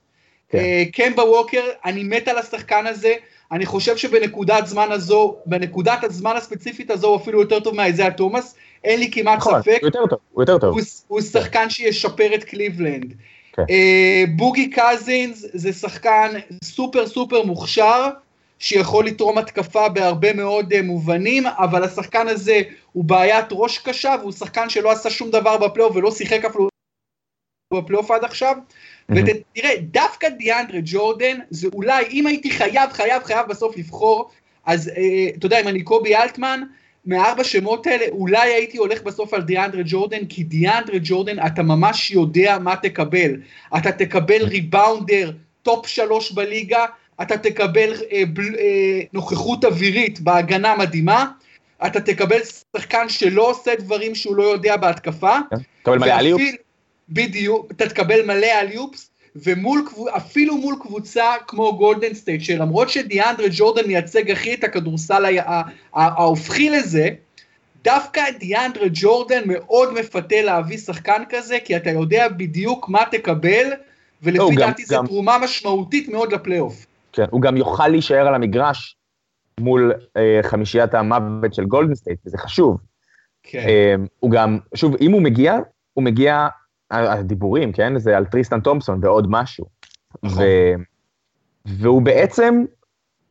כן. 0.49 0.59
אה, 0.59 0.85
קמבה 0.93 1.25
ווקר, 1.25 1.63
אני 1.85 2.05
מת 2.05 2.29
על 2.29 2.39
השחקן 2.39 2.87
הזה, 2.87 3.15
אני 3.53 3.67
חושב 3.67 3.97
שבנקודת 3.97 4.67
זמן 4.67 4.93
הזו, 4.93 5.37
בנקודת 5.47 6.05
הזמן 6.05 6.37
הספציפית 6.37 6.91
הזו 6.91 7.09
הוא 7.09 7.17
אפילו 7.17 7.41
יותר 7.41 7.61
טוב 7.61 7.75
מהאיזיה 7.75 8.11
תומאס, 8.11 8.55
אין 8.85 9.01
לי 9.01 9.11
כמעט 9.11 9.39
נכון, 9.39 9.63
ספק. 9.63 9.79
הוא 9.81 9.87
יותר 9.87 10.07
טוב, 10.11 10.19
הוא 10.33 10.43
יותר 10.43 10.59
טוב. 10.59 10.75
הוא, 10.75 10.81
הוא 11.09 11.21
שחקן 11.21 11.71
שישפר 11.71 12.35
את 12.35 12.45
קליבלנד. 12.45 13.15
כן. 13.53 13.63
אה, 13.63 14.31
בוגי 14.37 14.71
קזינס 14.71 15.47
זה 15.53 15.73
שחקן 15.73 16.33
super 16.65 17.07
super 17.07 17.43
מוכשר, 17.43 18.09
שיכול 18.61 19.07
לתרום 19.07 19.39
התקפה 19.39 19.89
בהרבה 19.89 20.33
מאוד 20.33 20.73
uh, 20.73 20.83
מובנים, 20.83 21.47
אבל 21.47 21.85
השחקן 21.85 22.29
הזה 22.29 22.61
הוא 22.93 23.05
בעיית 23.05 23.47
ראש 23.51 23.79
קשה, 23.79 24.15
והוא 24.21 24.33
שחקן 24.33 24.71
שלא 24.71 24.91
עשה 24.91 25.11
שום 25.11 25.31
דבר 25.31 25.57
בפלייאוף 25.57 25.97
ולא 25.97 26.11
שיחק 26.11 26.45
אפילו 26.45 26.69
בפלייאוף 27.75 28.11
עד 28.11 28.25
עכשיו. 28.25 28.57
ותראה, 29.09 29.75
דווקא 29.81 30.29
דיאנדרה 30.29 30.81
ג'ורדן, 30.85 31.39
זה 31.51 31.69
אולי, 31.75 32.05
אם 32.11 32.27
הייתי 32.27 32.51
חייב, 32.51 32.93
חייב, 32.93 33.23
חייב 33.23 33.49
בסוף 33.49 33.77
לבחור, 33.77 34.31
אז 34.67 34.89
אה, 34.89 35.29
אתה 35.39 35.47
יודע, 35.47 35.61
אם 35.61 35.69
אני 35.69 35.83
קובי 35.83 36.17
אלטמן, 36.17 36.63
מארבע 37.07 37.45
שמות 37.45 37.87
האלה, 37.87 38.05
אולי 38.11 38.53
הייתי 38.53 38.79
הולך 38.79 39.03
בסוף 39.03 39.35
על 39.35 39.43
דיאנדרה 39.43 39.83
ג'ורדן, 39.85 40.27
כי 40.27 40.45
דיאנדרה 40.45 40.97
ג'ורדן, 41.03 41.47
אתה 41.47 41.63
ממש 41.63 42.11
יודע 42.11 42.59
מה 42.59 42.77
תקבל. 42.77 43.41
אתה 43.77 43.93
תקבל 43.93 44.43
rebounder 44.43 45.33
top 45.63 45.87
שלוש 45.87 46.33
בליגה, 46.33 46.87
אתה 47.23 47.39
תקבל 47.39 47.95
אה, 48.13 48.23
בל, 48.33 48.55
אה, 48.59 49.01
נוכחות 49.13 49.65
אווירית 49.65 50.21
בהגנה 50.21 50.77
מדהימה, 50.77 51.27
אתה 51.87 52.01
תקבל 52.01 52.41
שחקן 52.77 53.09
שלא 53.09 53.51
עושה 53.51 53.71
דברים 53.79 54.15
שהוא 54.15 54.37
לא 54.37 54.43
יודע 54.43 54.77
בהתקפה. 54.77 55.37
כן, 55.51 55.57
תקבל 55.83 55.99
מלא 55.99 56.19
alley-oop. 56.19 56.41
בדיוק, 57.09 57.71
אתה 57.71 57.89
תקבל 57.89 58.27
מלא 58.27 58.47
alley-oops, 58.61 59.11
ואפילו 59.37 60.57
מול 60.57 60.77
קבוצה 60.81 61.25
כמו 61.47 61.77
גולדן 61.77 62.15
סטייט, 62.15 62.43
שלמרות 62.43 62.91
שדיאנדרה 62.91 63.47
ג'ורדן 63.51 63.87
מייצג 63.87 64.31
הכי 64.31 64.55
את 64.55 64.65
הכדורסל 64.65 65.39
ההופכי 65.95 66.71
לזה, 66.71 67.09
דווקא 67.85 68.23
דיאנדרה 68.39 68.87
ג'ורדן 68.93 69.43
מאוד 69.47 69.95
מפתה 69.95 70.43
להביא 70.43 70.79
שחקן 70.79 71.23
כזה, 71.29 71.59
כי 71.65 71.77
אתה 71.77 71.91
יודע 71.91 72.29
בדיוק 72.29 72.89
מה 72.89 73.03
תקבל, 73.11 73.67
ולפי 74.23 74.57
דעתי 74.57 74.85
זו 74.85 75.03
תרומה 75.07 75.39
משמעותית 75.39 76.09
מאוד 76.09 76.33
לפלייאוף. 76.33 76.87
כן, 77.21 77.27
הוא 77.31 77.43
גם 77.43 77.57
יוכל 77.57 77.89
להישאר 77.89 78.27
על 78.29 78.35
המגרש 78.35 78.97
מול 79.61 79.93
אה, 80.17 80.41
חמישיית 80.43 80.95
המוות 80.95 81.55
של 81.55 81.65
גולדן 81.65 81.95
סטייט, 81.95 82.19
וזה 82.27 82.39
חשוב. 82.39 82.79
כן. 83.43 83.59
אה, 83.59 83.95
הוא 84.21 84.31
גם, 84.31 84.59
שוב, 84.75 84.97
אם 85.01 85.13
הוא 85.13 85.23
מגיע, 85.23 85.59
הוא 85.93 86.05
מגיע, 86.05 86.49
הדיבורים, 86.91 87.73
כן, 87.73 87.99
זה 87.99 88.17
על 88.17 88.25
טריסטן 88.25 88.61
תומפסון 88.61 89.01
ועוד 89.03 89.27
משהו. 89.31 89.67
נכון. 90.23 90.43
ו, 90.43 90.47
והוא 91.67 92.03
בעצם, 92.03 92.65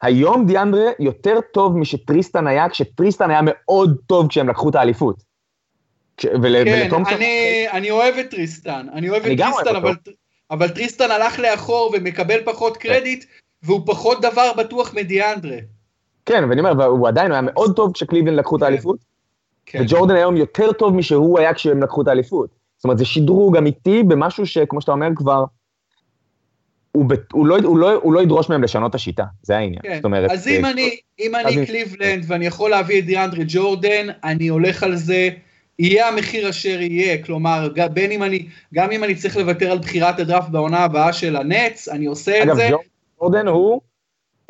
היום 0.01 0.47
דיאנדרה 0.47 0.91
יותר 0.99 1.39
טוב 1.53 1.77
משטריסטן 1.77 2.47
היה, 2.47 2.69
כשטריסטן 2.69 3.29
היה 3.29 3.39
מאוד 3.43 3.97
טוב 4.07 4.27
כשהם 4.29 4.49
לקחו 4.49 4.69
את 4.69 4.75
האליפות. 4.75 5.23
ול, 6.23 6.63
כן, 6.63 6.89
אני, 7.07 7.65
אני 7.71 7.91
אוהב 7.91 8.15
את 8.15 8.29
טריסטן, 8.31 8.87
אני 8.93 9.09
אוהב 9.09 9.25
את 9.25 9.37
טריסטן, 9.37 9.75
אבל, 9.75 9.93
אבל 10.51 10.69
טריסטן 10.69 11.11
הלך 11.11 11.39
לאחור 11.39 11.93
ומקבל 11.93 12.39
פחות 12.45 12.77
כן. 12.77 12.89
קרדיט, 12.89 13.25
והוא 13.63 13.81
פחות 13.85 14.21
דבר 14.21 14.51
בטוח 14.57 14.93
מדיאנדרה. 14.93 15.57
כן, 16.25 16.43
ואני 16.49 16.61
אומר, 16.61 16.85
הוא 16.85 17.07
עדיין 17.07 17.31
היה 17.31 17.41
מאוד 17.41 17.75
טוב 17.75 17.93
כשקליבלנד 17.93 18.39
לקחו 18.39 18.55
את 18.55 18.61
כן. 18.61 18.65
האליפות, 18.65 18.97
כן. 19.65 19.81
וג'ורדן 19.81 20.15
היום 20.15 20.37
יותר 20.37 20.71
טוב 20.71 20.95
משהוא 20.95 21.39
היה 21.39 21.53
כשהם 21.53 21.83
לקחו 21.83 22.01
את 22.01 22.07
האליפות. 22.07 22.49
זאת 22.77 22.83
אומרת, 22.83 22.97
זה 22.97 23.05
שדרוג 23.05 23.57
אמיתי 23.57 24.03
במשהו 24.03 24.45
שכמו 24.45 24.81
שאתה 24.81 24.91
אומר 24.91 25.07
כבר, 25.15 25.45
הוא, 26.91 27.05
ב, 27.09 27.13
הוא, 27.31 27.47
לא, 27.47 27.57
הוא, 27.63 27.77
לא, 27.77 27.93
הוא 27.93 28.13
לא 28.13 28.21
ידרוש 28.21 28.49
מהם 28.49 28.63
לשנות 28.63 28.89
את 28.89 28.95
השיטה, 28.95 29.23
זה 29.43 29.57
העניין. 29.57 29.81
כן. 29.83 29.95
זאת 29.95 30.05
אומרת... 30.05 30.31
אז 30.31 30.47
אם 30.47 30.65
אה, 30.65 30.71
אני, 30.71 30.97
אם 31.19 31.35
אני 31.35 31.65
קליבלנד 31.65 32.23
ואני 32.27 32.45
יכול 32.45 32.69
להביא 32.69 32.99
את 32.99 33.05
דיאנדרה 33.05 33.43
ג'ורדן, 33.47 34.07
אני 34.23 34.47
הולך 34.47 34.83
על 34.83 34.95
זה, 34.95 35.29
יהיה 35.79 36.07
המחיר 36.07 36.49
אשר 36.49 36.81
יהיה, 36.81 37.23
כלומר, 37.23 37.69
בין 37.93 38.11
אם 38.11 38.23
אני, 38.23 38.47
גם 38.73 38.91
אם 38.91 39.03
אני 39.03 39.15
צריך 39.15 39.37
לוותר 39.37 39.71
על 39.71 39.77
בחירת 39.77 40.19
הדראפט 40.19 40.49
בעונה 40.49 40.79
הבאה 40.79 41.13
של 41.13 41.35
הנץ, 41.35 41.87
אני 41.87 42.05
עושה 42.05 42.43
אגב, 42.43 42.49
את 42.49 42.55
זה. 42.55 42.67
אגב, 42.67 42.77
ג'ורדן 43.19 43.47
הוא 43.47 43.81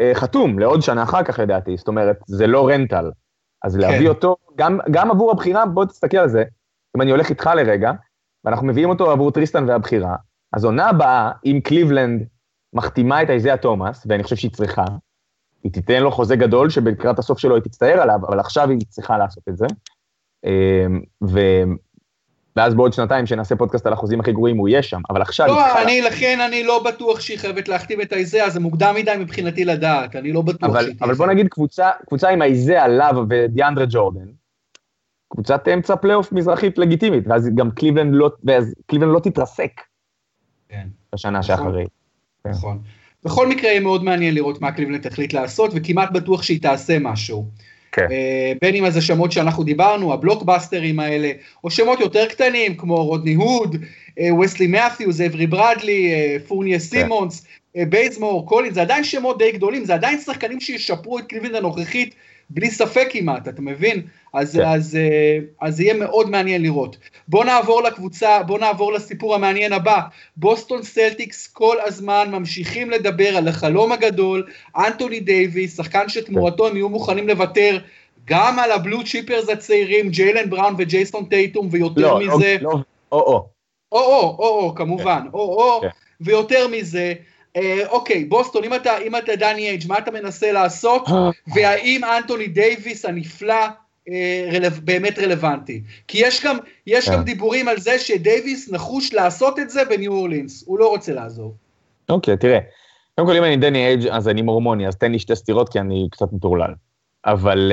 אה, 0.02 0.12
חתום 0.14 0.60
לעוד 0.60 0.82
שנה 0.82 1.04
אחר 1.04 1.24
כך 1.24 1.40
לדעתי, 1.40 1.78
זאת 1.78 1.88
אומרת, 1.88 2.18
זה 2.28 2.48
לא 2.48 2.68
rental. 2.68 3.12
אז 3.64 3.76
כן. 3.76 3.82
להביא 3.82 4.10
אותו, 4.10 4.36
גם, 4.56 4.80
גם 4.92 5.12
עבור 5.12 5.32
הבחירה, 5.32 5.66
בוא 5.66 5.86
תסתכל 5.86 6.18
על 6.18 6.30
זה, 6.30 6.44
אם 6.98 7.02
אני 7.02 7.12
הולך 7.12 7.30
איתך 7.30 7.50
לרגע, 7.56 7.92
ואנחנו 8.46 8.68
מביאים 8.68 8.90
אותו 8.90 9.12
עבור 9.12 9.32
טריסטן 9.32 9.70
והבחירה, 9.70 10.16
אז 10.54 10.66
עונה 10.66 10.90
הבאה, 10.90 11.32
אם 11.46 11.60
קליבלנד 11.64 12.24
מחתימה 12.74 13.24
את 13.24 13.30
איזיה 13.30 13.58
תומאס, 13.58 14.06
ואני 14.10 14.24
חושב 14.24 14.36
שהיא 14.36 14.52
צריכה, 14.52 14.86
היא 15.64 15.72
תיתן 15.72 16.04
לו 16.04 16.12
חוזה 16.12 16.36
גדול 16.36 16.70
שלקראת 16.70 17.20
הסוף 17.20 17.40
שלו 17.40 17.56
היא 17.56 17.64
תצטער 17.64 18.02
עליו, 18.02 18.20
אבל 18.28 18.40
עכשיו 18.40 18.70
היא 18.70 18.80
צריכה 18.90 19.18
לעשות 19.18 19.44
את 19.50 19.58
זה. 19.58 19.66
אה, 20.46 20.86
ו... 21.24 21.40
ואז 22.56 22.74
בעוד 22.74 22.94
שנתיים 22.94 23.26
שנעשה 23.26 23.56
פודקאסט 23.56 23.88
על 23.88 23.94
החוזים 23.94 24.20
הכי 24.20 24.32
גרועים 24.32 24.58
הוא 24.58 24.68
יהיה 24.68 24.84
שם, 24.84 25.02
אבל 25.10 25.22
עכשיו... 25.22 25.48
לא, 25.48 25.82
אני, 25.82 26.02
לכן 26.02 26.40
אני 26.48 26.64
לא 26.64 26.84
בטוח 26.84 27.20
שהיא 27.20 27.40
חייבת 27.40 27.68
להחתים 27.68 28.00
את 28.00 28.14
האיזאה, 28.14 28.50
זה 28.50 28.60
מוקדם 28.60 28.96
מדי 28.96 29.14
מבחינתי 29.20 29.66
לדעת, 29.66 30.16
אני 30.16 30.34
לא 30.34 30.42
בטוח 30.42 30.70
אבל, 30.70 30.84
שהיא. 30.84 30.96
אבל 31.02 31.14
בוא 31.14 31.28
נגיד 31.28 31.48
קבוצה, 31.48 31.90
קבוצה 32.08 32.30
עם 32.30 32.42
האיזאה, 32.42 32.88
לאב 32.88 33.16
ודיאנדרה 33.30 33.86
ג'ורדן, 33.90 34.26
קבוצת 35.30 35.68
אמצע 35.74 35.96
פלייאוף 35.96 36.32
מזרחית 36.32 36.78
לגיטימית, 36.78 37.24
ואז 37.28 37.50
גם 37.56 37.72
קליבלנד 37.72 38.16
לא, 38.16 38.30
ואז 38.44 38.74
קליבלנד 38.86 39.14
לא 39.14 39.20
תתרסק 39.20 39.82
כן. 40.70 40.88
בשנה 41.16 41.40
נכון, 41.40 41.48
שאחרי. 41.48 41.86
נכון. 42.46 42.80
בכל 43.26 43.48
מקרה 43.48 43.70
יהיה 43.70 43.80
מאוד 43.80 44.04
מעניין 44.04 44.36
לראות 44.36 44.62
מה 44.62 44.72
קליבלנד 44.72 45.10
תחליט 45.10 45.34
לעשות, 45.34 45.72
וכמעט 45.76 46.12
בטוח 46.12 46.44
שהיא 46.44 46.62
תעשה 46.62 46.98
משהו. 47.00 47.46
כן. 48.00 48.12
אה, 48.12 48.54
בין 48.62 48.76
אם 48.76 48.90
זה 48.90 49.02
שמות 49.02 49.32
שאנחנו 49.32 49.64
דיברנו, 49.64 50.14
הבלוקבאסטרים 50.14 51.00
האלה, 51.00 51.32
או 51.64 51.72
שמות 51.72 52.00
יותר 52.00 52.26
קטנים 52.26 52.76
כמו 52.78 53.06
רודני 53.06 53.34
הוד, 53.34 53.76
וסלי 54.44 54.68
מת'יוס, 54.68 55.22
אברי 55.22 55.48
ברדלי, 55.48 56.14
פורנייה, 56.48 56.80
סימונס, 56.80 57.46
בייזמור, 57.76 58.48
קולין, 58.48 58.74
זה 58.74 58.82
עדיין 58.82 59.04
שמות 59.04 59.38
די 59.38 59.52
גדולים, 59.52 59.86
זה 59.86 59.94
עדיין 59.94 60.20
שחקנים 60.20 60.60
שישפרו 60.60 61.20
את 61.20 61.26
קליבלנד 61.28 61.56
הנוכחית 61.56 62.16
בלי 62.50 62.72
ספק 62.72 63.08
כמעט, 63.12 63.48
אתה 63.48 63.62
מבין? 63.62 64.02
אז, 64.34 64.56
כן. 64.56 64.66
אז, 64.66 64.96
אה, 64.96 65.40
אז 65.62 65.80
יהיה 65.80 65.94
מאוד 65.94 66.30
מעניין 66.30 66.62
לראות. 66.62 66.98
בוא 67.28 67.46
נעבור 67.46 67.84
לקבוצה, 67.84 68.44
בוא 68.44 68.60
נעבור 68.60 68.94
לסיפור 68.94 69.36
המעניין 69.36 69.74
הבא. 69.74 70.00
בוסטון 70.38 70.84
סלטיקס 70.84 71.48
כל 71.48 71.78
הזמן 71.86 72.28
ממשיכים 72.32 72.92
לדבר 72.92 73.38
על 73.38 73.48
החלום 73.48 73.92
הגדול, 73.92 74.48
אנטוני 74.78 75.20
דייוויס, 75.20 75.78
שחקן 75.78 76.10
שתמורתו 76.10 76.68
הם 76.68 76.76
יהיו 76.76 76.90
מוכנים 76.90 77.28
לוותר 77.28 77.80
גם 78.26 78.60
על 78.60 78.72
ה 78.72 78.78
blue 78.78 79.04
chippers 79.04 79.50
הצעירים, 79.50 80.10
ג'יילן 80.10 80.50
בראון 80.50 80.76
וג'ייסון 80.78 81.26
טייטום, 81.26 81.68
ויותר 81.72 82.02
לא, 82.02 82.20
מזה... 82.20 82.58
לא, 82.62 82.72
לא, 82.72 82.80
או 83.12 83.20
או. 83.20 83.50
או 83.92 84.00
או, 84.00 84.36
או 84.40 84.60
או, 84.60 84.76
כמובן, 84.76 85.22
כן. 85.24 85.30
או 85.34 85.40
או, 85.40 85.82
כן. 85.82 85.88
ויותר 86.22 86.68
מזה, 86.68 87.14
אה, 87.56 87.88
אוקיי, 87.88 88.26
בוסטון, 88.26 88.64
אם 88.64 88.74
אתה, 88.74 88.98
אם 88.98 89.16
אתה 89.16 89.36
דני 89.36 89.70
אייג', 89.70 89.88
מה 89.88 89.98
אתה 89.98 90.12
מנסה 90.12 90.52
לעשות, 90.52 91.08
אה. 91.08 91.30
והאם 91.56 92.02
אנטוני 92.04 92.48
דייוויס 92.48 93.06
הנפלא 93.06 93.66
אה, 94.10 94.50
רלו, 94.54 94.68
באמת 94.84 95.20
רלוונטי? 95.20 95.82
כי 96.08 96.18
יש 96.22 96.46
גם, 96.46 96.58
יש 96.88 97.10
גם 97.10 97.24
דיבורים 97.24 97.68
על 97.68 97.80
זה 97.80 98.00
שדייוויס 98.00 98.72
נחוש 98.72 99.14
לעשות 99.14 99.60
את 99.60 99.70
זה 99.70 99.86
בניו 99.86 100.12
אורלינס, 100.12 100.64
הוא 100.68 100.80
לא 100.80 100.90
רוצה 100.90 101.14
לעזוב. 101.14 101.54
אוקיי, 102.10 102.38
תראה, 102.38 102.60
קודם 103.16 103.28
כל 103.28 103.36
אם 103.38 103.44
אני 103.44 103.58
דני 103.58 103.88
אייג' 103.88 104.08
אז 104.08 104.28
אני 104.28 104.42
מורמוני, 104.42 104.88
אז 104.88 104.96
תן 104.96 105.12
לי 105.12 105.20
שתי 105.20 105.36
סטירות 105.36 105.70
כי 105.70 105.80
אני 105.80 106.08
קצת 106.12 106.34
מטורלל. 106.34 106.74
אבל 107.26 107.72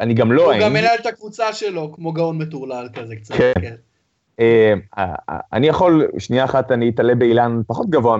אני 0.00 0.14
גם 0.14 0.32
לא... 0.32 0.52
הוא 0.52 0.60
גם 0.60 0.72
מנהל 0.72 0.98
את 1.00 1.06
הקבוצה 1.06 1.52
שלו, 1.52 1.92
כמו 1.92 2.12
גאון 2.12 2.38
מטורלל 2.38 2.88
כזה 2.94 3.16
קצת, 3.16 3.34
כן. 3.60 3.74
כן. 4.36 4.78
אה, 4.98 5.14
אני 5.52 5.66
יכול, 5.66 6.06
שנייה 6.18 6.44
אחת 6.44 6.72
אני 6.72 6.88
אתעלה 6.88 7.14
באילן 7.14 7.60
פחות 7.66 7.90
גבוה 7.90 8.16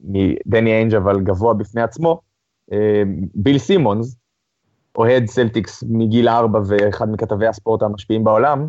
מדני 0.00 0.72
איינג' 0.72 0.94
אבל 0.94 1.20
גבוה 1.20 1.54
בפני 1.54 1.82
עצמו. 1.82 2.20
אה, 2.72 3.02
ביל 3.34 3.58
סימונס, 3.58 4.16
אוהד 4.96 5.26
סלטיקס 5.26 5.84
מגיל 5.88 6.28
ארבע 6.28 6.60
ואחד 6.66 7.08
מכתבי 7.12 7.46
הספורט 7.46 7.82
המשפיעים 7.82 8.24
בעולם, 8.24 8.68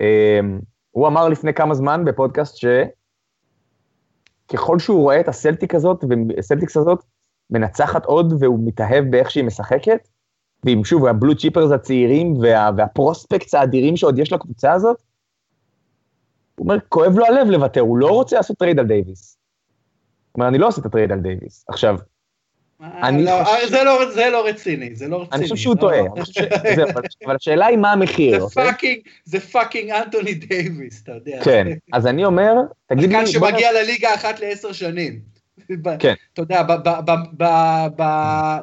אה, 0.00 0.40
הוא 0.90 1.06
אמר 1.06 1.28
לפני 1.28 1.54
כמה 1.54 1.74
זמן 1.74 2.04
בפודקאסט 2.04 2.56
שככל 4.46 4.78
שהוא 4.78 5.02
רואה 5.02 5.20
את 5.20 5.28
הסלטיק 5.28 5.74
הזאת, 5.74 6.04
הסלטיקס 6.38 6.76
הזאת, 6.76 7.04
מנצחת 7.50 8.04
עוד 8.04 8.34
והוא 8.38 8.58
מתאהב 8.64 9.04
באיך 9.10 9.30
שהיא 9.30 9.44
משחקת, 9.44 10.08
ועם 10.64 10.84
שוב, 10.84 11.06
ה 11.06 11.12
blue 11.12 11.36
chippers 11.36 11.70
הצעירים 11.70 12.34
וה, 12.40 12.70
וה 12.76 12.90
prospects 12.90 13.54
האדירים 13.54 13.96
שעוד 13.96 14.18
יש 14.18 14.32
לקבוצה 14.32 14.72
הזאת, 14.72 15.02
הוא 16.56 16.64
אומר, 16.64 16.78
כואב 16.88 17.18
לו 17.18 17.26
הלב 17.26 17.50
לוותר, 17.50 17.80
הוא 17.80 17.98
לא 17.98 18.08
רוצה 18.10 18.36
לעשות 18.36 18.58
טרייד 18.58 18.78
על 18.78 18.86
דייוויס. 18.86 19.38
הוא 20.32 20.40
אומר, 20.40 20.48
אני 20.48 20.58
לא 20.58 20.68
עושה 20.68 20.80
את 20.80 20.86
הטרייד 20.86 21.12
על 21.12 21.20
דייוויס. 21.20 21.64
עכשיו, 21.68 21.96
אני 22.80 23.24
לא. 23.24 23.32
זה, 23.68 23.84
לא, 23.84 24.10
זה 24.14 24.30
לא 24.32 24.46
רציני, 24.46 24.94
זה 24.94 25.08
לא 25.08 25.16
רציני. 25.16 25.36
אני 25.36 25.42
חושב 25.42 25.56
שהוא 25.56 25.74
לא... 25.76 25.80
טועה. 25.80 26.02
זה, 26.76 26.84
אבל 27.24 27.36
השאלה 27.36 27.66
היא 27.66 27.78
מה 27.78 27.92
המחיר. 27.92 28.46
זה? 28.46 28.54
פאקינג, 28.54 28.98
זה 29.24 29.40
פאקינג 29.40 29.90
אנטוני 29.90 30.34
דייוויס, 30.34 31.02
אתה 31.02 31.12
יודע. 31.12 31.44
כן, 31.44 31.66
אז 31.92 32.06
אני 32.06 32.24
אומר, 32.24 32.52
תגיד 32.86 33.12
לי... 33.12 33.26
שחקן 33.26 33.26
שמגיע. 33.26 33.72
לליגה 33.72 34.14
אחת 34.14 34.40
לעשר 34.40 34.72
שנים. 34.72 35.20
כן. 35.98 36.14
אתה 36.32 36.42
יודע, 36.42 36.62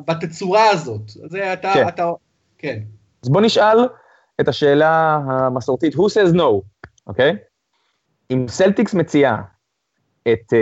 בתצורה 0.08 0.69
הזאת. 0.69 1.01
זה 1.06 1.54
אתה, 1.54 1.71
כן. 1.73 1.88
אתה, 1.88 2.12
כן. 2.58 2.80
אז 3.23 3.30
בוא 3.30 3.41
נשאל 3.41 3.77
את 4.41 4.47
השאלה 4.47 5.19
המסורתית, 5.27 5.93
who 5.95 5.97
says 5.97 6.36
no, 6.36 6.62
אוקיי? 7.08 7.36
אם 8.33 8.45
סלטיקס 8.47 8.93
מציעה 8.93 9.41
את 10.27 10.53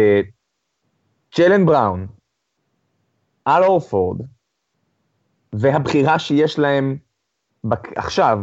ג'יילן 1.31 1.65
בראון, 1.65 2.07
אל 3.47 3.63
הורפורד, 3.63 4.21
והבחירה 5.53 6.19
שיש 6.19 6.59
להם 6.59 6.97
עכשיו, 7.95 8.39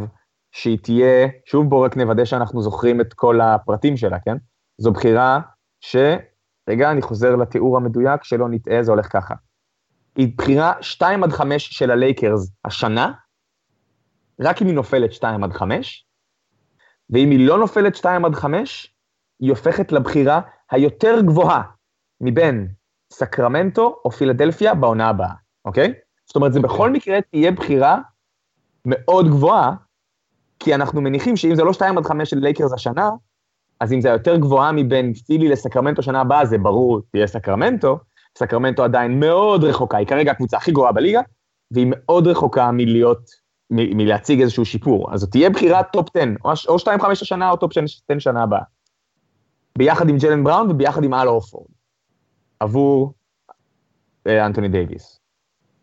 שהיא 0.51 0.77
תהיה, 0.83 1.27
שוב 1.45 1.69
בואו 1.69 1.81
רק 1.81 1.97
נוודא 1.97 2.25
שאנחנו 2.25 2.61
זוכרים 2.61 3.01
את 3.01 3.13
כל 3.13 3.41
הפרטים 3.41 3.97
שלה, 3.97 4.19
כן? 4.19 4.37
זו 4.77 4.91
בחירה 4.91 5.39
ש... 5.79 5.95
רגע, 6.69 6.91
אני 6.91 7.01
חוזר 7.01 7.35
לתיאור 7.35 7.77
המדויק, 7.77 8.23
שלא 8.23 8.49
נטעה, 8.49 8.83
זה 8.83 8.91
הולך 8.91 9.13
ככה. 9.13 9.35
היא 10.15 10.37
בחירה 10.37 10.73
2 10.81 11.23
עד 11.23 11.31
5 11.31 11.67
של 11.67 11.91
הלייקרס 11.91 12.51
השנה, 12.65 13.11
רק 14.39 14.61
אם 14.61 14.67
היא 14.67 14.75
נופלת 14.75 15.13
2 15.13 15.43
עד 15.43 15.53
5, 15.53 16.05
ואם 17.09 17.29
היא 17.29 17.47
לא 17.47 17.57
נופלת 17.57 17.95
2 17.95 18.25
עד 18.25 18.35
5, 18.35 18.96
היא 19.39 19.49
הופכת 19.49 19.91
לבחירה 19.91 20.41
היותר 20.71 21.21
גבוהה 21.21 21.61
מבין 22.21 22.67
סקרמנטו 23.13 23.95
או 24.05 24.11
פילדלפיה 24.11 24.73
בעונה 24.73 25.09
הבאה, 25.09 25.33
אוקיי? 25.65 25.93
זאת 26.25 26.35
אומרת, 26.35 26.53
זה 26.53 26.59
okay. 26.59 26.61
בכל 26.61 26.91
מקרה 26.91 27.21
תהיה 27.21 27.51
בחירה 27.51 27.97
מאוד 28.85 29.27
גבוהה, 29.27 29.73
כי 30.59 30.75
אנחנו 30.75 31.01
מניחים 31.01 31.37
שאם 31.37 31.55
זה 31.55 31.63
לא 31.63 31.73
2 31.73 31.97
עד 31.97 32.05
5 32.05 32.29
של 32.29 32.37
לייקרס 32.37 32.73
השנה, 32.73 33.09
אז 33.79 33.93
אם 33.93 34.01
זה 34.01 34.09
יותר 34.09 34.37
גבוהה 34.37 34.71
מבין 34.71 35.13
פילי 35.13 35.47
לסקרמנטו 35.47 36.01
שנה 36.01 36.21
הבאה, 36.21 36.45
זה 36.45 36.57
ברור, 36.57 37.01
תהיה 37.11 37.27
סקרמנטו. 37.27 37.99
סקרמנטו 38.37 38.83
עדיין 38.83 39.19
מאוד 39.19 39.63
רחוקה, 39.63 39.97
היא 39.97 40.07
כרגע 40.07 40.31
הקבוצה 40.31 40.57
הכי 40.57 40.71
גרועה 40.71 40.91
בליגה, 40.91 41.21
והיא 41.71 41.87
מאוד 41.89 42.27
רחוקה 42.27 42.71
מלהיות, 42.71 43.29
מ- 43.69 43.97
מלהציג 43.97 44.41
איזשהו 44.41 44.65
שיפור. 44.65 45.13
אז 45.13 45.19
זאת 45.19 45.31
תהיה 45.31 45.49
בחירה 45.49 45.83
top 45.83 46.07
10, 46.15 46.69
או 46.69 46.79
2-5 46.79 47.11
השנה 47.11 47.49
או 47.49 47.57
top 47.57 47.71
10 47.71 48.19
שנה 48.19 48.43
הבאה. 48.43 48.61
ביחד 49.77 50.09
עם 50.09 50.17
ג'יילן 50.17 50.43
בראון 50.43 50.71
וביחד 50.71 51.03
עם 51.03 51.13
אל 51.13 51.27
הורפורד, 51.27 51.67
עבור 52.59 53.13
אה, 54.27 54.45
אנטוני 54.45 54.69
דייוויס. 54.69 55.19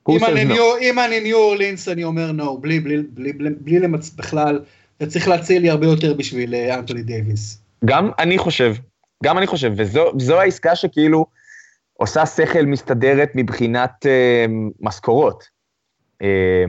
אם 0.09 0.24
אני, 0.24 0.44
ניו, 0.44 0.76
אם 0.80 0.98
אני 0.98 1.20
ניו 1.20 1.37
אורלינס 1.37 1.88
אני 1.88 2.04
אומר 2.04 2.30
no, 2.30 2.59
בלי, 2.61 2.80
בלי, 2.80 3.02
בלי, 3.02 3.33
בלי, 3.33 3.50
בלי 3.50 3.78
למצ... 3.78 4.11
בכלל, 4.11 4.64
אתה 4.96 5.07
צריך 5.07 5.28
להציע 5.28 5.59
לי 5.59 5.70
הרבה 5.70 5.87
יותר 5.87 6.14
בשביל 6.14 6.54
אה, 6.54 6.74
אנטוני 6.74 7.02
דייוויס. 7.02 7.62
גם 7.85 8.11
אני 8.18 8.38
חושב, 8.38 8.74
גם 9.24 9.38
אני 9.38 9.46
חושב, 9.46 9.72
וזו 9.76 10.40
העסקה 10.40 10.76
שכאילו 10.76 11.26
עושה 11.92 12.26
שכל 12.26 12.66
מסתדרת 12.66 13.30
מבחינת 13.35 14.07
אה, 14.07 14.46
משכורות. 14.80 15.44
אה, 16.22 16.64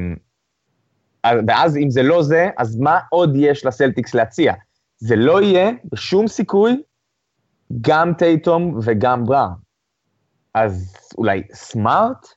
ואז 1.48 1.78
אם 1.78 1.90
זה 1.90 2.04
לא 2.04 2.24
זה, 2.24 2.50
אז 2.58 2.80
מה 2.80 3.00
עוד 3.10 3.34
יש 3.36 3.66
לסלטיקס 3.66 4.14
להציע? 4.14 4.54
זה 4.98 5.16
לא 5.16 5.42
יהיה 5.42 5.72
בשום 5.92 6.28
סיכוי 6.28 6.82
גם 7.82 8.14
טייטום 8.14 8.80
וגם 8.84 9.26
בראון. 9.26 9.66
אז 10.54 10.96
אולי 11.18 11.42
סמארט? 11.54 12.28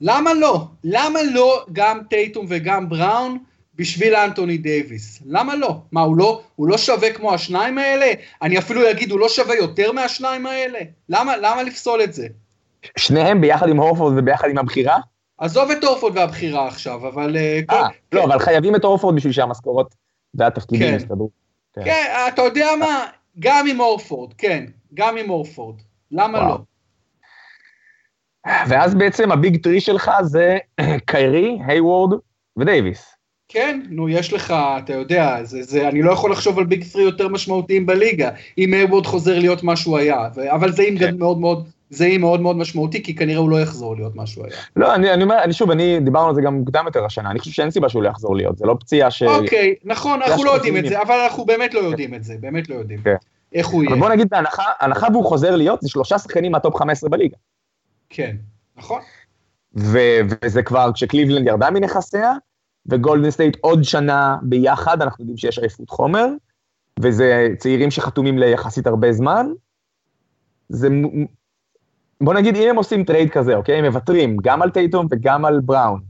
למה 0.00 0.34
לא? 0.34 0.66
למה 0.84 1.18
לא 1.22 1.64
גם 1.72 2.00
טייטום 2.10 2.46
וגם 2.48 2.88
בראון 2.88 3.38
בשביל 3.74 4.14
אנטוני 4.14 4.58
דייוויס? 4.58 5.22
למה 5.26 5.56
לא? 5.56 5.80
מה, 5.92 6.00
הוא 6.00 6.16
לא, 6.16 6.42
הוא 6.56 6.68
לא 6.68 6.78
שווה 6.78 7.12
כמו 7.12 7.34
השניים 7.34 7.78
האלה? 7.78 8.06
אני 8.42 8.58
אפילו 8.58 8.90
אגיד, 8.90 9.10
הוא 9.10 9.20
לא 9.20 9.28
שווה 9.28 9.54
יותר 9.54 9.92
מהשניים 9.92 10.46
האלה? 10.46 10.78
למה, 11.08 11.36
למה 11.36 11.62
לפסול 11.62 12.02
את 12.02 12.12
זה? 12.14 12.26
שניהם 12.96 13.40
ביחד 13.40 13.68
עם 13.68 13.80
הורפורד 13.80 14.14
וביחד 14.16 14.48
עם 14.50 14.58
הבחירה? 14.58 14.98
עזוב 15.38 15.70
את 15.70 15.84
הורפורד 15.84 16.16
והבחירה 16.16 16.68
עכשיו, 16.68 17.08
אבל... 17.08 17.36
אה, 17.36 17.60
כל... 17.68 17.76
לא, 18.12 18.20
כן. 18.20 18.30
אבל 18.30 18.38
חייבים 18.38 18.76
את 18.76 18.84
הורפורד 18.84 19.16
בשביל 19.16 19.32
שהמשכורות 19.32 19.94
והתפקידים 20.34 20.88
כן. 20.90 20.96
יסתדרו. 20.96 21.30
כן. 21.74 21.84
כן, 21.84 22.28
אתה 22.28 22.42
יודע 22.42 22.68
מה? 22.78 23.06
גם 23.38 23.66
עם 23.66 23.80
הורפורד, 23.80 24.32
כן, 24.32 24.64
גם 24.94 25.16
עם 25.16 25.28
הורפורד. 25.28 25.76
למה 26.10 26.38
וואו. 26.38 26.48
לא? 26.48 26.58
ואז 28.68 28.94
בעצם 28.94 29.32
הביג 29.32 29.62
טרי 29.62 29.80
שלך 29.80 30.10
זה 30.22 30.58
קיירי, 31.10 31.58
היוורד 31.66 32.18
ודייוויס. 32.58 33.14
כן, 33.48 33.82
נו, 33.90 34.08
יש 34.08 34.32
לך, 34.32 34.54
אתה 34.84 34.92
יודע, 34.92 35.44
זה, 35.44 35.62
זה, 35.62 35.88
אני 35.88 36.02
לא 36.02 36.12
יכול 36.12 36.32
לחשוב 36.32 36.58
על 36.58 36.64
big 36.64 36.84
three 36.92 37.02
יותר 37.02 37.28
משמעותיים 37.28 37.86
בליגה, 37.86 38.30
אם 38.58 38.74
הייוורד 38.74 39.06
חוזר 39.06 39.38
להיות 39.38 39.62
מה 39.62 39.76
שהוא 39.76 39.98
היה, 39.98 40.28
ו, 40.34 40.54
אבל 40.54 40.72
זה 40.72 40.82
עם 40.82 40.98
כן. 40.98 41.18
מאוד 41.18 41.38
מאוד, 41.40 41.68
זה 41.90 42.06
יהיה 42.06 42.18
מאוד 42.18 42.40
מאוד 42.40 42.56
משמעותי, 42.56 43.02
כי 43.02 43.14
כנראה 43.14 43.38
הוא 43.38 43.50
לא 43.50 43.60
יחזור 43.60 43.96
להיות 43.96 44.14
מה 44.14 44.26
שהוא 44.26 44.46
היה. 44.46 44.56
לא, 44.76 44.94
אני, 44.94 45.12
אני 45.12 45.22
אומר, 45.22 45.42
אני 45.42 45.52
שוב, 45.52 45.70
אני, 45.70 46.00
דיברנו 46.00 46.28
על 46.28 46.34
זה 46.34 46.40
גם 46.40 46.54
מוקדם 46.54 46.84
יותר 46.86 47.04
השנה, 47.04 47.30
אני 47.30 47.38
חושב 47.38 47.50
שאין 47.50 47.70
סיבה 47.70 47.88
שהוא 47.88 48.02
לא 48.02 48.08
יחזור 48.08 48.36
להיות, 48.36 48.58
זה 48.58 48.66
לא 48.66 48.76
פציעה 48.80 49.10
ש... 49.10 49.22
אוקיי, 49.22 49.74
נכון, 49.84 50.22
אנחנו 50.22 50.44
לא 50.44 50.50
יודעים 50.50 50.76
את 50.76 50.86
זה, 50.86 51.02
אבל 51.02 51.14
אנחנו 51.24 51.44
באמת 51.44 51.74
לא 51.74 51.80
יודעים 51.80 52.14
את 52.14 52.24
זה, 52.24 52.34
באמת 52.40 52.68
לא 52.68 52.74
יודעים. 52.74 53.02
כן. 53.02 53.14
איך 53.52 53.66
הוא 53.66 53.82
יהיה. 53.82 53.92
אבל 53.92 54.00
בוא 54.00 54.08
נגיד 54.08 54.28
בהנחה, 54.30 54.62
הנחה 54.80 55.06
והוא 55.12 55.24
חוזר 55.24 55.56
להיות, 55.56 55.80
זה 55.80 55.88
שלושה 55.88 56.18
שחקנים 56.18 56.52
מה 56.52 56.62
top 56.62 56.76
15 56.76 57.10
בליגה. 57.10 57.36
כן, 58.10 58.36
נכון. 58.76 59.00
ו- 59.76 60.20
וזה 60.44 60.62
כבר 60.62 60.90
כשקליבלנד 60.94 61.46
ירדה 61.46 61.70
מנכסיה, 61.70 62.32
וגולדן 62.86 63.30
סטייט 63.30 63.56
עוד 63.60 63.82
שנה 63.82 64.36
ביחד, 64.42 65.02
אנחנו 65.02 65.22
יודעים 65.22 65.36
שיש 65.36 65.58
עייפות 65.58 65.90
חומר, 65.90 66.26
וזה 67.00 67.48
צעירים 67.58 67.90
שחתומים 67.90 68.38
ליחסית 68.38 68.86
הרבה 68.86 69.12
זמן. 69.12 69.46
זה, 70.68 70.88
בוא 72.20 72.34
נגיד, 72.34 72.56
אם 72.56 72.68
הם 72.70 72.76
עושים 72.76 73.04
טרייד 73.04 73.30
כזה, 73.30 73.54
אוקיי? 73.54 73.74
הם 73.78 73.84
מוותרים 73.84 74.36
גם 74.42 74.62
על 74.62 74.70
טייטום 74.70 75.06
וגם 75.10 75.44
על 75.44 75.60
בראון, 75.60 76.00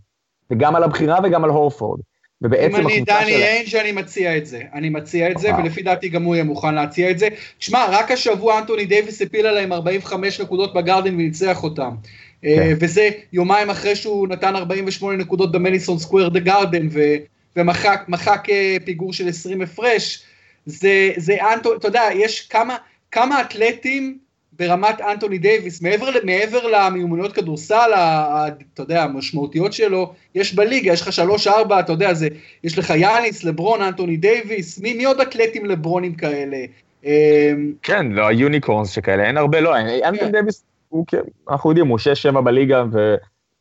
וגם 0.51 0.77
על 0.77 0.83
הבחירה 0.83 1.19
וגם 1.25 1.45
על 1.45 1.51
הורפורד. 1.51 2.01
ובעצם 2.43 2.77
אם 2.77 2.87
אני 2.87 3.01
דני 3.01 3.33
של... 3.33 3.43
איינג' 3.43 3.77
אני 3.77 3.93
מציע 3.93 4.37
את 4.37 4.47
זה, 4.47 4.61
אני 4.75 4.89
מציע 4.89 5.31
את 5.31 5.39
זה, 5.39 5.51
ולפי 5.59 5.83
דעתי 5.83 6.09
גם 6.09 6.23
הוא 6.23 6.35
יהיה 6.35 6.45
מוכן 6.45 6.75
להציע 6.75 7.11
את 7.11 7.19
זה. 7.19 7.29
תשמע, 7.59 7.87
רק 7.91 8.11
השבוע 8.11 8.59
אנטוני 8.59 8.85
דייוויס 8.85 9.23
הפיל 9.23 9.47
עליהם 9.47 9.73
45 9.73 10.41
נקודות 10.41 10.75
בגרדן 10.75 11.15
וניצח 11.15 11.63
אותם. 11.63 11.91
אה, 12.45 12.57
כן. 12.57 12.77
וזה 12.81 13.11
יומיים 13.33 13.71
אחרי 13.71 13.97
שהוא 13.97 14.29
נתן 14.29 14.57
48 14.57 15.17
נקודות 15.17 15.53
במדיסון 15.53 15.99
סקוור 15.99 16.41
גרדן, 16.41 16.89
ומחק 17.57 18.47
אה, 18.51 18.77
פיגור 18.85 19.13
של 19.13 19.29
20 19.29 19.63
הפרש. 19.63 20.23
זה, 20.67 21.11
זה 21.17 21.37
אנטוני, 21.55 21.77
אתה 21.77 21.89
יודע, 21.89 22.03
יש 22.15 22.47
כמה, 22.47 22.77
כמה 23.11 23.41
אתלטים 23.41 24.19
ברמת 24.59 25.01
אנטוני 25.01 25.39
דייוויס, 25.39 25.83
מעבר, 25.83 26.07
מעבר 26.25 26.67
למיומנויות 26.67 27.33
כדורסל, 27.33 27.91
אתה 28.75 28.83
יודע, 28.83 29.03
המשמעותיות 29.03 29.73
שלו, 29.73 30.13
יש 30.35 30.55
בליגה, 30.55 30.93
יש 30.93 31.03
לך 31.03 31.13
שלוש-ארבע, 31.13 31.81
אתה 31.81 31.93
יודע, 31.93 32.15
זה, 32.15 32.29
יש 32.65 32.79
לך 32.79 32.93
יאניס, 32.97 33.45
לברון, 33.45 33.83
אנטוני 33.83 34.17
דייוויס, 34.17 34.79
מי, 34.79 34.95
מי 34.95 35.05
עוד 35.05 35.21
אתלטים 35.21 35.67
לברונים 35.67 36.15
כאלה? 36.15 36.57
אמ, 37.05 37.73
כן, 37.83 38.07
לא, 38.13 38.27
ה 38.27 38.34
unicorns 38.34 38.91
שכאלה, 38.91 39.25
אין 39.25 39.37
הרבה, 39.37 39.61
לא, 39.61 39.79
אנטוני 39.79 40.19
כן. 40.19 40.33
דייוויס, 40.33 40.65
הוא, 40.89 41.05
כן, 41.07 41.21
אנחנו 41.51 41.71
יודעים, 41.71 41.87
הוא 41.87 41.99
שש-שבע 41.99 42.41
בליגה, 42.41 42.85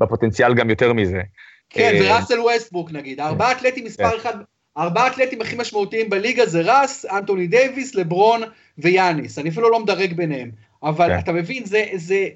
ובפוטנציאל 0.02 0.54
גם 0.54 0.70
יותר 0.70 0.94
מזה. 0.94 1.22
כן, 1.70 1.92
אה, 1.96 2.00
וראסל 2.02 2.40
ווסטבוק 2.40 2.92
נגיד, 2.92 3.20
ארבעה 3.20 3.54
כן. 3.54 3.58
אתלטים 3.58 3.86
מספר 3.86 4.10
כן. 4.10 4.18
אחד, 4.18 4.38
ארבעה 4.78 5.08
אתלטים 5.08 5.42
הכי 5.42 5.56
משמעותיים 5.56 6.10
בליגה 6.10 6.46
זה 6.46 6.62
ראס, 6.62 7.06
אנטוני 7.06 7.48
דייוויס, 7.48 7.96
לברון 7.96 8.42
ויאניס, 8.78 9.40
אני 9.40 9.50
אפילו 9.50 9.70
לא 9.70 9.80
מדרג 9.80 10.14
ביניהם. 10.14 10.52
אבל 10.84 11.08
כן. 11.08 11.20
אתה 11.20 11.32
מבין, 11.32 11.66
זה, 11.66 11.86
זה, 11.96 12.28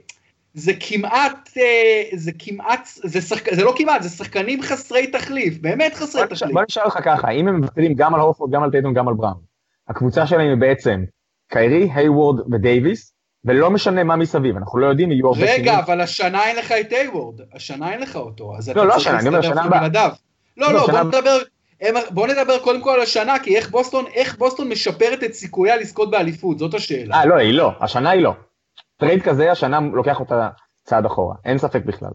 זה 0.54 0.72
כמעט, 0.80 1.50
אה, 1.58 2.04
זה 2.14 2.32
כמעט, 2.40 2.90
זה, 3.04 3.22
שחק, 3.22 3.54
זה 3.54 3.64
לא 3.64 3.74
כמעט, 3.78 4.02
זה 4.02 4.10
שחקנים 4.10 4.62
חסרי 4.62 5.08
תחליף, 5.08 5.58
באמת 5.62 5.94
חסרי 5.94 6.22
תחליף. 6.30 6.54
בוא 6.54 6.62
נשאל 6.70 6.84
אותך 6.84 7.00
ככה, 7.04 7.30
אם 7.32 7.48
הם 7.48 7.62
מוותרים 7.62 7.94
גם 7.94 8.16
על 8.16 8.22
הורפורד, 8.22 8.52
גם 8.52 8.64
על 8.64 8.72
טייטום, 8.72 8.94
גם 8.94 9.08
על 9.08 9.14
בראון, 9.14 9.42
הקבוצה 9.88 10.28
שלהם 10.28 10.50
היא 10.50 10.58
בעצם 10.58 11.04
קיירי, 11.52 11.90
היוורד 11.94 12.54
ודייוויס, 12.54 13.14
ולא 13.46 13.72
משנה 13.72 14.04
מה 14.04 14.16
מסביב, 14.16 14.58
אנחנו 14.58 14.80
לא 14.80 14.86
יודעים, 14.86 15.12
יהיו 15.12 15.28
הרבה 15.28 15.54
רגע, 15.54 15.80
אבל 15.80 16.02
השנה 16.02 16.46
אין 16.46 16.56
לך 16.56 16.72
את 16.72 16.92
היוורד, 16.92 17.42
השנה 17.54 17.94
אין 17.94 18.02
לך 18.02 18.16
אותו, 18.16 18.58
אז 18.58 18.70
לא, 18.70 18.88
לא 18.88 18.96
השנה, 18.96 19.20
אני 19.20 19.28
אומר, 19.28 19.42
שנה 19.42 19.64
הבאה. 19.64 19.88
לא, 20.58 20.74
לא, 20.74 20.74
לא, 20.74 20.88
בוא 20.88 21.00
נדבר, 21.00 21.38
בוא 22.12 22.28
נדבר 22.28 22.60
קודם 22.60 22.82
כל 22.82 22.90
על 22.90 23.02
השנה, 23.02 23.40
כי 23.40 23.56
איך 23.56 23.70
בוסטון, 23.70 24.06
איך 24.14 24.38
בוסטון 24.38 24.70
משפרת 24.70 25.24
את 25.24 25.34
סיכוייה 25.34 25.78
לזכות 25.78 26.12
באליפות, 26.12 26.60
זאת 26.60 26.74
השאלה. 26.74 27.16
אה, 27.16 27.26
לא, 27.26 27.36
היא 27.36 27.54
לא, 27.54 27.72
השנה 27.80 28.10
היא 28.10 28.22
לא. 28.22 28.34
טרייד 28.98 29.22
כזה, 29.22 29.52
השנה 29.52 29.80
לוקח 29.94 30.20
אותה 30.20 30.50
צעד 30.84 31.06
אחורה, 31.06 31.36
אין 31.46 31.58
ספק 31.58 31.86
בכלל. 31.86 32.12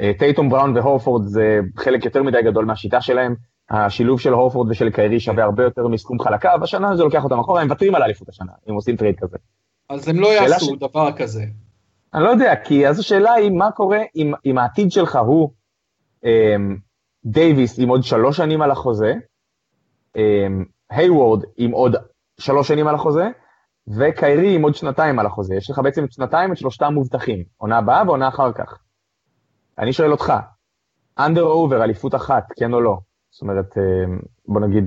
אה, 0.00 0.12
טייטום 0.18 0.48
בראון 0.48 0.76
והורפורד 0.76 1.26
זה 1.26 1.60
חלק 1.76 2.04
יותר 2.04 2.22
מדי 2.22 2.42
גדול 2.42 2.64
מהשיטה 2.64 3.00
שלהם, 3.00 3.34
השילוב 3.70 4.20
של 4.20 4.32
הורפורד 4.32 4.70
ושל 4.70 4.90
קיירי 4.90 5.20
שווה 5.20 5.44
הרבה 5.44 5.64
יותר 5.64 5.88
מסכום 5.88 6.20
חלקיו, 6.20 6.54
והשנה 6.60 6.96
זה 6.96 7.02
לוקח 7.02 7.24
אותם 7.24 7.40
אחורה, 7.40 7.60
הם 7.60 7.66
מוותרים 7.66 7.94
על 7.94 8.02
האליפות 8.02 8.28
השנה, 8.28 8.52
אם 8.70 8.74
עושים 8.74 8.96
טרייד 8.96 9.16
כזה. 9.20 9.36
אז 9.88 10.08
הם 10.08 10.20
לא 10.20 10.34
יעשו 10.34 10.74
ש... 10.74 10.78
דבר 10.78 11.12
כזה. 11.12 11.44
אני 12.14 12.24
לא 12.24 12.28
יודע, 12.28 12.56
כי 12.64 12.88
אז 12.88 12.98
השאלה 12.98 13.32
היא 13.32 13.50
מה 13.50 13.70
קורה 13.70 13.98
אם, 14.16 14.32
אם 14.46 14.58
העתיד 14.58 14.92
שלך 14.92 15.16
הוא 15.16 15.50
אמ, 16.24 16.76
דייוויס 17.24 17.78
עם 17.78 17.88
עוד 17.88 18.04
שלוש 18.04 18.36
שנים 18.36 18.62
על 18.62 18.70
החוזה, 18.70 19.14
אמ, 20.16 20.64
היוורד 20.90 21.44
עם 21.56 21.70
עוד 21.70 21.96
שלוש 22.40 22.68
שנים 22.68 22.86
על 22.86 22.94
החוזה, 22.94 23.28
וקיירי 23.88 24.54
עם 24.54 24.62
עוד 24.62 24.74
שנתיים 24.74 25.18
על 25.18 25.26
החוזה. 25.26 25.54
יש 25.54 25.70
לך 25.70 25.78
בעצם 25.78 26.04
שנתיים 26.10 26.52
את 26.52 26.56
שלושתם 26.56 26.94
מובטחים, 26.94 27.44
עונה 27.56 27.78
הבאה 27.78 28.02
ועונה 28.06 28.28
אחר 28.28 28.52
כך. 28.52 28.78
אני 29.78 29.92
שואל 29.92 30.12
אותך, 30.12 30.32
under 31.18 31.42
over, 31.42 31.84
אליפות 31.84 32.14
אחת, 32.14 32.44
כן 32.56 32.72
או 32.72 32.80
לא? 32.80 32.98
זאת 33.30 33.42
אומרת, 33.42 33.78
אמ, 33.78 34.18
בוא 34.48 34.60
נגיד, 34.60 34.84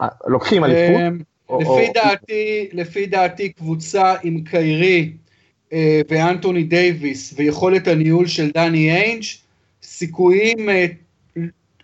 אה, 0.00 0.08
לוקחים 0.26 0.64
אליפות? 0.64 1.00
אמ, 1.00 1.18
לפי 1.60 1.92
דעתי, 1.94 2.68
לפי 2.72 3.06
דעתי 3.06 3.52
קבוצה 3.52 4.14
עם 4.22 4.44
קיירי 4.44 5.12
אה, 5.72 6.00
ואנטוני 6.08 6.64
דייוויס 6.64 7.34
ויכולת 7.36 7.88
הניהול 7.88 8.26
של 8.26 8.50
דני 8.50 8.90
איינג', 8.90 9.22
סיכויים 9.82 10.70
אה, 10.70 10.86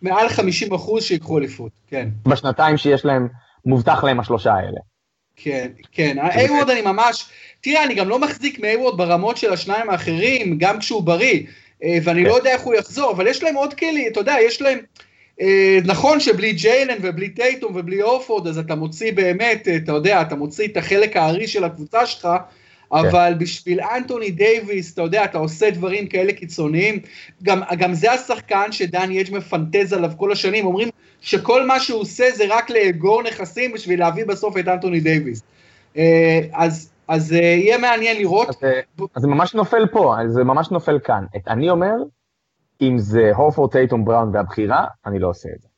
מעל 0.03 0.29
50 0.29 0.75
אחוז 0.75 1.05
שיקחו 1.05 1.39
אליפות, 1.39 1.73
כן. 1.89 2.09
בשנתיים 2.29 2.77
שיש 2.77 3.05
להם, 3.05 3.29
מובטח 3.65 4.05
להם 4.05 4.21
השלושה 4.21 4.53
האלה. 4.53 4.81
כן, 5.37 5.69
כן, 5.93 6.17
איי-וורד 6.19 6.71
אני 6.71 6.83
ממש, 6.83 7.25
תראה, 7.61 7.85
אני 7.85 7.95
גם 7.95 8.09
לא 8.09 8.19
מחזיק 8.19 8.61
מאיי-וורד 8.61 8.99
ברמות 8.99 9.37
של 9.37 9.53
השניים 9.53 9.91
האחרים, 9.91 10.59
גם 10.59 10.79
כשהוא 10.79 11.03
בריא, 11.03 11.41
אה, 11.85 11.99
ואני 12.03 12.25
לא 12.25 12.31
כן. 12.31 12.37
יודע 12.37 12.51
איך 12.51 12.63
הוא 12.63 12.75
יחזור, 12.75 13.11
אבל 13.11 13.27
יש 13.27 13.43
להם 13.43 13.55
עוד 13.55 13.75
כלים, 13.75 14.13
אתה 14.13 14.21
יודע, 14.21 14.37
יש 14.47 14.63
להם, 14.63 14.79
אה, 15.41 15.79
נכון 15.85 16.21
שבלי 16.21 16.53
ג'יילן 16.53 16.97
ובלי 17.03 17.29
טייטום 17.29 17.77
ובלי 17.77 18.03
הורפורד, 18.03 18.47
אז 18.47 18.59
אתה 18.59 18.75
מוציא 18.75 19.13
באמת, 19.13 19.69
אה, 19.69 19.77
אתה 19.77 19.93
יודע, 19.93 20.23
אתה 20.23 20.35
מוציא 20.35 20.69
את 20.69 20.77
החלק 20.77 21.17
הארי 21.17 21.49
של 21.49 21.65
הקבוצה 21.65 22.07
שלך. 22.07 22.29
אבל 22.93 23.35
בשביל 23.39 23.81
אנטוני 23.81 24.31
דייוויס, 24.31 24.95
אתה 24.95 25.03
יודע, 25.03 25.25
אתה 25.25 25.39
עושה 25.39 25.71
דברים 25.71 26.07
כאלה 26.07 26.33
קיצוניים. 26.33 27.01
גם, 27.43 27.61
גם 27.79 27.95
זה 27.95 28.13
השחקן 28.13 28.73
שדני 28.73 29.21
אג' 29.21 29.35
מפנטז 29.35 29.93
עליו 29.93 30.11
כל 30.17 30.33
השנים, 30.33 30.67
אומרים 30.67 30.89
שכל 31.21 31.67
מה 31.67 31.81
שהוא 31.81 32.01
עושה 32.01 32.25
זה 32.35 32.45
רק 32.51 32.71
לאגור 32.71 33.23
נכסים 33.23 33.73
בשביל 33.73 34.01
להביא 34.01 34.25
בסוף 34.25 34.59
את 34.59 34.69
אנטוני 34.69 35.01
דייוויס. 35.01 35.43
אה, 35.97 36.41
אז, 36.53 36.93
אז 37.09 37.33
אה, 37.33 37.39
יהיה 37.39 37.79
מעניין 37.79 38.17
לראות. 38.17 38.49
אז, 38.49 38.57
אה, 38.65 38.81
אז 39.17 39.23
זה 39.23 39.29
ממש 39.29 39.55
נופל 39.55 39.87
פה, 39.93 40.15
זה 40.29 40.45
ממש 40.45 40.71
נופל 40.71 40.99
כאן. 41.05 41.25
את, 41.37 41.49
אני 41.49 41.71
אומר, 41.71 41.95
אם 42.83 42.99
זה 42.99 43.31
הורפורד, 43.35 43.73
טייטום, 43.73 44.05
בראון 44.05 44.31
והבחירה, 44.35 44.87
אני 45.07 45.19
לא 45.19 45.29
עושה 45.29 45.49
את 45.57 45.63
זה. 45.63 45.69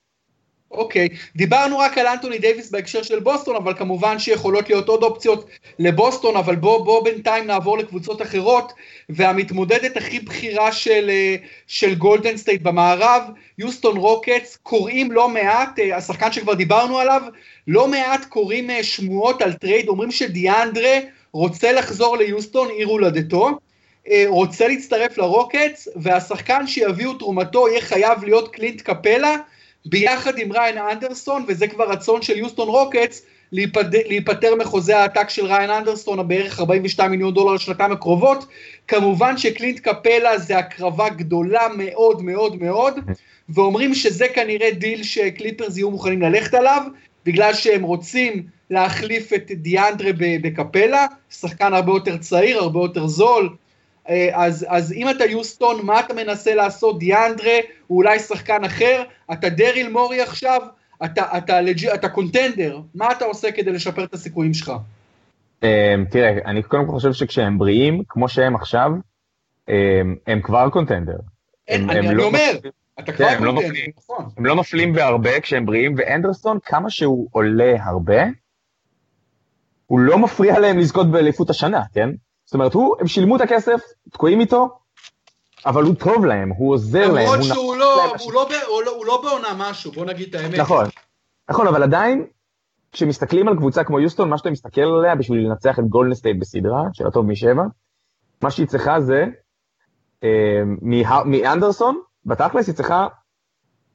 אוקיי. 0.71 1.09
דיברנו 1.37 1.79
רק 1.79 1.99
על 1.99 2.07
אנטוני 2.07 2.39
דייוויס 2.39 2.71
בהקשר 2.71 3.03
של 3.03 3.21
בוסטון, 3.21 3.57
אבל 3.57 3.75
כמובן 3.75 4.19
שיכולות 4.19 4.69
להיות 4.69 4.89
עוד 4.89 5.03
אופציות 5.03 5.49
לבוסטון, 5.79 6.37
אבל 6.37 6.57
בוא, 6.57 6.85
בוא 6.85 7.05
בינתיים 7.05 7.47
נעבור 7.47 7.79
לקבוצות 7.79 8.23
אחרות, 8.23 8.73
והמתמודדת 9.09 9.97
הכי 9.97 10.21
בכירה 10.21 10.73
של, 10.73 11.11
אה, 11.11 11.37
של 11.67 11.95
גולדן 11.95 12.37
סטייט 12.37 12.63
במערב, 12.63 13.23
יוסטון 13.59 13.97
רוקטס, 13.97 14.59
קוראים 14.63 15.13
לא 15.13 15.29
מעט, 15.29 15.79
אה, 15.79 15.97
השחקן 15.97 16.33
שכבר 16.33 16.55
דיברנו 16.55 16.99
עליו, 16.99 17.23
לא 17.69 17.89
מעט 17.89 18.25
קוראים 18.25 18.71
אה, 18.71 18.83
שמועות 18.83 19.43
על 19.43 19.53
טרייד, 19.53 19.89
אומרים 19.89 20.11
שדיאנדרה 20.11 20.99
רוצה 21.33 21.73
לחזור 21.73 22.17
ליוסטון, 22.17 22.69
עיר 22.69 22.87
הולדתו, 22.87 23.59
רוצה 24.27 24.69
להצטרף 24.69 25.19
לרוקטס, 25.19 25.89
והשחקן 25.97 26.67
שיביאו 26.67 27.15
תמורתו 27.15 27.69
יהיה 27.69 27.81
חייב 27.81 28.25
להיות 28.25 28.55
קלינט 28.55 28.81
קפלה, 28.81 29.37
ביחד 29.87 30.39
עם 30.39 30.53
ריין 30.53 30.79
אנדרסון, 30.79 31.45
וזה 31.49 31.69
כבר 31.69 31.91
רצון 31.91 32.23
של 32.23 32.39
יוסטון 32.39 32.69
רוקטס, 32.69 33.23
להיפטר 33.53 34.55
מחוזה 34.55 34.99
העתק 34.99 35.31
של 35.31 35.47
ריין 35.47 35.71
אנדרסון, 35.71 36.19
הבערך 36.19 36.61
42 36.61 37.11
מיליון 37.11 37.35
דולר 37.35 37.53
לשנתיים 37.53 37.93
הקרובות. 37.93 38.47
כמובן 38.89 39.39
שקלינט 39.39 39.81
קפלה 39.81 40.39
זה 40.39 40.59
הקרבה 40.59 41.09
גדולה 41.09 41.63
מאוד 41.77 42.23
מאוד 42.23 42.63
מאוד, 42.63 42.95
ואומרים 43.49 43.95
שזה 43.95 44.27
כנראה 44.35 44.71
דיל 44.71 45.03
שקליפרס 45.03 45.77
יהיו 45.77 45.91
מוכנים 45.91 46.23
ללכת 46.23 46.55
עליו, 46.55 46.83
בגלל 47.25 47.55
שהם 47.55 47.83
רוצים 47.83 48.43
להחליף 48.71 49.33
את 49.33 49.51
דיאנדרה 49.51 50.11
בקפלה, 50.43 51.07
שחקן 51.31 51.75
הרבה 51.75 51.93
יותר 51.93 52.17
צעיר, 52.17 52.59
הרבה 52.59 52.81
יותר 52.81 53.07
זול, 53.07 53.49
אז, 54.33 54.67
אז 54.69 54.93
אם 54.93 55.11
אתה 55.11 55.25
יוסטון, 55.25 55.87
מה 55.87 56.01
אתה 56.01 56.15
מנסה 56.15 56.55
לעשות? 56.55 56.99
דיאנדרה, 56.99 57.55
הוא 57.87 57.99
אולי 57.99 58.19
שחקן 58.19 58.65
אחר, 58.65 59.03
אתה 59.33 59.49
דריל 59.49 59.89
מורי 59.89 60.21
עכשיו, 60.21 60.61
אתה, 61.05 61.39
אתה, 61.39 61.61
לג'י, 61.61 61.95
אתה 61.95 62.09
קונטנדר, 62.09 62.81
מה 62.95 63.13
אתה 63.13 63.25
עושה 63.25 63.53
כדי 63.53 63.73
לשפר 63.73 64.05
את 64.05 64.15
הסיכויים 64.15 64.55
שלך? 64.55 64.73
אה, 65.63 65.95
תראה, 66.11 66.31
אני 66.47 66.63
קודם 66.63 66.87
כל 66.87 66.93
חושב 66.93 67.13
שכשהם 67.13 67.59
בריאים, 67.59 68.03
כמו 68.09 68.29
שהם 68.29 68.55
עכשיו, 68.55 68.91
אה, 69.69 70.01
הם 70.27 70.41
כבר 70.43 70.71
קונטנדר. 70.71 71.17
הם, 71.69 71.91
אני, 71.91 71.99
הם 71.99 72.07
אני 72.07 72.15
לא 72.15 72.25
אומר, 72.25 72.51
אתה 72.99 73.13
כבר 73.13 73.29
כן, 73.29 73.39
קונטנדר, 73.39 73.69
לא 73.69 73.93
נכון. 73.97 74.29
הם 74.37 74.47
לא 74.47 74.57
מפלים 74.57 74.93
בהרבה 74.93 75.41
כשהם 75.41 75.67
בריאים, 75.67 75.95
ואנדרסון, 75.97 76.59
כמה 76.65 76.91
שהוא 76.91 77.29
עולה 77.33 77.75
הרבה, 77.85 78.23
הוא 79.87 80.01
לא 80.01 80.19
מפריע 80.19 80.59
להם 80.59 80.79
לזכות 80.79 81.11
באליפות 81.11 81.51
השנה, 81.51 81.83
כן? 81.95 82.11
זאת 82.45 82.55
אומרת, 82.55 82.75
הוא, 82.75 82.97
הם 83.01 83.07
שילמו 83.07 83.37
את 83.37 83.41
הכסף, 83.41 83.81
תקועים 84.11 84.41
איתו, 84.41 84.79
אבל 85.67 85.83
הוא 85.83 85.95
טוב 85.95 86.25
להם, 86.25 86.51
הוא 86.57 86.73
עוזר 86.73 87.13
להם. 87.13 87.27
למרות 87.27 87.43
שהוא 87.43 87.77
לא, 87.77 88.05
הוא 88.21 88.33
לא, 88.33 88.47
הוא, 88.69 88.83
לא, 88.83 88.91
הוא 88.91 89.07
לא 89.07 89.23
בעונה 89.23 89.49
משהו, 89.59 89.93
בוא 89.93 90.05
נגיד 90.05 90.35
את 90.35 90.41
האמת. 90.41 90.59
נכון, 90.59 90.85
נכון, 91.51 91.67
אבל 91.67 91.83
עדיין, 91.83 92.27
כשמסתכלים 92.93 93.49
על 93.49 93.57
קבוצה 93.57 93.85
כמו 93.85 94.01
יוסטון, 94.01 94.29
מה 94.29 94.39
שאתה 94.39 94.51
מסתכל 94.51 94.81
עליה 94.81 95.15
בשביל 95.15 95.47
לנצח 95.47 95.79
את 95.79 95.85
גולדן 95.85 96.15
סטייט 96.15 96.37
בסדרה, 96.41 96.83
של 96.93 97.07
הטוב 97.07 97.27
משבע, 97.27 97.63
מה 98.43 98.51
שהיא 98.51 98.67
צריכה 98.67 99.01
זה, 99.01 99.25
אה, 100.25 100.63
מאנדרסון, 101.25 102.01
בתכלס 102.27 102.67
היא 102.67 102.75
צריכה 102.75 103.07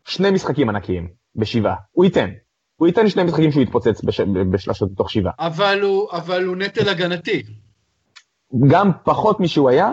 שני 0.06 0.32
משחקים 0.32 0.70
ענקיים, 0.70 1.08
בשבעה. 1.36 1.76
הוא 1.92 2.06
ייתן. 2.06 2.30
הוא 2.76 2.88
ייתן 2.88 3.10
שני 3.10 3.24
משחקים 3.24 3.52
שהוא 3.52 3.64
יתפוצץ 3.64 4.04
בש... 4.04 4.22
בשלושות 4.52 4.92
מתוך 4.92 5.12
שבעה. 5.12 5.34
אבל 5.40 5.82
הוא, 5.82 6.12
אבל 6.12 6.46
הוא 6.46 6.56
נטל 6.56 6.90
הגנתי. 6.90 7.44
גם 8.68 8.92
פחות 9.04 9.40
משהוא 9.40 9.70
היה, 9.70 9.92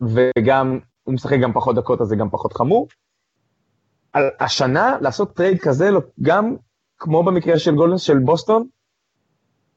וגם, 0.00 0.78
הוא 1.02 1.14
משחק 1.14 1.38
גם 1.42 1.52
פחות 1.52 1.76
דקות, 1.76 2.00
אז 2.00 2.06
זה 2.06 2.16
גם 2.16 2.30
פחות 2.30 2.52
חמור. 2.52 2.88
על 4.12 4.30
השנה, 4.40 4.96
לעשות 5.00 5.36
טרייד 5.36 5.60
כזה, 5.60 5.90
לא, 5.90 6.00
גם 6.22 6.56
כמו 6.98 7.22
במקרה 7.22 7.58
של 7.58 7.74
גולדנס 7.74 8.02
של 8.02 8.18
בוסטון, 8.18 8.66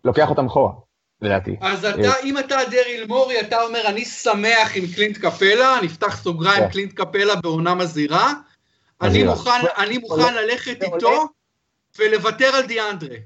לוקח 0.03 0.30
אותם 0.30 0.45
אחורה, 0.45 0.72
לדעתי. 1.22 1.55
אז 1.61 1.86
אתה, 1.86 2.07
אה, 2.07 2.20
אם 2.24 2.38
אתה 2.38 2.55
דריל 2.72 3.07
מורי, 3.07 3.41
אתה 3.41 3.63
אומר, 3.63 3.82
אני 3.88 4.05
שמח 4.05 4.76
עם 4.76 4.84
קלינט 4.95 5.17
קפלה, 5.17 5.78
נפתח 5.84 6.24
סוגריים, 6.24 6.63
כן. 6.63 6.70
קלינט 6.70 6.93
קפלה 6.93 7.36
בעונה 7.36 7.76
מזהירה. 7.76 8.34
אני 9.01 9.24
מוכן, 9.24 9.61
אני 9.78 9.97
מוכן 9.97 10.34
ללכת 10.34 10.84
איתו 10.84 11.28
ולוותר 11.99 12.55
על 12.55 12.65
דיאנדרה. 12.65 13.17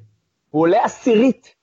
הוא 0.49 0.61
עולה 0.61 0.83
עשירית 0.83 1.55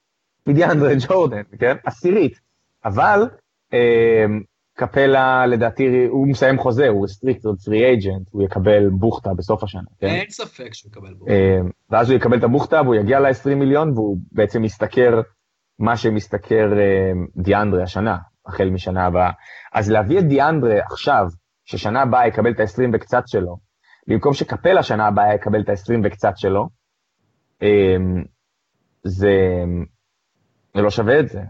מדיאנדרה 0.47 0.93
ג'ורדן, 1.09 1.43
כן? 1.59 1.77
עשירית. 1.85 2.50
אבל 2.85 3.29
אה, 3.75 4.25
קפלה 4.77 5.47
לדעתי, 5.47 6.07
הוא 6.09 6.29
מסיים 6.29 6.59
חוזה, 6.59 6.89
הוא 6.89 7.05
restricted 7.05 7.55
free 7.65 7.85
agent, 7.85 8.29
הוא 8.31 8.43
יקבל 8.43 8.89
בוכטה 8.89 9.35
בסוף 9.35 9.63
השנה. 9.63 9.83
כן? 10.01 10.07
אין 10.07 10.31
ספק 10.31 10.75
שהוא 10.75 10.91
יקבל 10.91 11.15
בוכטה. 11.15 11.33
אה, 11.33 11.59
ואז 11.91 12.11
הוא 12.11 12.17
יקבל 12.17 12.39
את 12.39 12.45
הבוכטה 12.45 12.83
והוא 12.83 12.95
יגיע 12.95 13.21
ל-20 13.21 13.55
מיליון 13.55 13.93
והוא 13.93 14.17
בעצם 14.33 14.63
משתכר 14.63 15.21
מה 15.79 15.97
שמשתכר 15.97 16.79
אה, 16.79 17.13
דיאנדרה 17.37 17.83
השנה, 17.83 18.17
החל 18.47 18.71
משנה 18.71 19.07
הבאה. 19.07 19.31
אז 19.73 19.91
להביא 19.91 20.19
את 20.19 20.25
דיאנדרה 20.29 20.79
עכשיו, 20.91 21.25
ששנה 21.65 22.03
הבאה 22.03 22.27
יקבל 22.27 22.51
את 22.51 22.61
ה-20 22.61 22.91
וקצת 22.93 23.23
שלו, 23.27 23.57
במקום 24.07 24.35
שקפלה 24.35 24.83
שנה 24.83 25.07
הבאה 25.07 25.35
יקבל 25.35 25.61
את 25.61 25.69
ה-20 25.69 25.95
וקצת 26.05 26.33
שלו, 26.37 26.69
אה, 27.63 27.97
זה, 29.05 29.65
זה 30.75 30.83
לא 30.83 30.91
שווה 30.91 31.21
את 31.21 31.29
זה. 31.29 31.41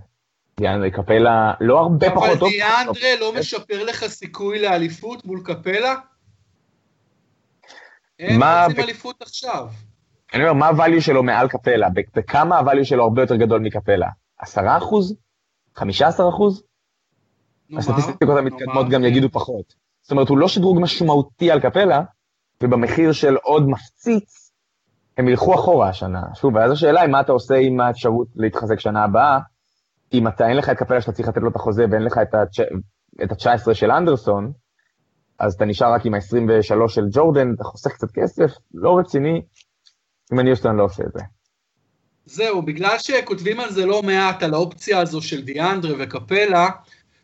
דיאנדרה 0.61 0.91
קפלה 0.91 1.53
לא 1.61 1.79
הרבה 1.79 2.11
פחות 2.11 2.39
טוב. 2.39 2.49
אבל 2.49 2.51
דיאנדרה 2.51 3.21
לא 3.21 3.33
משפר 3.41 3.85
לך 3.85 4.07
סיכוי 4.07 4.63
לאליפות 4.63 5.25
מול 5.25 5.41
קפלה? 5.45 5.95
הם 8.19 8.43
רוצים 8.43 8.85
אליפות 8.85 9.23
עכשיו. 9.23 9.69
אני 10.35 10.49
אומר, 10.49 10.53
מה 10.53 10.71
הvalue 10.71 11.01
שלו 11.01 11.23
מעל 11.23 11.49
קפלה? 11.49 11.89
בכמה 12.17 12.61
הvalue 12.61 12.85
שלו 12.85 13.03
הרבה 13.03 13.23
יותר 13.23 13.37
גדול 13.37 13.61
מקפלה? 13.61 14.09
עשרה 14.39 14.77
אחוז? 14.79 15.17
חמישה 15.77 16.09
עשר 16.09 16.29
אחוז? 16.29 16.63
הסטטיסטיקות 17.79 18.39
המתקדמות 18.39 18.89
גם 18.89 19.05
יגידו 19.05 19.29
פחות. 19.33 19.75
זאת 20.03 20.11
אומרת, 20.11 20.29
הוא 20.29 20.39
לא 20.39 20.49
שדרוג 20.49 20.81
משמעותי 20.81 21.51
על 21.51 21.61
קפלה, 21.61 22.03
ובמחיר 22.63 23.13
של 23.13 23.37
עוד 23.37 23.69
מפציץ, 23.69 24.53
הם 25.19 25.29
ילכו 25.29 25.55
אחורה 25.55 25.89
השנה. 25.89 26.23
שוב, 26.35 26.55
ואז 26.55 26.73
השאלה 26.73 27.01
היא 27.01 27.11
מה 27.11 27.21
אתה 27.21 27.33
עושה 27.33 27.55
עם 27.55 27.81
האפשרות 27.81 28.29
להתחזק 28.37 28.81
שנה 28.81 29.05
הבאה, 29.05 29.39
אם 30.13 30.29
אתה 30.29 30.49
אין 30.49 30.57
לך 30.57 30.69
את 30.69 30.77
קפלה 30.77 31.01
שאתה 31.01 31.13
צריך 31.13 31.29
לתת 31.29 31.41
לו 31.43 31.51
את 31.51 31.57
החוזה 31.57 31.85
ואין 31.91 32.03
לך 32.03 32.19
את 33.23 33.33
ה-19 33.33 33.75
של 33.75 33.91
אנדרסון, 33.91 34.53
אז 35.39 35.55
אתה 35.55 35.65
נשאר 35.65 35.93
רק 35.93 36.07
עם 36.07 36.15
ה-23 36.15 36.89
של 36.89 37.05
ג'ורדן, 37.13 37.55
אתה 37.55 37.65
חוסך 37.65 37.93
קצת 37.93 38.09
כסף, 38.15 38.51
לא 38.75 38.99
רציני, 38.99 39.43
אם 40.33 40.41
אני 40.41 40.51
יוסטון 40.51 40.77
לא 40.77 40.85
עושה 40.85 41.03
את 41.03 41.13
זה. 41.13 41.21
זהו, 42.27 42.63
בגלל 42.63 42.99
שכותבים 42.99 43.61
על 43.61 43.71
זה 43.71 43.87
לא 43.87 44.03
מעט, 44.03 44.43
על 44.43 44.55
האופציה 44.55 44.99
הזו 44.99 45.23
של 45.23 45.43
דיאנדרה 45.43 45.95
וקפלה, 45.99 46.69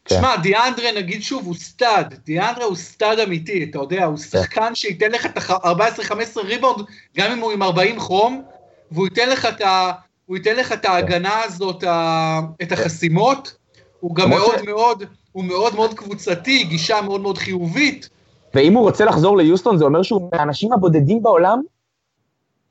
כן. 0.04 0.14
תשמע, 0.14 0.36
דיאנדרה 0.36 0.92
נגיד 0.96 1.22
שוב, 1.22 1.46
הוא 1.46 1.54
stud, 1.54 2.14
דיאנדרה 2.24 2.64
הוא 2.64 2.76
stud 2.76 3.18
אמיתי, 3.18 3.64
אתה 3.70 3.78
יודע, 3.78 4.04
הוא 4.04 4.16
כן. 4.16 4.22
שחקן 4.22 4.74
שייתן 4.74 5.12
לך 5.12 5.26
את 5.26 5.36
ה-14-15 5.36 6.40
ריבאונד, 6.44 6.86
גם 7.16 7.32
אם 7.32 7.38
הוא 7.38 7.52
עם 7.52 7.62
40 7.62 8.00
חום, 8.00 8.42
והוא 8.90 9.06
ייתן 9.06 9.28
לך 9.28 9.46
את 9.46 9.60
ה... 9.60 9.92
הוא 10.26 10.36
ייתן 10.36 10.56
לך 10.56 10.72
את 10.72 10.84
ההגנה 10.84 11.42
הזאת, 11.42 11.84
את 12.62 12.72
החסימות, 12.72 13.56
הוא 14.00 14.14
גם 14.14 14.30
מאוד 14.30 14.62
מאוד, 14.66 15.04
הוא 15.32 15.44
מאוד 15.44 15.74
מאוד 15.74 15.94
קבוצתי, 15.94 16.64
גישה 16.64 17.02
מאוד 17.02 17.20
מאוד 17.20 17.38
חיובית. 17.38 18.08
ואם 18.54 18.74
הוא 18.74 18.82
רוצה 18.82 19.04
לחזור 19.04 19.36
ליוסטון, 19.36 19.78
זה 19.78 19.84
אומר 19.84 20.02
שהוא 20.02 20.30
מהאנשים 20.32 20.72
הבודדים 20.72 21.22
בעולם 21.22 21.60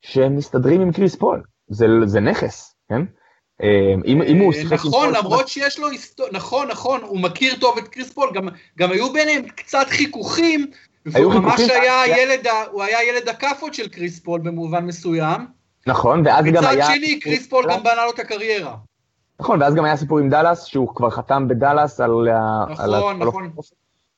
שהם 0.01 0.37
מסתדרים 0.37 0.81
עם 0.81 0.91
קריס 0.91 1.15
פול. 1.15 1.43
זה, 1.67 1.85
זה 2.05 2.19
נכס, 2.19 2.75
כן? 2.89 3.01
אה, 3.63 3.93
אם, 4.05 4.21
אם 4.21 4.37
הוא 4.37 4.53
שיחק 4.53 4.71
עם 4.71 4.77
נכון, 4.87 5.13
למרות 5.13 5.47
שיש 5.47 5.79
לו 5.79 5.87
היסטוריה, 5.87 6.31
נכון, 6.33 6.67
נכון, 6.67 7.01
הוא 7.03 7.19
מכיר 7.19 7.55
טוב 7.59 7.77
את 7.77 7.87
קריס 7.87 8.13
פול, 8.13 8.29
גם, 8.33 8.47
גם 8.77 8.91
היו 8.91 9.13
ביניהם 9.13 9.47
קצת 9.47 9.85
חיכוכים, 9.89 10.65
והוא 11.05 11.33
ממש 11.33 11.59
היה 11.59 12.17
ילד, 12.17 12.47
הוא 12.71 12.83
היה 12.83 13.03
ילד 13.03 13.29
הכאפות 13.29 13.73
של 13.73 13.87
קריס 13.87 14.19
פול 14.19 14.41
במובן 14.41 14.85
מסוים. 14.85 15.41
נכון, 15.87 16.21
ואז 16.25 16.45
גם 16.45 16.65
היה... 16.65 16.85
מצד 16.85 16.93
שני, 16.95 17.19
קריס 17.19 17.49
פול 17.49 17.65
גם 17.71 17.83
בנה 17.83 18.05
לו 18.05 18.11
את 18.13 18.19
הקריירה. 18.19 18.75
נכון, 19.39 19.61
ואז 19.61 19.75
גם 19.75 19.85
היה 19.85 19.97
סיפור 19.97 20.19
עם 20.19 20.29
דאלאס, 20.29 20.63
שהוא 20.63 20.95
כבר 20.95 21.09
חתם 21.09 21.47
בדאלאס 21.47 21.99
על... 21.99 22.11
נכון, 22.69 23.19
נכון. 23.19 23.49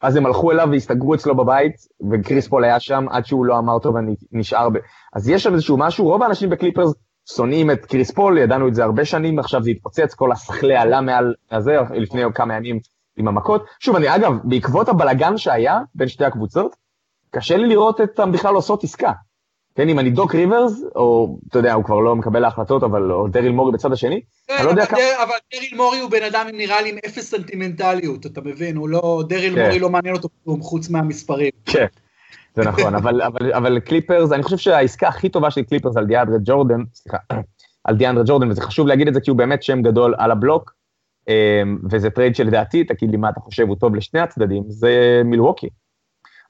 אז 0.01 0.15
הם 0.15 0.26
הלכו 0.26 0.51
אליו 0.51 0.68
והסתגרו 0.72 1.15
אצלו 1.15 1.36
בבית, 1.36 1.76
וקריס 2.11 2.47
פול 2.47 2.63
היה 2.63 2.80
שם 2.80 3.05
עד 3.09 3.26
שהוא 3.26 3.45
לא 3.45 3.57
אמר 3.57 3.80
טוב 3.80 3.95
ונשאר 4.32 4.70
ב... 4.70 4.78
אז 5.13 5.30
יש 5.30 5.43
שם 5.43 5.53
איזשהו 5.53 5.78
משהו, 5.78 6.05
רוב 6.05 6.24
האנשים 6.24 6.49
בקליפרס 6.49 6.93
שונאים 7.36 7.72
את 7.72 7.86
קריס 7.86 8.11
פול, 8.11 8.38
ידענו 8.38 8.68
את 8.68 8.76
זה 8.76 8.84
הרבה 8.84 9.05
שנים, 9.05 9.39
עכשיו 9.39 9.63
זה 9.63 9.70
התפוצץ, 9.72 10.13
כל 10.13 10.32
השכלי 10.32 10.76
עלה 10.76 11.01
מעל 11.01 11.34
הזה, 11.51 11.78
לפני 11.93 12.22
כמה 12.36 12.55
ימים 12.55 12.80
עם 13.18 13.28
המכות. 13.28 13.65
שוב, 13.80 13.95
אני 13.95 14.15
אגב, 14.15 14.34
בעקבות 14.43 14.89
הבלגן 14.89 15.38
שהיה 15.38 15.80
בין 15.95 16.07
שתי 16.07 16.26
הקבוצות, 16.26 16.76
קשה 17.32 17.57
לי 17.57 17.68
לראות 17.68 18.01
אותם 18.01 18.32
בכלל 18.32 18.55
עושות 18.55 18.84
עסקה. 18.84 19.11
כן, 19.78 19.89
אם 19.89 19.99
אני 19.99 20.09
דוק 20.09 20.36
ריברס, 20.36 20.84
או, 20.95 21.38
אתה 21.49 21.59
יודע, 21.59 21.73
הוא 21.73 21.84
כבר 21.84 21.99
לא 21.99 22.15
מקבל 22.15 22.45
ההחלטות, 22.45 22.84
אבל, 22.84 23.11
או 23.11 23.28
דריל 23.28 23.51
מורי 23.51 23.71
בצד 23.71 23.91
השני, 23.91 24.21
כן, 24.47 24.53
אני 24.57 24.65
לא 24.65 24.69
יודע 24.69 24.86
כמה... 24.86 24.99
אבל 25.23 25.36
דריל 25.53 25.75
מורי 25.75 25.99
הוא 25.99 26.11
בן 26.11 26.23
אדם, 26.23 26.47
נראה 26.53 26.82
לי, 26.82 26.89
עם 26.89 26.97
אפס 27.05 27.32
סנטימנטליות, 27.32 28.25
אתה 28.25 28.41
מבין? 28.41 28.78
הוא 28.78 28.89
לא, 28.89 29.23
דריל 29.30 29.55
כן. 29.55 29.65
מורי 29.65 29.80
לא 29.80 29.89
מעניין 29.89 30.15
אותו 30.15 30.30
כלום, 30.43 30.61
חוץ 30.61 30.89
מהמספרים. 30.89 31.51
כן. 31.65 31.86
זה 32.55 32.63
נכון, 32.63 32.95
אבל, 32.95 33.21
אבל, 33.21 33.53
אבל 33.53 33.80
קליפרס, 33.80 34.32
אני 34.32 34.43
חושב 34.43 34.57
שהעסקה 34.57 35.07
הכי 35.07 35.30
טובה 35.30 35.51
של 35.51 35.63
קליפרס 35.63 35.97
על 35.97 36.05
דיאנדרה 36.05 36.38
ג'ורדן, 36.43 36.84
סליחה, 36.93 37.17
על 37.84 37.95
דיאנדרה 37.95 38.23
ג'ורדן, 38.28 38.49
וזה 38.49 38.61
חשוב 38.61 38.88
להגיד 38.88 39.07
את 39.07 39.13
זה 39.13 39.21
כי 39.21 39.30
הוא 39.30 39.38
באמת 39.38 39.63
שם 39.63 39.82
גדול 39.82 40.15
על 40.17 40.32
הבלוק, 40.32 40.73
אמ, 41.28 41.78
וזה 41.91 42.09
טרייד 42.09 42.36
שלדעתי, 42.36 42.84
תגיד 42.84 43.11
לי 43.11 43.17
מה 43.17 43.30
אתה 43.30 43.39
חושב, 43.39 43.67
הוא 43.67 43.75
טוב 43.75 43.95
לשני 43.95 44.19
הצדדים, 44.19 44.63
זה 44.67 45.21
מילווקי. 45.25 45.69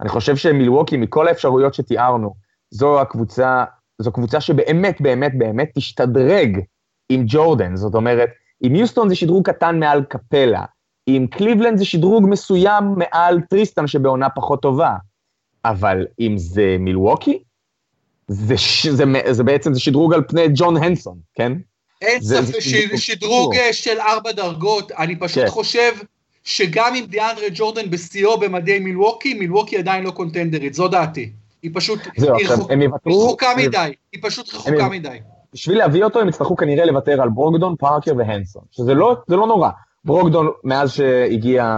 אני 0.01 0.09
חושב 0.09 0.35
שמילווקי, 0.35 0.97
מכל 0.97 1.27
האפשרויות 1.27 1.73
שתיארנו, 1.73 2.46
זו 2.71 3.01
הקבוצה, 3.01 3.63
זו 4.01 4.11
קבוצה 4.11 4.41
שבאמת, 4.41 5.01
באמת, 5.01 5.37
באמת 5.37 5.69
תשודרג 5.75 6.59
עם 7.09 7.23
ג'ורדן. 7.27 7.75
זאת 7.75 7.95
אומרת, 7.95 8.29
עם 8.63 8.75
יוסטון 8.75 9.09
זה 9.09 9.15
שדרוג 9.15 9.49
קטן 9.49 9.79
מעל 9.79 10.03
קפלה, 10.03 10.63
עם 11.07 11.27
קליבלנד 11.27 11.77
זה 11.77 11.85
שדרוג 11.85 12.27
מסוים 12.29 12.83
מעל 12.97 13.41
טריסטן, 13.49 13.87
שבעונה 13.87 14.29
פחות 14.29 14.61
טובה, 14.61 14.95
אבל 15.65 16.05
אם 16.19 16.37
זה 16.37 16.75
מילווקי, 16.79 17.39
זה, 18.27 18.55
זה, 18.83 18.95
זה, 18.95 19.33
זה 19.33 19.43
בעצם 19.43 19.73
זה 19.73 19.79
שדרוג 19.79 20.13
על 20.13 20.23
פני 20.27 20.47
ג'ון 20.53 20.77
הנסון, 20.77 21.17
כן? 21.33 21.53
אין 22.01 22.21
ספק, 22.21 22.59
שדרוג 22.95 23.53
של 23.71 23.99
ארבע 23.99 24.31
דרגות, 24.31 24.91
אני 24.91 25.19
פשוט 25.19 25.43
כן. 25.43 25.49
חושב 25.49 25.91
שגם 26.43 26.95
אם 26.95 27.05
דיאנדרה 27.05 27.47
ג'ורדן 27.53 27.89
בשיאו 27.89 28.39
במדי 28.39 28.79
מילווקי, 28.79 29.33
מילווקי 29.33 29.77
עדיין 29.77 30.03
לא 30.03 30.11
contender 30.11 30.58
ית, 30.58 30.73
זו 30.73 30.87
דעתי. 30.87 31.31
היא 31.67 31.75
פשוט 31.75 31.99
זהו, 32.17 32.35
היא 32.35 32.45
עכשיו, 32.45 32.65
הם 32.69 32.81
יוותרו, 32.81 33.25
רחוקה 33.25 33.47
מדי, 33.57 33.93
היא 34.13 34.21
פשוט 34.23 34.53
רחוקה 34.53 34.85
הם, 34.85 34.91
מדי. 34.91 35.17
בשביל 35.53 35.77
להביא 35.77 36.03
אותו 36.03 36.19
הם 36.19 36.29
יצטרכו 36.29 36.55
כנראה 36.55 36.85
לוותר 36.85 37.21
על 37.21 37.29
ברוגדון, 37.29 37.75
פארקר 37.79 38.11
והנסון, 38.17 38.63
שזה 38.71 38.93
לא, 38.93 39.15
לא 39.29 39.47
נורא. 39.47 39.69
ברוגדון, 40.05 40.47
מאז 40.63 40.91
שהגיע 40.91 41.77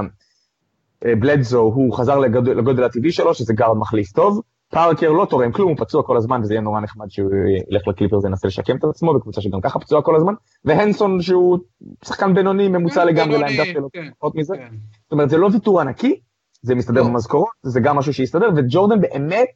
אה, 1.05 1.15
בלדסו, 1.15 1.59
הוא 1.59 1.93
חזר 1.93 2.19
לגודל, 2.19 2.51
לגודל 2.51 2.83
הטבעי 2.83 3.11
שלו, 3.11 3.33
שזה 3.33 3.53
גארד 3.53 3.77
מחליף 3.77 4.11
טוב. 4.11 4.41
פארקר 4.71 5.09
לא 5.11 5.25
תורם 5.29 5.51
כלום, 5.51 5.69
הוא 5.69 5.77
פצוע 5.77 6.03
כל 6.03 6.17
הזמן, 6.17 6.41
וזה 6.41 6.53
יהיה 6.53 6.61
נורא 6.61 6.81
נחמד 6.81 7.05
שהוא 7.09 7.31
ילך 7.69 7.87
לקליפרס 7.87 8.23
וינסה 8.23 8.47
לשקם 8.47 8.77
את 8.77 8.83
עצמו, 8.83 9.13
בקבוצה 9.13 9.41
שגם 9.41 9.61
ככה 9.61 9.79
פצוע 9.79 10.01
כל 10.01 10.15
הזמן. 10.15 10.33
והנסון, 10.65 11.21
שהוא 11.21 11.57
שחקן 12.05 12.33
בינוני, 12.33 12.67
ממוצע 12.67 13.05
לגמרי 13.05 13.37
לעמדה 13.37 13.65
שלו, 13.65 13.87
כן, 13.93 14.09
פחות 14.19 14.35
מזה. 14.35 14.53
כן. 14.57 14.75
זאת 15.03 15.11
אומרת, 15.11 15.29
זה 15.29 15.37
לא 15.37 15.49
ויתור 15.53 15.81
ענקי, 15.81 16.19
זה 16.61 16.75
מסתדר 16.75 17.01
לא. 17.01 17.07
במשכורות, 17.07 17.49
זה 17.63 17.79
גם 17.79 17.97
משהו 17.97 18.13
שיסתדר, 18.13 18.49
וג'ורדן 18.55 19.01
באמת 19.01 19.49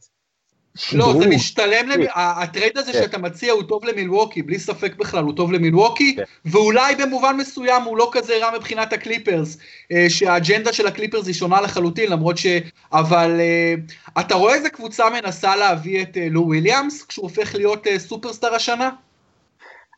לא, 0.93 1.13
זה 1.19 1.27
משתלם, 1.27 1.89
למ... 1.89 2.01
ה 2.15 2.26
trade 2.26 2.77
הזה 2.77 2.93
כן. 2.93 3.01
שאתה 3.01 3.17
מציע 3.17 3.53
הוא 3.53 3.63
טוב 3.63 3.85
למילווקי, 3.85 4.41
בלי 4.41 4.59
ספק 4.59 4.95
בכלל, 4.95 5.23
הוא 5.23 5.33
טוב 5.35 5.51
למילווקי, 5.51 6.15
כן. 6.15 6.23
ואולי 6.45 6.95
במובן 6.95 7.35
מסוים 7.37 7.83
הוא 7.83 7.97
לא 7.97 8.09
כזה 8.11 8.33
רע 8.41 8.57
מבחינת 8.57 8.93
הקליפרס, 8.93 9.57
אה, 9.91 10.05
שהאג'נדה 10.09 10.73
של 10.73 10.87
הקליפרס 10.87 11.27
היא 11.27 11.33
שונה 11.33 11.61
לחלוטין, 11.61 12.11
למרות 12.11 12.37
ש... 12.37 12.45
אבל 12.93 13.39
אה, 13.39 13.73
אתה 14.19 14.35
רואה 14.35 14.53
איזה 14.53 14.69
קבוצה 14.69 15.09
מנסה 15.09 15.55
להביא 15.55 16.01
את 16.01 16.17
אה, 16.17 16.27
לו 16.29 16.41
וויליאמס, 16.41 17.03
כשהוא 17.03 17.23
הופך 17.23 17.55
להיות 17.55 17.87
סופרסטאר 17.97 18.55
השנה? 18.55 18.89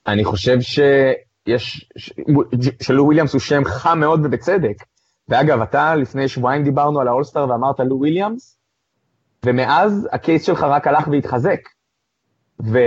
אני 0.08 0.24
חושב 0.24 0.58
שיש, 0.62 1.90
שלו 2.82 3.06
וויליאמס 3.06 3.34
הוא 3.34 3.42
שם 3.42 3.66
חם 3.66 4.00
מאוד 4.00 4.26
ובצדק. 4.26 4.84
ואגב, 5.30 5.62
אתה 5.62 5.96
לפני 5.96 6.28
שבועיים 6.28 6.64
דיברנו 6.64 7.02
על 7.02 7.08
האולסטאר 7.08 7.50
ואמרת 7.50 7.80
לו 7.80 7.96
וויליאמס, 7.96 8.58
ומאז 9.46 10.10
ה 10.12 10.19
case 10.19 10.46
שלך 10.46 10.64
רק 10.64 10.88
הלך 10.88 11.08
והתחזק. 11.08 11.60
ו, 12.72 12.80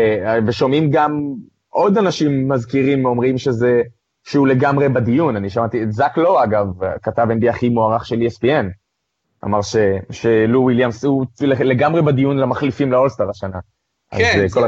ושומעים 0.47 0.91
גם 0.91 1.35
עוד 1.69 1.99
אנשים 1.99 2.49
מזכירים, 2.49 3.05
אומרים 3.05 3.39
שזה, 3.39 3.83
שהוא 4.25 4.49
לגמרי 4.49 4.89
בדיון. 4.89 5.37
אני 5.37 5.51
שמעתי 5.51 5.83
את 5.83 5.93
זאק 5.93 6.19
לואו, 6.19 6.45
אגב, 6.45 6.67
כתב 7.03 7.27
NBA 7.41 7.51
הכי 7.51 7.69
מוערך 7.69 8.07
של 8.07 8.17
ESPN. 8.17 8.67
אמר 9.45 9.63
ש, 9.63 9.77
שלו 10.11 10.63
וויליאמס 10.63 11.05
הוא 11.05 11.27
לגמרי 11.41 12.03
בדיון 12.03 12.39
למחליפים 12.39 12.93
לאולסטר 12.93 13.31
השנה. 13.31 13.59
כן, 14.11 14.47
זה, 14.49 14.61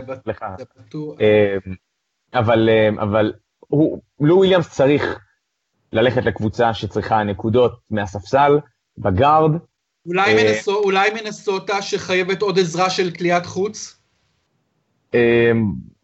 בטוח. 0.78 1.16
אמ, 1.20 1.74
אבל, 2.34 2.68
אמ, 2.68 2.98
אבל 2.98 3.32
הוא, 3.58 4.00
לו 4.20 4.36
וויליאמס 4.36 4.70
צריך 4.70 5.18
ללכת 5.92 6.24
לקבוצה 6.24 6.74
שצריכה 6.74 7.22
נקודות 7.22 7.80
מהספסל, 7.90 8.58
בגארד, 8.98 9.50
אולי, 10.10 10.36
אה, 10.36 10.44
מינסו, 10.44 10.76
אולי 10.76 11.10
מינסוטה 11.10 11.82
שחייבת 11.82 12.42
עוד 12.42 12.58
עזרה 12.58 12.90
של 12.90 13.10
קליעת 13.10 13.46
חוץ? 13.46 13.96
אמ, 15.14 15.18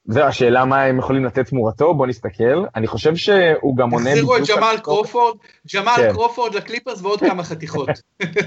זו 0.09 0.21
השאלה 0.21 0.65
מה 0.65 0.83
הם 0.83 0.99
יכולים 0.99 1.25
לתת 1.25 1.47
תמורתו, 1.49 1.95
בוא 1.95 2.07
נסתכל. 2.07 2.65
אני 2.75 2.87
חושב 2.87 3.17
שהוא 3.17 3.77
גם 3.77 3.91
עונה... 3.91 4.11
החזירו 4.11 4.37
את 4.37 4.43
ג'מאל 4.49 4.79
קרופורד, 4.79 5.37
ג'מאל 5.75 5.97
כן. 5.97 6.13
קרופורד 6.13 6.55
לקליפרס 6.55 7.03
ועוד 7.03 7.21
כמה 7.21 7.45
חתיכות. 7.45 7.89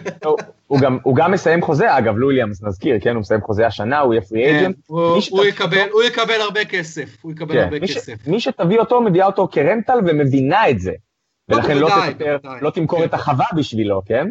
הוא, 0.67 0.79
גם, 0.79 0.97
הוא 1.03 1.15
גם 1.15 1.31
מסיים 1.31 1.61
חוזה, 1.61 1.97
אגב, 1.97 2.17
לו 2.17 2.26
וויליאמס, 2.26 2.63
נזכיר, 2.63 2.97
כן, 3.01 3.13
הוא 3.13 3.21
מסיים 3.21 3.41
חוזה 3.41 3.67
השנה, 3.67 3.99
הוא 3.99 4.13
יהיה 4.13 4.21
free 4.21 4.45
agent. 4.45 4.75
כן, 4.75 4.81
הוא, 4.87 5.21
הוא, 5.29 6.03
יקבל, 6.03 6.41
הרבה 6.41 6.65
כסף, 6.65 7.17
הוא 7.21 7.31
יקבל 7.31 7.53
כן, 7.53 7.63
הרבה 7.63 7.79
מי 7.79 7.87
כסף. 7.87 8.27
מי 8.27 8.39
שתביא 8.39 8.79
אותו, 8.79 9.01
מביאה 9.01 9.25
אותו 9.25 9.47
כ 9.51 9.63
rental 9.63 9.99
ומבינה 10.07 10.69
את 10.69 10.79
זה. 10.79 10.91
לא, 11.49 11.55
ולכן 11.55 11.77
לא, 11.77 11.89
לא 12.61 12.69
תמכור. 12.69 13.05
את 13.05 13.13
החווה 13.13 13.45
בשבילו, 13.55 14.01
כן? 14.05 14.27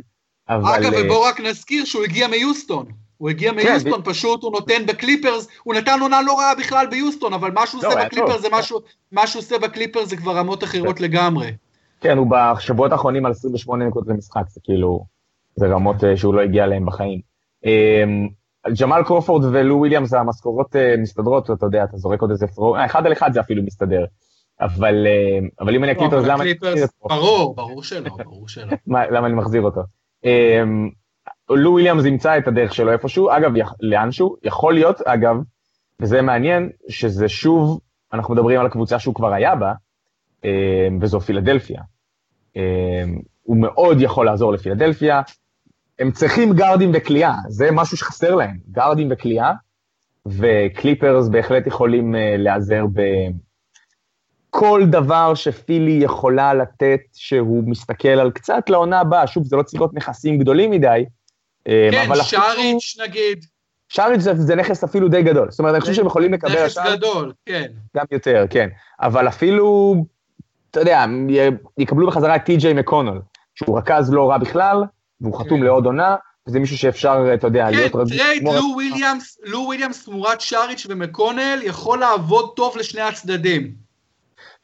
אבל... 0.49 0.74
אגב, 0.74 0.92
ובוא 0.96 1.28
רק 1.28 1.40
נזכיר 1.40 1.84
שהוא 1.84 2.05
הגיע 2.05 2.28
מיוסטון. 2.28 2.86
הוא 3.18 3.30
הגיע 3.30 3.51
כן, 3.51 3.57
מיוסטון, 3.57 4.03
כן, 4.03 4.11
פשוט 4.11 4.42
הוא 4.42 4.53
נותן 4.53 4.86
בקליפרס, 4.86 5.49
הוא 5.62 5.74
נתן 5.74 5.99
עונה 6.01 6.22
לא 6.22 6.38
רעה 6.38 6.55
בכלל 6.55 6.86
ביוסטון, 6.86 7.32
אבל 7.32 7.51
מה 7.51 7.66
שהוא 7.66 7.82
לא, 7.82 7.88
עושה 7.88 8.05
בקליפרס 8.05 8.40
זה 8.40 8.49
משהו, 8.53 8.80
מה 9.12 9.26
שהוא 9.26 9.40
עושה 9.40 9.59
בקליפרס 9.59 10.09
זה 10.09 10.16
כבר 10.16 10.36
רמות 10.36 10.64
אחרות 10.64 10.99
כן. 10.99 11.05
לגמרי. 11.05 11.53
כן, 12.01 12.18
הוא 12.18 12.26
בשבועות 12.30 12.92
האחרונים 12.92 13.26
על 13.26 13.32
28 13.32 13.86
נקודות 13.86 14.09
למשחק, 14.09 14.42
זה 14.49 14.61
כאילו, 14.64 15.05
זה 15.57 15.66
רמות 15.66 16.05
אה, 16.05 16.16
שהוא 16.16 16.34
לא 16.34 16.40
הגיע 16.40 16.64
אליהן 16.64 16.86
בחיים. 16.86 17.20
אמ, 17.64 18.28
ג'מאל 18.80 19.05
קרופורד 19.05 19.44
ולו 19.44 19.76
וויליאמס, 19.76 20.14
המשכורות 20.14 20.76
אה, 20.76 20.94
מסתדרות, 20.99 21.51
אתה 21.51 21.66
יודע, 21.66 21.84
אתה 21.84 21.96
זורק 21.96 22.22
עוד 22.22 22.30
איזה 22.30 22.46
פרו, 22.46 22.76
אה, 22.76 22.84
אחד 22.84 23.07
על 23.07 23.12
אחד 23.12 23.32
זה 23.32 23.40
אפילו 23.40 23.62
מסתדר. 23.62 24.05
אבל, 24.61 25.07
אבל 25.61 25.74
אם 25.74 25.84
אני 25.84 25.92
לא, 25.92 25.96
הקליפרס, 25.96 26.24
למה 26.24 26.42
אני 26.42 26.53
מחזיר 26.53 26.86
אותו? 27.03 27.14
ברור, 27.14 27.55
ברור 27.55 27.82
שלא, 27.82 28.11
ברור 28.24 28.49
שלא. 28.49 28.72
למה 29.14 29.26
אני 29.26 29.34
מחזיר 29.34 29.62
אותו? 29.62 29.80
אמ, 30.25 30.91
לו 31.51 31.73
וויליאמס 31.73 32.05
ימצא 32.05 32.39
את 32.39 32.49
הדרך 32.49 32.75
שלו 32.75 32.93
איפשהו, 32.93 33.31
אגב, 33.31 33.53
לאנשהו, 33.81 34.37
יכול 34.43 34.75
להיות, 34.75 35.01
אגב, 35.01 35.37
וזה 36.01 36.23
מעניין, 36.23 36.71
שזה 36.89 37.29
שוב, 37.29 37.81
אנחנו 38.12 38.35
מדברים 38.35 38.61
על 38.61 38.66
הקבוצה 38.66 38.99
שהוא 38.99 39.14
כבר 39.14 39.33
היה 39.33 39.55
בה, 39.55 39.73
אמ, 40.45 40.99
וזו 41.01 41.21
פילדלפיה. 41.21 41.83
אמ, 42.57 42.62
הוא 43.43 43.57
מאוד 43.57 44.01
יכול 44.01 44.27
לעזור 44.27 44.53
לפילדלפיה. 44.53 45.21
הם 45.99 46.11
צריכים 46.11 46.53
גארדים 46.53 46.91
וכליאה, 46.95 47.35
זה 47.49 47.69
משהו 47.73 47.97
שחסר 47.97 48.35
להם, 48.35 48.57
גארדים 48.71 49.09
וכליאה, 49.11 49.53
וקליפרס 50.27 51.29
בהחלט 51.29 51.66
יכולים 51.66 52.16
אה, 52.16 52.37
להיעזר 52.39 52.85
ב... 52.93 53.01
כל 54.59 54.82
דבר 54.86 55.34
שפילי 55.34 55.98
יכולה 56.04 56.54
לתת, 56.54 57.00
שהוא 57.14 57.62
מסתכל 57.66 58.09
על 58.09 58.30
קצת 58.30 58.70
לעונה 58.70 59.00
הבאה, 59.00 59.26
שוב, 59.26 59.44
זה 59.44 59.56
לא 59.56 59.62
צריך 59.62 59.80
להיות 59.80 59.94
נכסים 59.94 60.38
גדולים 60.38 60.70
מדי. 60.70 61.04
אה, 61.68 61.88
כן, 61.92 62.09
שריץ' 62.22 62.96
נגיד. 63.02 63.44
שריץ' 63.88 64.20
זה, 64.20 64.34
זה 64.34 64.54
נכס 64.54 64.84
אפילו 64.84 65.09
די 65.09 65.22
גדול, 65.22 65.50
זאת 65.50 65.59
אומרת, 65.59 65.74
אני 65.74 65.80
חושב 65.80 65.94
שהם 65.94 66.06
יכולים 66.06 66.32
לקבל... 66.32 66.50
נכס 66.52 66.78
השאר, 66.78 66.96
גדול, 66.96 67.32
כן. 67.46 67.66
גם 67.96 68.04
יותר, 68.11 68.44
כן. 68.50 68.68
אבל 69.00 69.28
אפילו, 69.28 69.94
אתה 70.70 70.80
יודע, 70.80 71.04
יקבלו 71.78 72.06
בחזרה 72.06 72.36
את 72.36 72.44
טי.ג'יי 72.44 72.72
מקונול, 72.72 73.20
שהוא 73.54 73.78
רכז 73.78 74.12
לא 74.12 74.30
רע 74.30 74.38
בכלל, 74.38 74.84
והוא 75.20 75.38
כן. 75.38 75.44
חתום 75.44 75.62
לעוד 75.62 75.86
עונה, 75.86 76.16
וזה 76.48 76.61
מישהו 76.61 76.78
שאפשר, 76.78 77.34
אתה 77.34 77.46
יודע, 77.46 77.66
כן, 77.70 77.76
להיות... 77.76 77.92
כן, 77.92 78.16
trade, 78.16 78.43
לו 78.42 78.64
וויליאמס, 78.74 79.38
לו 79.44 79.59
וויליאמס 79.59 80.04
תמורת 80.04 80.40
שאריץ' 80.41 80.86
ומקונל 80.88 81.61
יכול 81.62 81.98
לעבוד 81.98 82.52
טוב 82.56 82.76
לשני 82.76 83.00
הצדדים. 83.00 83.88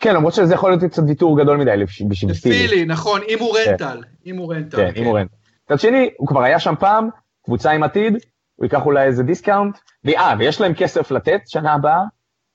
כן, 0.04 0.14
למרות 0.14 0.34
שזה 0.34 0.54
יכול 0.54 0.70
להיות 0.70 0.84
קצת 0.84 1.02
ויתור 1.08 1.42
גדול 1.42 1.56
מדי 1.56 1.84
בשביל 2.08 2.34
פילי. 2.34 2.84
נכון, 2.84 3.20
אם 3.28 3.38
הוא 3.40 3.54
כן. 3.54 3.70
rental. 3.70 4.02
אם 4.26 4.36
הוא 4.36 4.54
rental. 4.54 4.76
כן, 4.76 4.90
אם 4.96 5.04
הוא 5.04 5.18
rental. 5.18 5.34
מצד 5.64 5.80
שני, 5.80 6.10
הוא 6.16 6.28
כבר 6.28 6.42
היה 6.42 6.58
שם 6.58 6.74
פעם, 6.80 7.08
קבוצה 7.44 7.70
עם 7.70 7.82
עתיד, 7.82 8.12
הוא 8.56 8.64
ייקח 8.64 8.86
אולי 8.86 9.06
איזה 9.06 9.22
discount, 9.22 9.78
אה, 10.08 10.34
ויש 10.38 10.60
להם 10.60 10.74
כסף 10.74 11.10
לתת 11.10 11.40
שנה 11.46 11.72
הבאה, 11.72 12.00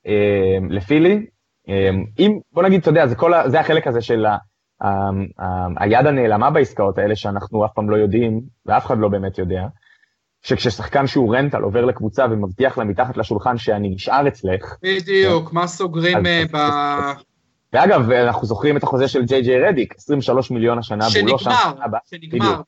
אה, 0.07 0.57
לפילי. 0.69 1.25
אה, 1.69 1.89
אם, 2.19 2.39
בוא 2.51 2.63
נגיד, 2.63 2.81
אתה 2.81 2.89
יודע, 2.89 3.07
זה, 3.07 3.15
כל, 3.15 3.31
זה 3.47 3.59
החלק 3.59 3.87
הזה 3.87 4.01
של 4.01 4.25
ה, 4.25 4.37
ה, 4.81 4.87
ה, 5.39 5.67
היד 5.79 6.05
הנעלמה 6.05 6.49
בעסקאות 6.49 6.97
האלה, 6.97 7.15
שאנחנו 7.15 7.65
אף 7.65 7.71
פעם 7.75 7.89
לא 7.89 7.95
יודעים, 7.95 8.41
ואף 8.65 8.85
אחד 8.85 8.97
לא 8.97 9.07
באמת 9.07 9.37
יודע, 9.37 9.63
שכששחקן 10.41 11.07
שהוא 11.07 11.35
רנטל 11.35 11.61
עובר 11.61 11.85
לקבוצה 11.85 12.25
ומבטיח 12.31 12.77
לה 12.77 12.83
מתחת 12.83 13.17
לשולחן 13.17 13.57
שאני 13.57 13.89
נשאר 13.89 14.27
אצלך. 14.27 14.75
בדיוק, 14.83 15.53
מה 15.53 15.67
סוגרים 15.67 16.25
אה, 16.25 16.43
ב... 16.51 16.57
ואגב, 17.73 18.11
אנחנו 18.11 18.47
זוכרים 18.47 18.77
את 18.77 18.83
החוזה 18.83 19.07
של 19.07 19.25
ג'יי 19.25 19.41
ג'יי 19.41 19.59
רדיק, 19.59 19.95
23 19.97 20.51
מיליון 20.51 20.77
השנה, 20.77 21.05
והוא 21.13 21.29
לא 21.29 21.37
שם. 21.37 21.51
שנגמר, 22.05 22.61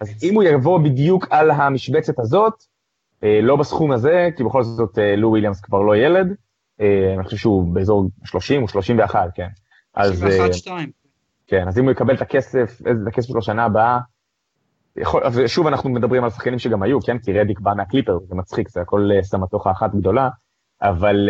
אז 0.00 0.14
אם 0.22 0.34
הוא 0.34 0.42
יבוא 0.42 0.78
בדיוק 0.78 1.26
על 1.30 1.50
המשבצת 1.50 2.18
הזאת, 2.18 2.54
אה, 3.24 3.40
לא 3.42 3.56
בסכום 3.56 3.92
הזה, 3.92 4.28
כי 4.36 4.44
בכל 4.44 4.62
זאת 4.62 4.98
אה, 4.98 5.16
לו 5.16 5.28
וויליאמס 5.28 5.60
כבר 5.60 5.80
לא 5.80 5.96
ילד, 5.96 6.34
אני 7.16 7.24
חושב 7.24 7.36
שהוא 7.36 7.74
באזור 7.74 8.04
30 8.24 8.62
או 8.62 8.68
31, 8.68 9.28
כן. 9.34 9.48
31-2. 9.96 10.00
כן, 11.46 11.68
אז 11.68 11.78
אם 11.78 11.84
הוא 11.84 11.92
יקבל 11.92 12.14
את 12.14 12.22
הכסף, 12.22 12.80
את 12.82 12.96
הכסף 13.06 13.28
שלו 13.28 13.42
שנה 13.42 13.64
הבאה, 13.64 13.98
יכול, 14.96 15.46
שוב 15.46 15.66
אנחנו 15.66 15.90
מדברים 15.90 16.24
על 16.24 16.30
שחקנים 16.30 16.58
שגם 16.58 16.82
היו, 16.82 17.00
כן? 17.00 17.18
כי 17.18 17.32
רדיק 17.32 17.60
בא 17.60 17.72
מהקליפרס, 17.76 18.18
זה 18.28 18.34
מצחיק, 18.34 18.68
זה 18.68 18.80
הכל 18.80 19.08
סמטוחה 19.22 19.70
אחת 19.70 19.94
גדולה, 19.94 20.28
אבל, 20.82 21.28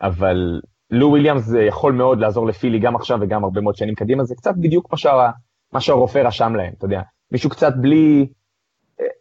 אבל 0.00 0.60
לו 0.92 1.08
וויליאמס 1.10 1.44
יכול 1.68 1.92
מאוד 1.92 2.20
לעזור 2.20 2.46
לפילי 2.46 2.78
גם 2.78 2.96
עכשיו 2.96 3.18
וגם 3.20 3.44
הרבה 3.44 3.60
מאוד 3.60 3.76
שנים 3.76 3.94
קדימה, 3.94 4.24
זה 4.24 4.34
קצת 4.34 4.54
בדיוק 4.56 4.92
מה, 4.92 4.98
שה, 4.98 5.30
מה 5.72 5.80
שהרופא 5.80 6.18
רשם 6.18 6.54
להם, 6.54 6.72
אתה 6.78 6.84
יודע. 6.84 7.00
מישהו 7.32 7.50
קצת 7.50 7.72
בלי... 7.76 8.26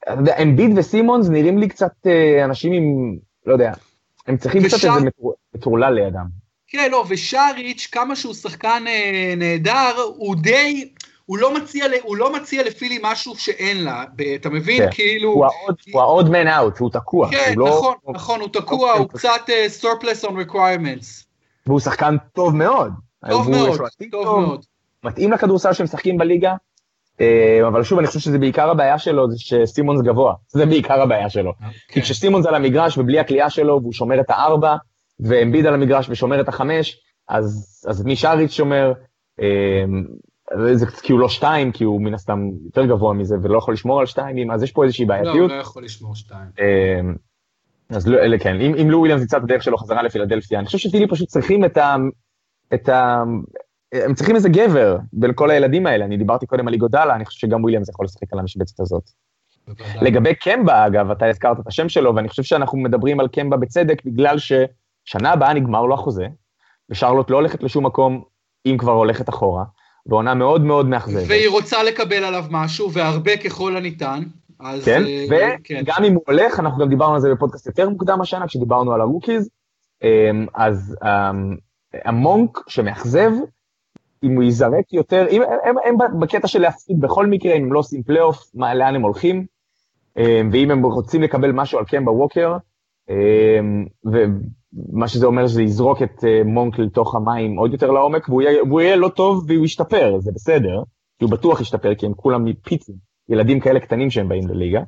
אתה 0.03 0.19
יודע, 0.19 0.37
אמביד 0.41 0.77
וסימונס 0.77 1.29
נראים 1.29 1.57
לי 1.57 1.67
קצת 1.67 2.07
אנשים 2.45 2.73
עם, 2.73 3.15
לא 3.45 3.53
יודע, 3.53 3.71
הם 4.27 4.37
צריכים. 4.37 4.63
קצת 4.63 4.73
איזה 4.73 5.09
מטורלל 5.55 5.93
לידם. 5.93 6.25
כן, 6.67 6.91
לא, 6.91 7.05
ושאריץ', 7.09 7.87
כמה 7.91 8.15
שהוא 8.15 8.33
שחקן 8.33 8.83
אה, 8.87 9.33
נהדר, 9.37 9.95
הוא 10.15 10.35
די, 10.35 10.89
הוא 11.25 11.37
לא 11.37 11.55
מציע, 11.55 11.85
הוא 12.01 12.17
לא 12.17 12.33
מציע 12.33 12.63
לפילי 12.63 12.99
משהו 13.03 13.35
שאין 13.35 13.83
לה, 13.83 14.03
אתה 14.35 14.49
מבין? 14.49 14.77
כן. 14.77 14.91
כאילו... 14.91 15.33
הוא 15.93 16.01
ה-odd 16.01 16.25
man 16.25 16.47
out, 16.47 16.79
הוא 16.79 16.89
תקוע. 16.91 17.31
כן, 17.31 17.53
הוא 17.57 17.69
נכון, 17.69 17.95
לא... 18.07 18.13
נכון, 18.13 18.39
הוא 18.39 18.49
תקוע, 18.49 18.93
הוא 18.93 19.07
קצת 19.09 19.41
uh, 19.47 19.83
surplus 19.83 20.27
on 20.27 20.31
requirements. 20.49 21.30
והוא 21.67 21.79
שחקן 21.79 22.15
טוב 22.33 22.55
מאוד. 22.55 22.91
טוב 23.29 23.49
מאוד, 23.49 23.79
טוב 24.11 24.39
מאוד. 24.39 24.65
מתאים 25.03 25.31
לכדורסל 25.31 25.73
שהם 25.73 25.83
משחקים 25.83 26.17
בליגה, 26.17 26.55
אה, 27.21 27.67
אבל 27.67 27.83
שוב, 27.83 27.99
אני 27.99 28.07
חושב 28.07 28.19
שזה 28.19 28.39
בעיקר 28.39 28.69
הבעיה 28.69 28.99
שלו, 28.99 29.31
זה 29.31 29.39
שסימונס 29.39 30.01
גבוה. 30.01 30.33
זה 30.47 30.65
בעיקר 30.65 31.01
הבעיה 31.01 31.29
שלו. 31.29 31.51
Okay. 31.51 31.65
כי 31.87 31.93
כן. 31.93 32.01
כשסימונס 32.01 32.45
על 32.45 32.55
המגרש 32.55 32.97
ובלי 32.97 33.19
הקליעה 33.19 33.49
שלו, 33.49 33.79
והוא 33.81 33.93
שומר 33.93 34.19
את 34.19 34.29
הארבע, 34.29 34.75
ואמביד 35.19 35.65
על 35.65 35.73
המגרש 35.73 36.09
ושומר 36.09 36.41
את 36.41 36.47
החמש, 36.47 36.99
אז, 37.29 37.81
אז 37.87 38.03
מי 38.03 38.15
שריץ' 38.15 38.51
שומר, 38.51 38.93
אה, 39.41 39.83
זה 40.73 40.85
כי 40.85 41.13
הוא 41.13 41.19
לא 41.19 41.29
שתיים, 41.29 41.71
כי 41.71 41.83
הוא 41.83 42.01
מן 42.01 42.13
הסתם 42.13 42.39
יותר 42.65 42.85
גבוה 42.85 43.13
מזה 43.13 43.35
ולא 43.43 43.57
יכול 43.57 43.73
לשמור 43.73 43.99
על 43.99 44.05
שתיים, 44.05 44.51
אז 44.51 44.63
יש 44.63 44.71
פה 44.71 44.83
איזושהי 44.83 45.05
בעייתיות. 45.05 45.35
לא, 45.35 45.41
הוא 45.41 45.47
לא 45.47 45.61
יכול 45.61 45.83
לשמור 45.83 46.15
שתיים. 46.15 46.47
אז 47.91 48.07
לא, 48.07 48.17
אלה 48.17 48.39
כן, 48.39 48.61
אם, 48.61 48.75
אם 48.81 48.91
לו 48.91 48.97
וויליאמס 48.99 49.23
יצא 49.23 49.39
בדרך 49.39 49.63
שלו 49.63 49.77
חזרה 49.77 50.03
לפילדלפיה, 50.03 50.59
אני 50.59 50.65
חושב 50.65 50.77
שפילי 50.77 51.07
פשוט 51.07 51.27
צריכים 51.27 51.65
את 51.65 51.77
ה... 51.77 51.95
את 52.73 52.89
ה... 52.89 53.23
הם 53.91 54.13
צריכים 54.13 54.35
איזה 54.35 54.49
גבר 54.49 54.97
בין 55.13 55.31
כל 55.35 55.51
הילדים 55.51 55.87
האלה, 55.87 56.05
אני 56.05 56.17
דיברתי 56.17 56.45
קודם 56.45 56.67
על 56.67 56.73
איגודלה, 56.73 57.15
אני 57.15 57.25
חושב 57.25 57.39
שגם 57.39 57.63
וויליאמס 57.63 57.89
יכול 57.89 58.05
לשחק 58.05 58.33
על 58.33 58.39
המשבצת 58.39 58.79
הזאת. 58.79 59.03
לגבי 60.01 60.35
קמבה, 60.35 60.87
אגב, 60.87 61.11
אתה 61.11 61.25
הזכרת 61.25 61.59
את 61.59 61.67
השם 61.67 61.89
שלו, 61.89 62.15
ואני 62.15 62.29
חושב 62.29 62.43
שאנחנו 62.43 62.77
מדברים 62.77 63.19
על 63.19 63.27
קמבה 63.27 63.57
בצדק, 63.57 64.01
בגלל 64.05 64.37
ששנה 64.37 65.31
הבאה 65.31 65.53
נגמר 65.53 65.85
לו 65.85 65.93
החוזה, 65.93 66.27
ושרלוט 66.89 67.29
לא 67.29 67.35
הולכת 67.35 67.63
לשום 67.63 67.85
מקום, 67.85 68.23
אם 68.65 68.77
כבר 68.77 68.91
הולכת 68.91 69.29
אחורה, 69.29 69.63
ועונה 70.05 70.33
מאוד 70.33 70.61
מאוד 70.61 70.85
מאכזבת. 70.85 71.23
והיא 71.27 71.49
רוצה 71.49 71.83
לקבל 71.83 72.23
עליו 72.23 72.45
משהו, 72.49 72.91
והרבה 72.91 73.37
ככל 73.37 73.77
הניתן. 73.77 74.23
אז... 74.63 74.85
כן, 74.85 75.03
uh, 75.03 75.33
וגם 75.71 75.95
כן. 75.97 76.03
אם 76.03 76.13
הוא 76.13 76.23
הולך, 76.27 76.59
אנחנו 76.59 76.79
גם 76.79 76.89
דיברנו 76.89 77.15
על 77.15 77.21
זה 77.21 77.31
בפודקאסט 77.31 77.67
יותר 77.67 77.89
מוקדם 77.89 78.21
השנה, 78.21 78.47
כשדיברנו 78.47 78.93
על 78.93 79.01
ה 79.01 79.07
rookies, 79.07 79.49
אמ, 80.03 80.45
אז 80.53 80.97
um, 81.03 81.07
המונק 82.05 82.59
שמאכזב, 82.67 83.31
אם 84.23 84.35
הוא 84.35 84.43
ייזרק 84.43 84.93
יותר, 84.93 85.27
אם 85.29 85.41
הם, 85.41 85.75
הם, 85.85 85.97
הם 86.01 86.19
בקטע 86.19 86.47
של 86.47 86.61
להפסיד 86.61 87.01
בכל 87.01 87.27
מקרה, 87.27 87.53
אם 87.53 87.63
הם 87.63 87.73
לא 87.73 87.79
עושים 87.79 88.03
פלייאוף, 88.03 88.51
לאן 88.55 88.95
הם 88.95 89.01
הולכים, 89.01 89.45
אמ, 90.17 90.49
ואם 90.51 90.71
הם 90.71 90.85
רוצים 90.85 91.21
לקבל 91.21 91.51
משהו 91.51 91.79
על 91.79 91.85
קמבה 91.85 92.11
ווקר, 92.11 92.57
אמ, 93.09 93.85
ומה 94.05 95.07
שזה 95.07 95.25
אומר 95.25 95.47
שזה 95.47 95.63
יזרוק 95.63 96.01
את 96.01 96.23
אה, 96.23 96.41
מונק 96.45 96.79
לתוך 96.79 97.15
המים 97.15 97.57
עוד 97.57 97.73
יותר 97.73 97.91
לעומק, 97.91 98.29
והוא 98.29 98.41
יהיה, 98.41 98.63
והוא 98.63 98.81
יהיה 98.81 98.95
לא 98.95 99.09
טוב 99.09 99.45
והוא 99.47 99.65
ישתפר, 99.65 100.19
זה 100.19 100.31
בסדר, 100.35 100.83
כי 101.19 101.25
הוא 101.25 101.31
בטוח 101.31 101.61
ישתפר, 101.61 101.95
כי 101.95 102.05
הם 102.05 102.13
כולם 102.13 102.45
מפיצים, 102.45 103.10
ילדים 103.31 103.59
כאלה 103.59 103.79
קטנים 103.79 104.09
שהם 104.09 104.29
באים 104.29 104.47
לליגה. 104.47 104.81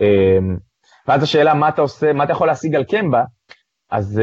אמ, 0.00 0.56
ואז 1.08 1.22
השאלה, 1.22 1.54
מה 1.54 1.68
אתה 1.68 1.82
עושה, 1.82 2.12
מה 2.12 2.24
אתה 2.24 2.32
יכול 2.32 2.46
להשיג 2.46 2.74
על 2.74 2.84
קמבה? 2.84 3.24
אז, 3.90 4.22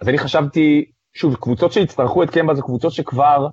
אז 0.00 0.08
אני 0.08 0.18
חשבתי, 0.18 0.84
שוב, 1.14 1.36
קבוצות 1.36 1.72
שיצטרכו 1.72 2.22
את 2.22 2.30
קמבה 2.30 2.54
זה 2.54 2.62
קבוצות 2.62 2.92
שכבר 2.92 3.46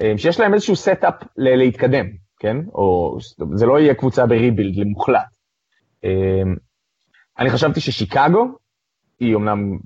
אה, 0.00 0.12
שיש 0.16 0.40
להם 0.40 0.54
איזשהו 0.54 0.76
סטאפ 0.76 1.14
להתקדם, 1.36 2.06
כן? 2.38 2.56
או 2.74 3.18
זה 3.54 3.66
לא 3.66 3.80
יהיה 3.80 3.94
קבוצה 3.94 4.26
בריבילד 4.26 4.76
למוחלט. 4.76 5.32
אני 7.38 7.50
חשבתי 7.50 7.80
ששיקגו, 7.80 8.46
היא 9.20 9.36
אמנם, 9.36 9.78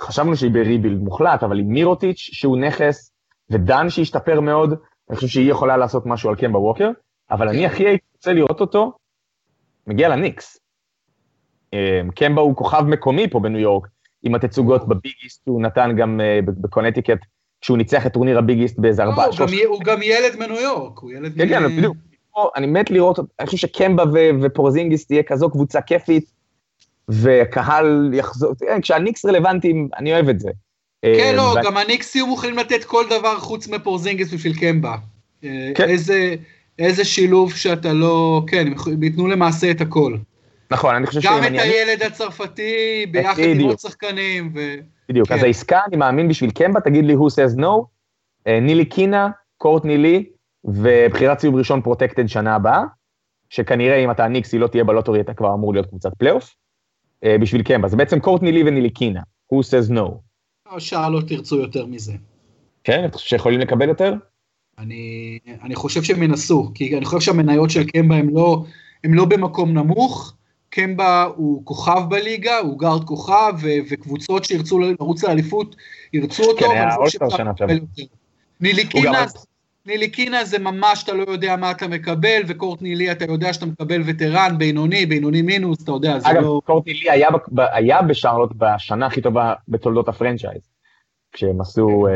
חשבנו 0.00 0.36
שהיא 0.36 0.50
בריבילד 0.50 0.98
מוחלט, 0.98 1.42
אבל 1.42 1.58
עם 1.58 1.68
מירוטיץ' 1.68 2.18
שהוא 2.18 2.58
נכס, 2.58 3.12
ודן 3.50 3.90
שהשתפר 3.90 4.40
מאוד, 4.40 4.74
אני 5.10 5.16
חושב 5.16 5.28
שהיא 5.28 5.50
יכולה 5.50 5.76
לעשות 5.76 6.02
משהו 6.06 6.30
על 6.30 6.36
קמבה 6.36 6.58
ווקר, 6.58 6.90
אבל 7.30 7.48
אני 7.48 7.66
הכי 7.66 7.86
הייתי 7.86 8.04
רוצה 8.16 8.32
לראות 8.32 8.60
אותו, 8.60 8.92
מגיע 9.86 10.08
לניקס. 10.08 10.58
אה, 11.74 12.00
קמבה 12.14 12.42
הוא 12.42 12.56
כוכב 12.56 12.82
מקומי 12.82 13.30
פה 13.30 13.40
בניו 13.40 13.60
יורק, 13.60 13.88
עם 14.22 14.34
התצוגות 14.34 14.88
בביגיסט, 14.88 15.42
הוא 15.48 15.62
נתן 15.62 15.96
גם 15.96 16.20
בקונטיקט 16.44 17.18
כשהוא 17.60 17.78
ניצח 17.78 18.06
את 18.06 18.12
טורניר 18.12 18.38
הביגיסט 18.38 18.78
באיזה 18.78 19.02
ארבעה... 19.02 19.26
לא, 19.26 19.46
הוא 19.66 19.80
גם 19.84 20.02
ילד 20.02 20.36
מניו 20.38 20.60
יורק, 20.60 20.98
הוא 20.98 21.10
ילד... 21.10 21.36
כן, 21.36 21.48
כן, 21.48 21.76
בדיוק. 21.76 21.96
אני 22.56 22.66
מת 22.66 22.90
לראות, 22.90 23.18
אני 23.38 23.46
חושב 23.46 23.58
שקמבה 23.58 24.02
ופורזינגיס 24.42 25.06
תהיה 25.06 25.22
כזו 25.22 25.50
קבוצה 25.50 25.80
כיפית, 25.80 26.32
וקהל 27.08 28.10
יחזור, 28.14 28.52
כשהניקס 28.82 29.24
רלוונטיים, 29.24 29.88
אני 29.98 30.12
אוהב 30.12 30.28
את 30.28 30.40
זה. 30.40 30.50
כן, 31.02 31.34
לא, 31.36 31.54
גם 31.64 31.76
הניקס 31.76 32.14
יהיו 32.14 32.26
מוכנים 32.26 32.58
לתת 32.58 32.84
כל 32.84 33.04
דבר 33.10 33.38
חוץ 33.38 33.68
מפורזינגיס 33.68 34.32
בשביל 34.32 34.60
קמבה. 34.60 34.96
אה, 35.44 35.70
כן. 35.74 35.88
איזה 36.78 37.04
שילוב 37.04 37.54
שאתה 37.54 37.92
לא, 37.92 38.42
כן, 38.46 38.72
הם 38.86 39.02
ייתנו 39.02 39.26
למעשה 39.26 39.70
את 39.70 39.80
הכל. 39.80 40.16
נכון, 40.70 40.94
אני 40.94 41.06
חושב 41.06 41.20
גם 41.22 41.44
את 41.44 41.52
הילד 41.52 42.02
הצרפתי, 42.02 43.06
ביחד 43.10 43.42
עם 43.42 43.60
עוד 43.60 43.78
שחקנים. 43.78 44.52
בדיוק, 45.08 45.32
אז 45.32 45.38
כן. 45.38 45.44
העסקה, 45.44 45.80
אני 45.88 45.96
מאמין 45.96 46.28
בשביל 46.28 46.50
קמבה, 46.50 46.80
תגיד 46.80 47.04
לי 47.04 47.14
who 47.14 47.16
says 47.16 47.58
no, 47.58 47.84
אה, 48.46 48.60
נטיליקינה, 48.60 49.30
קורטני 49.56 49.98
לי, 49.98 50.24
ובחירת 50.64 51.40
סיבוב 51.40 51.56
ראשון 51.56 51.82
protected 51.82 52.26
שנה 52.26 52.54
הבאה, 52.54 52.82
שכנראה 53.50 53.96
אם 53.96 54.10
אתה 54.10 54.28
ניקס 54.28 54.52
היא 54.52 54.60
לא 54.60 54.66
תהיה 54.66 54.84
ב 54.84 54.88
lottery, 54.88 55.20
אתה 55.20 55.34
כבר 55.34 55.54
אמור 55.54 55.72
להיות 55.72 55.86
קבוצת 55.86 56.10
פלייאוף, 56.18 56.54
אה, 57.24 57.36
בשביל 57.40 57.62
קמבה, 57.62 57.88
זה 57.88 57.96
בעצם 57.96 58.20
קורטני 58.20 58.52
לי 58.52 58.62
ונילי 58.66 58.90
קינה, 58.90 59.20
who 59.52 59.56
says 59.56 59.92
no. 59.92 60.10
השעה 60.76 61.10
לא 61.10 61.20
תרצו 61.28 61.56
יותר 61.56 61.86
מזה. 61.86 62.12
כן, 62.84 63.04
אתה 63.04 63.18
חושב 63.18 63.28
שיכולים 63.28 63.60
לקבל 63.60 63.88
יותר? 63.88 64.14
אני, 64.78 65.38
אני 65.62 65.74
חושב 65.74 66.02
שהם 66.02 66.22
ינסו, 66.22 66.70
כי 66.74 66.96
אני 66.96 67.04
חושב 67.04 67.20
שהמניות 67.20 67.70
של 67.70 67.84
קמבה 67.84 68.16
הם 68.16 68.28
לא, 68.36 68.64
הם 69.04 69.14
לא 69.14 69.24
במקום 69.24 69.72
נמוך, 69.72 70.34
קמבה 70.70 71.28
הוא 71.36 71.64
כוכב 71.64 72.02
בליגה, 72.08 72.58
הוא 72.58 72.78
גארד 72.78 73.04
כוכב, 73.04 73.52
ו- 73.60 73.78
וקבוצות 73.90 74.44
שירצו 74.44 74.78
לרוץ 74.78 75.24
לאליפות 75.24 75.76
ירצו 76.12 76.42
אותו. 76.42 76.58
כן, 76.58 76.70
היה 76.70 76.96
אולסטר 76.96 77.28
שנה 77.28 77.52
שעברה. 77.56 77.76
ניליקינה, 78.60 79.24
ניליקינה 79.86 80.44
זה 80.44 80.58
ממש, 80.58 81.04
אתה 81.04 81.12
לא 81.12 81.24
יודע 81.28 81.56
מה 81.56 81.70
אתה 81.70 81.88
מקבל, 81.88 82.42
וקורטני 82.46 82.94
לי 82.96 83.12
אתה 83.12 83.24
יודע 83.24 83.52
שאתה 83.52 83.66
מקבל 83.66 84.02
וטרן, 84.06 84.58
בינוני, 84.58 85.06
בינוני 85.06 85.42
מינוס, 85.42 85.82
אתה 85.82 85.92
יודע, 85.92 86.18
זה 86.18 86.30
אגב, 86.30 86.42
לא... 86.42 86.52
אגב, 86.54 86.66
קורטני 86.66 86.94
לי 86.94 87.10
היה, 87.10 87.28
היה 87.72 88.02
בשרלוט 88.02 88.52
בשנה 88.56 89.06
הכי 89.06 89.20
טובה 89.20 89.54
בתולדות 89.68 90.08
ה 90.08 90.13
franchise, 90.13 90.60
כשהם 91.32 91.60
עשו, 91.60 92.06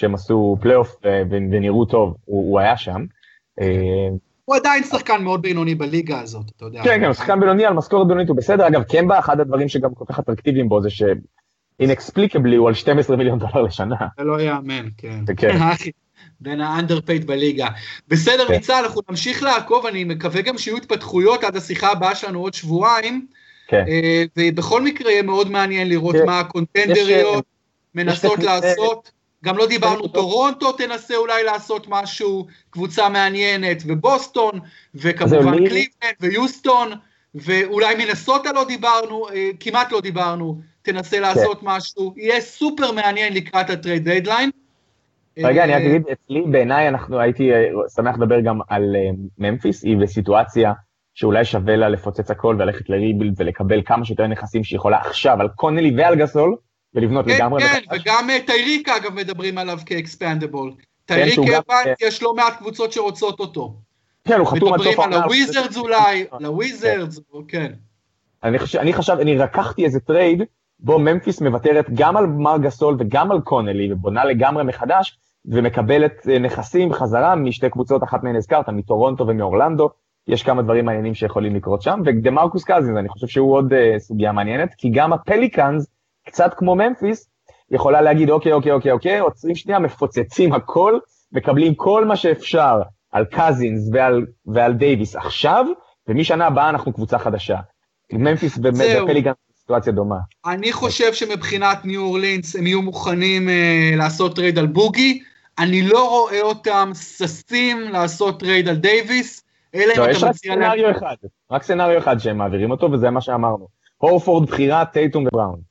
כשהם 0.00 0.14
עשו 0.14 0.56
פלייאוף 0.60 0.96
אה, 1.06 1.22
ונראו 1.30 1.84
טוב, 1.84 2.16
הוא, 2.24 2.50
הוא 2.50 2.60
היה 2.60 2.76
שם. 2.76 3.04
אה, 3.60 3.66
הוא 4.44 4.56
עדיין 4.56 4.84
שחקן 4.84 5.24
מאוד 5.24 5.42
בינוני 5.42 5.74
בליגה 5.74 6.20
הזאת, 6.20 6.50
אתה 6.56 6.64
יודע. 6.64 6.82
כן, 6.84 7.00
כן, 7.00 7.12
שחקן 7.12 7.40
בינוני 7.40 7.66
על 7.66 7.74
משכורת 7.74 8.08
בינונית 8.08 8.28
הוא 8.28 8.36
בסדר. 8.36 8.66
אגב, 8.66 8.82
קמבה, 8.82 9.18
אחד 9.18 9.40
הדברים 9.40 9.68
שגם 9.68 9.94
כל 9.94 10.04
כך 10.08 10.18
אטרקטיביים 10.18 10.68
בו 10.68 10.82
זה 10.82 10.90
ש-inexplicably 10.90 12.56
הוא 12.56 12.68
על 12.68 12.74
12 12.74 13.16
מיליון 13.16 13.38
דולר 13.38 13.62
לשנה. 13.62 13.96
זה 14.18 14.24
לא 14.24 14.40
יאמן, 14.40 14.88
כן. 14.96 15.24
כן. 15.36 15.58
בין 16.40 16.60
ה 16.60 16.66
underpaid 16.66 17.24
בליגה. 17.24 17.68
בסדר, 18.08 18.48
כן. 18.48 18.54
ניצן, 18.54 18.78
אנחנו 18.78 19.00
נמשיך 19.10 19.42
לעקוב, 19.42 19.86
אני 19.86 20.04
מקווה 20.04 20.42
גם 20.42 20.58
שיהיו 20.58 20.76
התפתחויות 20.76 21.44
עד 21.44 21.56
השיחה 21.56 21.92
הבאה 21.92 22.14
שלנו 22.14 22.40
עוד 22.40 22.54
שבועיים. 22.54 23.26
כן. 23.68 23.84
אה, 23.88 24.24
ובכל 24.36 24.82
מקרה 24.82 25.10
יהיה 25.10 25.22
מאוד 25.22 25.50
מעניין 25.50 25.88
לראות 25.88 26.16
כן. 26.16 26.26
מה 26.26 26.40
הקונטנדריות 26.40 27.44
מנסות 27.94 28.38
לעשות. 28.38 29.19
גם 29.44 29.56
לא 29.56 29.66
דיברנו, 29.66 30.08
טורונטו 30.08 30.72
תנסה 30.72 31.16
אולי 31.16 31.44
לעשות 31.44 31.86
משהו, 31.88 32.46
קבוצה 32.70 33.08
מעניינת, 33.08 33.82
ובוסטון, 33.86 34.60
וכמובן 34.94 35.56
קליבלנד 35.56 36.16
ויוסטון, 36.20 36.92
ואולי 37.34 37.94
מנסוטה 37.94 38.52
לא 38.52 38.64
דיברנו, 38.64 39.28
אה, 39.28 39.50
כמעט 39.60 39.92
לא 39.92 40.00
דיברנו, 40.00 40.60
תנסה 40.82 41.16
כן. 41.16 41.22
לעשות 41.22 41.60
משהו, 41.62 42.14
יהיה 42.16 42.40
סופר 42.40 42.92
מעניין 42.92 43.32
לקראת 43.32 43.70
ה 43.70 43.76
trade 43.76 44.08
deadline. 44.08 44.50
רגע, 45.38 45.64
אני 45.64 45.74
רק 45.74 45.82
אגיד, 45.82 46.02
אצלי 46.12 46.42
בעיניי 46.50 46.88
אנחנו, 46.88 47.20
הייתי 47.20 47.52
אה, 47.52 47.66
שמח 47.96 48.16
לדבר 48.16 48.40
גם 48.40 48.58
על 48.68 48.96
אה, 48.96 49.10
ממפיס, 49.38 49.84
היא 49.84 49.96
בסיטואציה 49.96 50.72
שאולי 51.14 51.44
שווה 51.44 51.76
לה 51.76 51.88
לפוצץ 51.88 52.30
הכל 52.30 52.56
וללכת 52.58 52.90
ל 52.90 52.95
rebuild 52.95 53.34
ולקבל 53.36 53.82
כמה 53.82 54.04
שיותר 54.04 54.26
נכסים 54.26 54.64
שהיא 54.64 54.76
יכולה 54.76 54.98
עכשיו 54.98 55.40
על 55.40 55.48
קונלי 55.48 55.92
ועל 55.96 56.16
גסול, 56.16 56.56
ולבנות 56.94 57.24
כן, 57.26 57.34
לגמרי. 57.34 57.62
כן, 57.62 57.80
כן, 57.90 57.96
וגם 57.96 58.30
אה, 58.30 58.38
טייריק 58.46 58.88
אגב 58.88 59.14
מדברים 59.14 59.58
עליו 59.58 59.78
כ 59.86 59.99
expendable. 59.99 60.72
טייריק 61.04 61.38
אבנס, 61.38 61.96
יש 62.02 62.22
לא 62.22 62.34
מעט 62.34 62.56
קבוצות 62.58 62.92
שרוצות 62.92 63.40
אותו. 63.40 63.74
כן, 64.24 64.38
הוא 64.38 64.46
חתום 64.46 64.74
עד 64.74 64.80
סוף 64.80 64.98
העונה. 64.98 65.16
מדברים 65.16 65.22
על 65.22 65.22
הוויזרדס 65.22 65.76
אולי, 65.76 66.24
לוויזרדס, 66.40 67.20
כן. 67.48 67.72
אני 68.44 68.58
חושב, 68.58 68.78
אני 68.78 68.92
חשב, 68.92 69.16
אני 69.20 69.38
רקחתי 69.38 69.84
איזה 69.84 70.00
טרייד, 70.00 70.42
בו 70.78 70.98
ממפיס 70.98 71.40
מוותרת 71.40 71.86
גם 71.94 72.16
על 72.16 72.26
מארק 72.26 72.58
גסול 72.58 72.96
וגם 72.98 73.32
על 73.32 73.40
קונלי, 73.40 73.92
ובונה 73.92 74.24
לגמרי 74.24 74.64
מחדש, 74.64 75.18
ומקבלת 75.44 76.28
אה, 76.28 76.38
נכסים 76.38 76.92
חזרה 76.92 77.34
משתי 77.34 77.70
קבוצות, 77.70 78.04
אחת 78.04 78.22
מהן 78.24 78.36
הזכרת, 78.36 78.68
מטורונטו 78.68 79.26
ומאורלנדו, 79.26 79.90
יש 80.28 80.42
כמה 80.42 80.62
דברים 80.62 80.84
מעניינים 80.84 81.14
שיכולים 81.14 81.56
לקרות 81.56 81.82
שם, 81.82 82.00
ודמרקוס 82.04 82.64
קזינס, 82.64 82.96
אני 82.98 83.08
חושב 83.08 83.26
שהוא 83.26 83.54
עוד 83.54 83.72
אה, 83.72 83.98
סוגיה 83.98 84.32
מעניינת, 84.32 84.74
כי 84.74 84.90
גם 84.90 85.12
הפליקאנס, 85.12 85.86
קצת 86.30 86.54
כמו 86.56 86.74
ממפיס, 86.74 87.30
יכולה 87.70 88.00
להגיד, 88.00 88.30
אוקיי, 88.30 88.52
אוקיי, 88.52 88.72
אוקיי, 88.72 88.92
אוקיי, 88.92 89.18
עוצרים 89.18 89.54
שנייה, 89.54 89.78
מפוצצים 89.78 90.52
הכל, 90.52 90.98
מקבלים 91.32 91.74
כל 91.74 92.04
מה 92.04 92.16
שאפשר 92.16 92.80
על 93.12 93.24
קזינס 93.24 93.88
ועל, 93.92 94.26
ועל 94.46 94.72
דייוויס 94.72 95.16
עכשיו, 95.16 95.66
ומשנה 96.08 96.46
הבאה 96.46 96.68
אנחנו 96.68 96.92
קבוצה 96.92 97.18
חדשה. 97.18 97.56
ממפיס 98.12 98.58
ופליקאנס 98.58 99.36
סיטואציה 99.60 99.92
דומה. 99.92 100.16
אני 100.46 100.72
חושב 100.72 101.12
שמבחינת 101.12 101.84
ניו 101.84 102.00
אורלינס 102.02 102.56
הם 102.56 102.66
יהיו 102.66 102.82
מוכנים 102.82 103.48
אה, 103.48 103.96
לעשות 103.96 104.36
טרייד 104.36 104.58
על 104.58 104.66
בוגי, 104.66 105.22
אני 105.58 105.82
לא 105.82 106.08
רואה 106.08 106.42
אותם 106.42 106.90
ששים 106.94 107.80
לעשות 107.80 108.40
טרייד 108.40 108.68
על 108.68 108.76
דייוויס, 108.76 109.44
אלא 109.74 109.94
לא, 109.96 110.06
אם 110.06 110.10
אתה 110.16 110.28
מציע 110.28 110.56
להם... 110.56 110.78
יש 110.78 110.84
רק 110.84 110.94
scenario 110.94 110.96
אחד, 110.96 111.16
רק 111.50 111.62
scenario 111.62 111.98
אחד 111.98 112.18
שהם 112.18 112.38
מעבירים 112.38 112.70
אותו, 112.70 112.92
וזה 112.92 113.10
מה 113.10 113.20
שאמרנו. 113.20 113.68
הורפורד 113.98 114.48
בחירה, 114.48 114.84
טייטום 114.84 115.26
ובראון. 115.26 115.69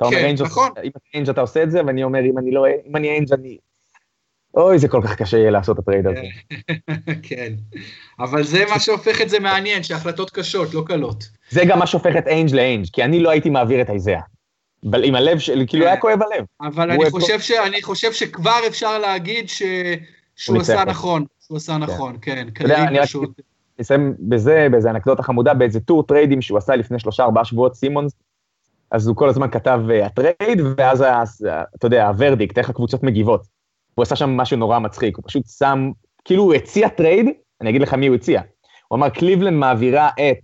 אתה 0.00 0.08
אומר 0.08 0.18
כן, 0.18 0.34
נכון. 0.44 0.70
אם 0.84 0.90
אתה 0.90 0.98
אינג' 1.14 1.28
אתה 1.28 1.40
עושה 1.40 1.62
את 1.62 1.70
זה, 1.70 1.80
ואני 1.86 2.04
אומר, 2.04 2.20
אם 2.24 2.38
אני 2.38 2.50
לא, 2.50 2.66
אם 2.86 2.96
אני 2.96 3.08
אינג' 3.08 3.32
אני... 3.32 3.58
אוי, 4.54 4.78
זה 4.78 4.88
כל 4.88 5.00
כך 5.04 5.16
קשה 5.16 5.38
יהיה 5.38 5.50
לעשות 5.50 5.78
את 5.78 5.82
הטרייד 5.82 6.06
הזה. 6.06 6.22
כן, 7.28 7.52
אבל 8.18 8.42
זה 8.42 8.64
מה 8.70 8.80
שהופך 8.80 9.20
את 9.20 9.28
זה 9.28 9.40
מעניין, 9.40 9.82
שהחלטות 9.82 10.30
קשות, 10.30 10.74
לא 10.74 10.82
קלות. 10.86 11.24
זה 11.50 11.64
גם 11.64 11.78
מה 11.78 11.86
שהופך 11.86 12.16
את 12.18 12.26
אינג' 12.26 12.54
לאינג', 12.54 12.86
כי 12.92 13.04
אני 13.04 13.20
לא 13.20 13.30
הייתי 13.30 13.50
מעביר 13.50 13.82
את 13.82 13.90
איזאה. 13.90 14.20
עם 15.04 15.14
הלב 15.14 15.38
שלי, 15.38 15.66
כאילו 15.66 15.86
היה 15.86 15.96
כואב 15.96 16.18
הלב. 16.22 16.44
אבל 16.60 16.90
אני 16.90 17.10
חושב, 17.10 17.40
ש, 17.40 17.50
אני 17.50 17.82
חושב 17.82 18.12
שכבר 18.12 18.60
אפשר 18.66 18.98
להגיד 18.98 19.48
ש, 19.48 19.62
שהוא 20.36 20.60
עשה 20.60 20.84
נכון, 20.84 21.24
שהוא 21.46 21.56
עשה 21.56 21.72
כן. 21.72 21.78
נכון, 21.78 22.16
כן. 22.22 22.46
אני 22.70 22.98
אסיים 23.80 24.14
בזה, 24.18 24.66
באיזה 24.70 24.90
אנקדוטה 24.90 25.22
חמודה, 25.22 25.54
באיזה 25.54 25.80
טור 25.80 26.02
טריידים 26.02 26.42
שהוא 26.42 26.58
עשה 26.58 26.76
לפני 26.76 26.98
שלושה 26.98 27.22
ארבעה 27.22 27.44
שבועות, 27.44 27.74
סימונס, 27.74 28.12
אז 28.90 29.06
הוא 29.06 29.16
כל 29.16 29.28
הזמן 29.28 29.50
כתב 29.50 29.80
אה, 29.88 30.04
הטרייד, 30.04 30.60
ואז, 30.76 31.04
אתה 31.76 31.86
יודע, 31.86 32.08
ה 32.08 32.14
verdict, 32.14 32.58
איך 32.58 32.70
הקבוצות 32.70 33.02
מגיבות. 33.02 33.46
הוא 33.94 34.02
עשה 34.02 34.16
שם 34.16 34.30
משהו 34.30 34.56
נורא 34.56 34.78
מצחיק, 34.78 35.16
הוא 35.16 35.24
פשוט 35.26 35.42
שם, 35.58 35.90
כאילו 36.24 36.42
הוא 36.42 36.54
הציע 36.54 36.88
טרייד, 36.88 37.26
אני 37.60 37.70
אגיד 37.70 37.82
לך 37.82 37.94
מי 37.94 38.06
הוא 38.06 38.16
הציע. 38.16 38.42
הוא 38.88 38.96
אמר, 38.96 39.08
קליבלנד 39.08 39.56
מעבירה 39.56 40.08
את 40.08 40.38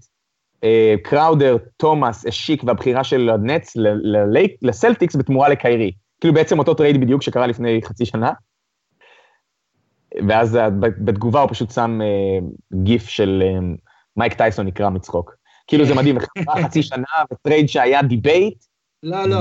אה, 0.64 0.94
קראודר, 1.02 1.56
תומאס, 1.76 2.26
אשיק 2.26 2.64
והבחירה 2.64 3.04
של 3.04 3.30
הנטס 3.30 3.76
לסלטיקס 4.62 5.16
בתמורה 5.16 5.48
לקיירי. 5.48 5.92
כאילו 6.20 6.34
בעצם 6.34 6.58
אותו 6.58 6.74
טרייד 6.74 7.00
בדיוק 7.00 7.22
שקרה 7.22 7.46
לפני 7.46 7.80
חצי 7.84 8.04
שנה. 8.04 8.32
ואז 10.28 10.58
בתגובה 10.78 11.40
הוא 11.40 11.50
פשוט 11.50 11.70
שם 11.70 12.00
אה, 12.02 12.46
גיף 12.82 13.08
של 13.08 13.42
אה, 13.46 13.58
מייק 14.16 14.34
טייסון 14.34 14.66
נקרע 14.66 14.90
מצחוק. 14.90 15.35
כאילו 15.66 15.84
זה 15.84 15.94
מדהים, 15.94 16.18
חצי 16.64 16.82
שנה 16.82 17.06
וטרייד 17.32 17.68
שהיה 17.68 18.02
debate. 18.02 18.64
לא, 19.02 19.26
לא, 19.26 19.40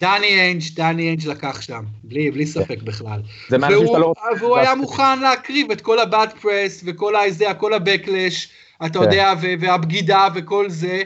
דני 0.00 0.26
איינג', 0.26 0.62
דני 0.74 1.02
איינג' 1.02 1.26
לקח 1.26 1.60
שם, 1.60 1.84
בלי, 2.04 2.30
בלי 2.30 2.46
ספק 2.46 2.82
בכלל. 2.82 3.20
זה 3.48 3.58
מהאנשים 3.58 3.86
שאתה 3.86 3.98
לא... 3.98 4.14
והוא 4.40 4.56
היה 4.56 4.74
מוכן 4.74 5.20
להקריב 5.20 5.70
את 5.70 5.80
כל 5.80 5.98
הבאד 5.98 6.32
פרס 6.40 6.82
וכל 6.86 7.16
הזה, 7.16 7.54
כל 7.58 7.74
הבקלש, 7.74 8.48
אתה 8.86 8.98
כן. 8.98 9.04
יודע, 9.04 9.32
והבגידה 9.60 10.28
וכל 10.34 10.70
זה, 10.70 11.02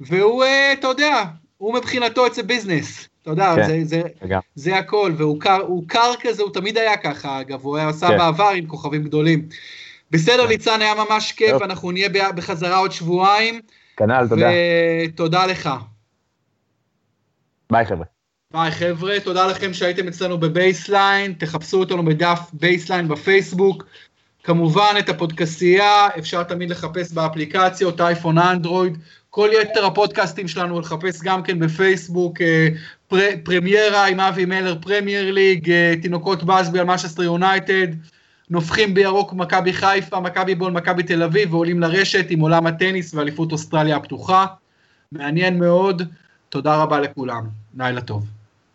והוא, 0.00 0.44
אה, 0.44 0.72
אתה 0.72 0.86
יודע, 0.86 1.24
הוא 1.58 1.74
מבחינתו 1.74 2.26
it's 2.26 2.38
a 2.38 2.42
business, 2.42 3.06
אתה 3.22 3.30
יודע, 3.30 3.54
כן, 3.56 3.66
זה, 3.66 3.80
זה, 3.84 4.02
זה 4.54 4.78
הכל, 4.78 5.12
והוא 5.16 5.40
קר, 5.40 5.66
קר 5.86 6.12
כזה, 6.20 6.42
הוא 6.42 6.52
תמיד 6.52 6.78
היה 6.78 6.96
ככה, 6.96 7.40
אגב, 7.40 7.60
הוא 7.62 7.76
היה 7.76 7.88
עשה 7.88 8.08
כן. 8.08 8.18
בעבר 8.18 8.48
עם 8.56 8.66
כוכבים 8.66 9.04
גדולים. 9.04 9.48
בסדר, 10.10 10.46
ניצן, 10.46 10.82
היה 10.82 10.94
ממש 10.94 11.32
כיף, 11.32 11.62
אנחנו 11.62 11.90
נהיה 11.90 12.08
בחזרה 12.34 12.76
עוד 12.76 12.92
שבועיים. 12.92 13.60
כנ"ל, 14.02 14.28
תודה. 14.28 14.50
ותודה 15.06 15.46
לך. 15.46 15.70
ביי 17.72 17.86
חבר'ה. 17.86 18.04
ביי 18.52 18.70
חבר'ה, 18.70 19.20
תודה 19.20 19.46
לכם 19.46 19.74
שהייתם 19.74 20.08
אצלנו 20.08 20.38
בבייסליין, 20.38 21.32
תחפשו 21.32 21.80
אותנו 21.80 22.04
בדף 22.04 22.40
בייסליין 22.52 23.08
בפייסבוק. 23.08 23.84
כמובן 24.44 24.94
את 24.98 25.08
הפודקסייה 25.08 26.08
אפשר 26.18 26.42
תמיד 26.42 26.70
לחפש 26.70 27.12
באפליקציות, 27.12 28.00
אייפון, 28.00 28.38
אנדרואיד, 28.38 28.98
כל 29.30 29.48
יתר 29.62 29.86
הפודקאסטים 29.86 30.48
שלנו 30.48 30.80
לחפש 30.80 31.22
גם 31.22 31.42
כן 31.42 31.58
בפייסבוק, 31.58 32.40
אה, 32.40 32.68
פר, 33.08 33.28
פרמיירה 33.44 34.06
עם 34.06 34.20
אבי 34.20 34.44
מלר, 34.44 34.76
פרמייר 34.80 35.32
ליג, 35.32 35.70
אה, 35.70 35.94
תינוקות 36.02 36.44
בסבי 36.44 36.78
על 36.78 36.86
משסטר 36.86 37.22
יונייטד, 37.22 37.86
נופחים 38.52 38.94
בירוק 38.94 39.32
מכבי 39.32 39.72
חיפה, 39.72 40.20
מכבי 40.20 40.54
בול, 40.54 40.72
מכבי 40.72 41.02
תל 41.02 41.22
אביב, 41.22 41.54
ועולים 41.54 41.80
לרשת 41.80 42.26
עם 42.30 42.40
עולם 42.40 42.66
הטניס 42.66 43.14
ואליפות 43.14 43.52
אוסטרליה 43.52 43.96
הפתוחה. 43.96 44.46
מעניין 45.12 45.58
מאוד, 45.58 46.02
תודה 46.48 46.76
רבה 46.76 47.00
לכולם, 47.00 47.46
לילה 47.78 48.00
טוב. 48.00 48.26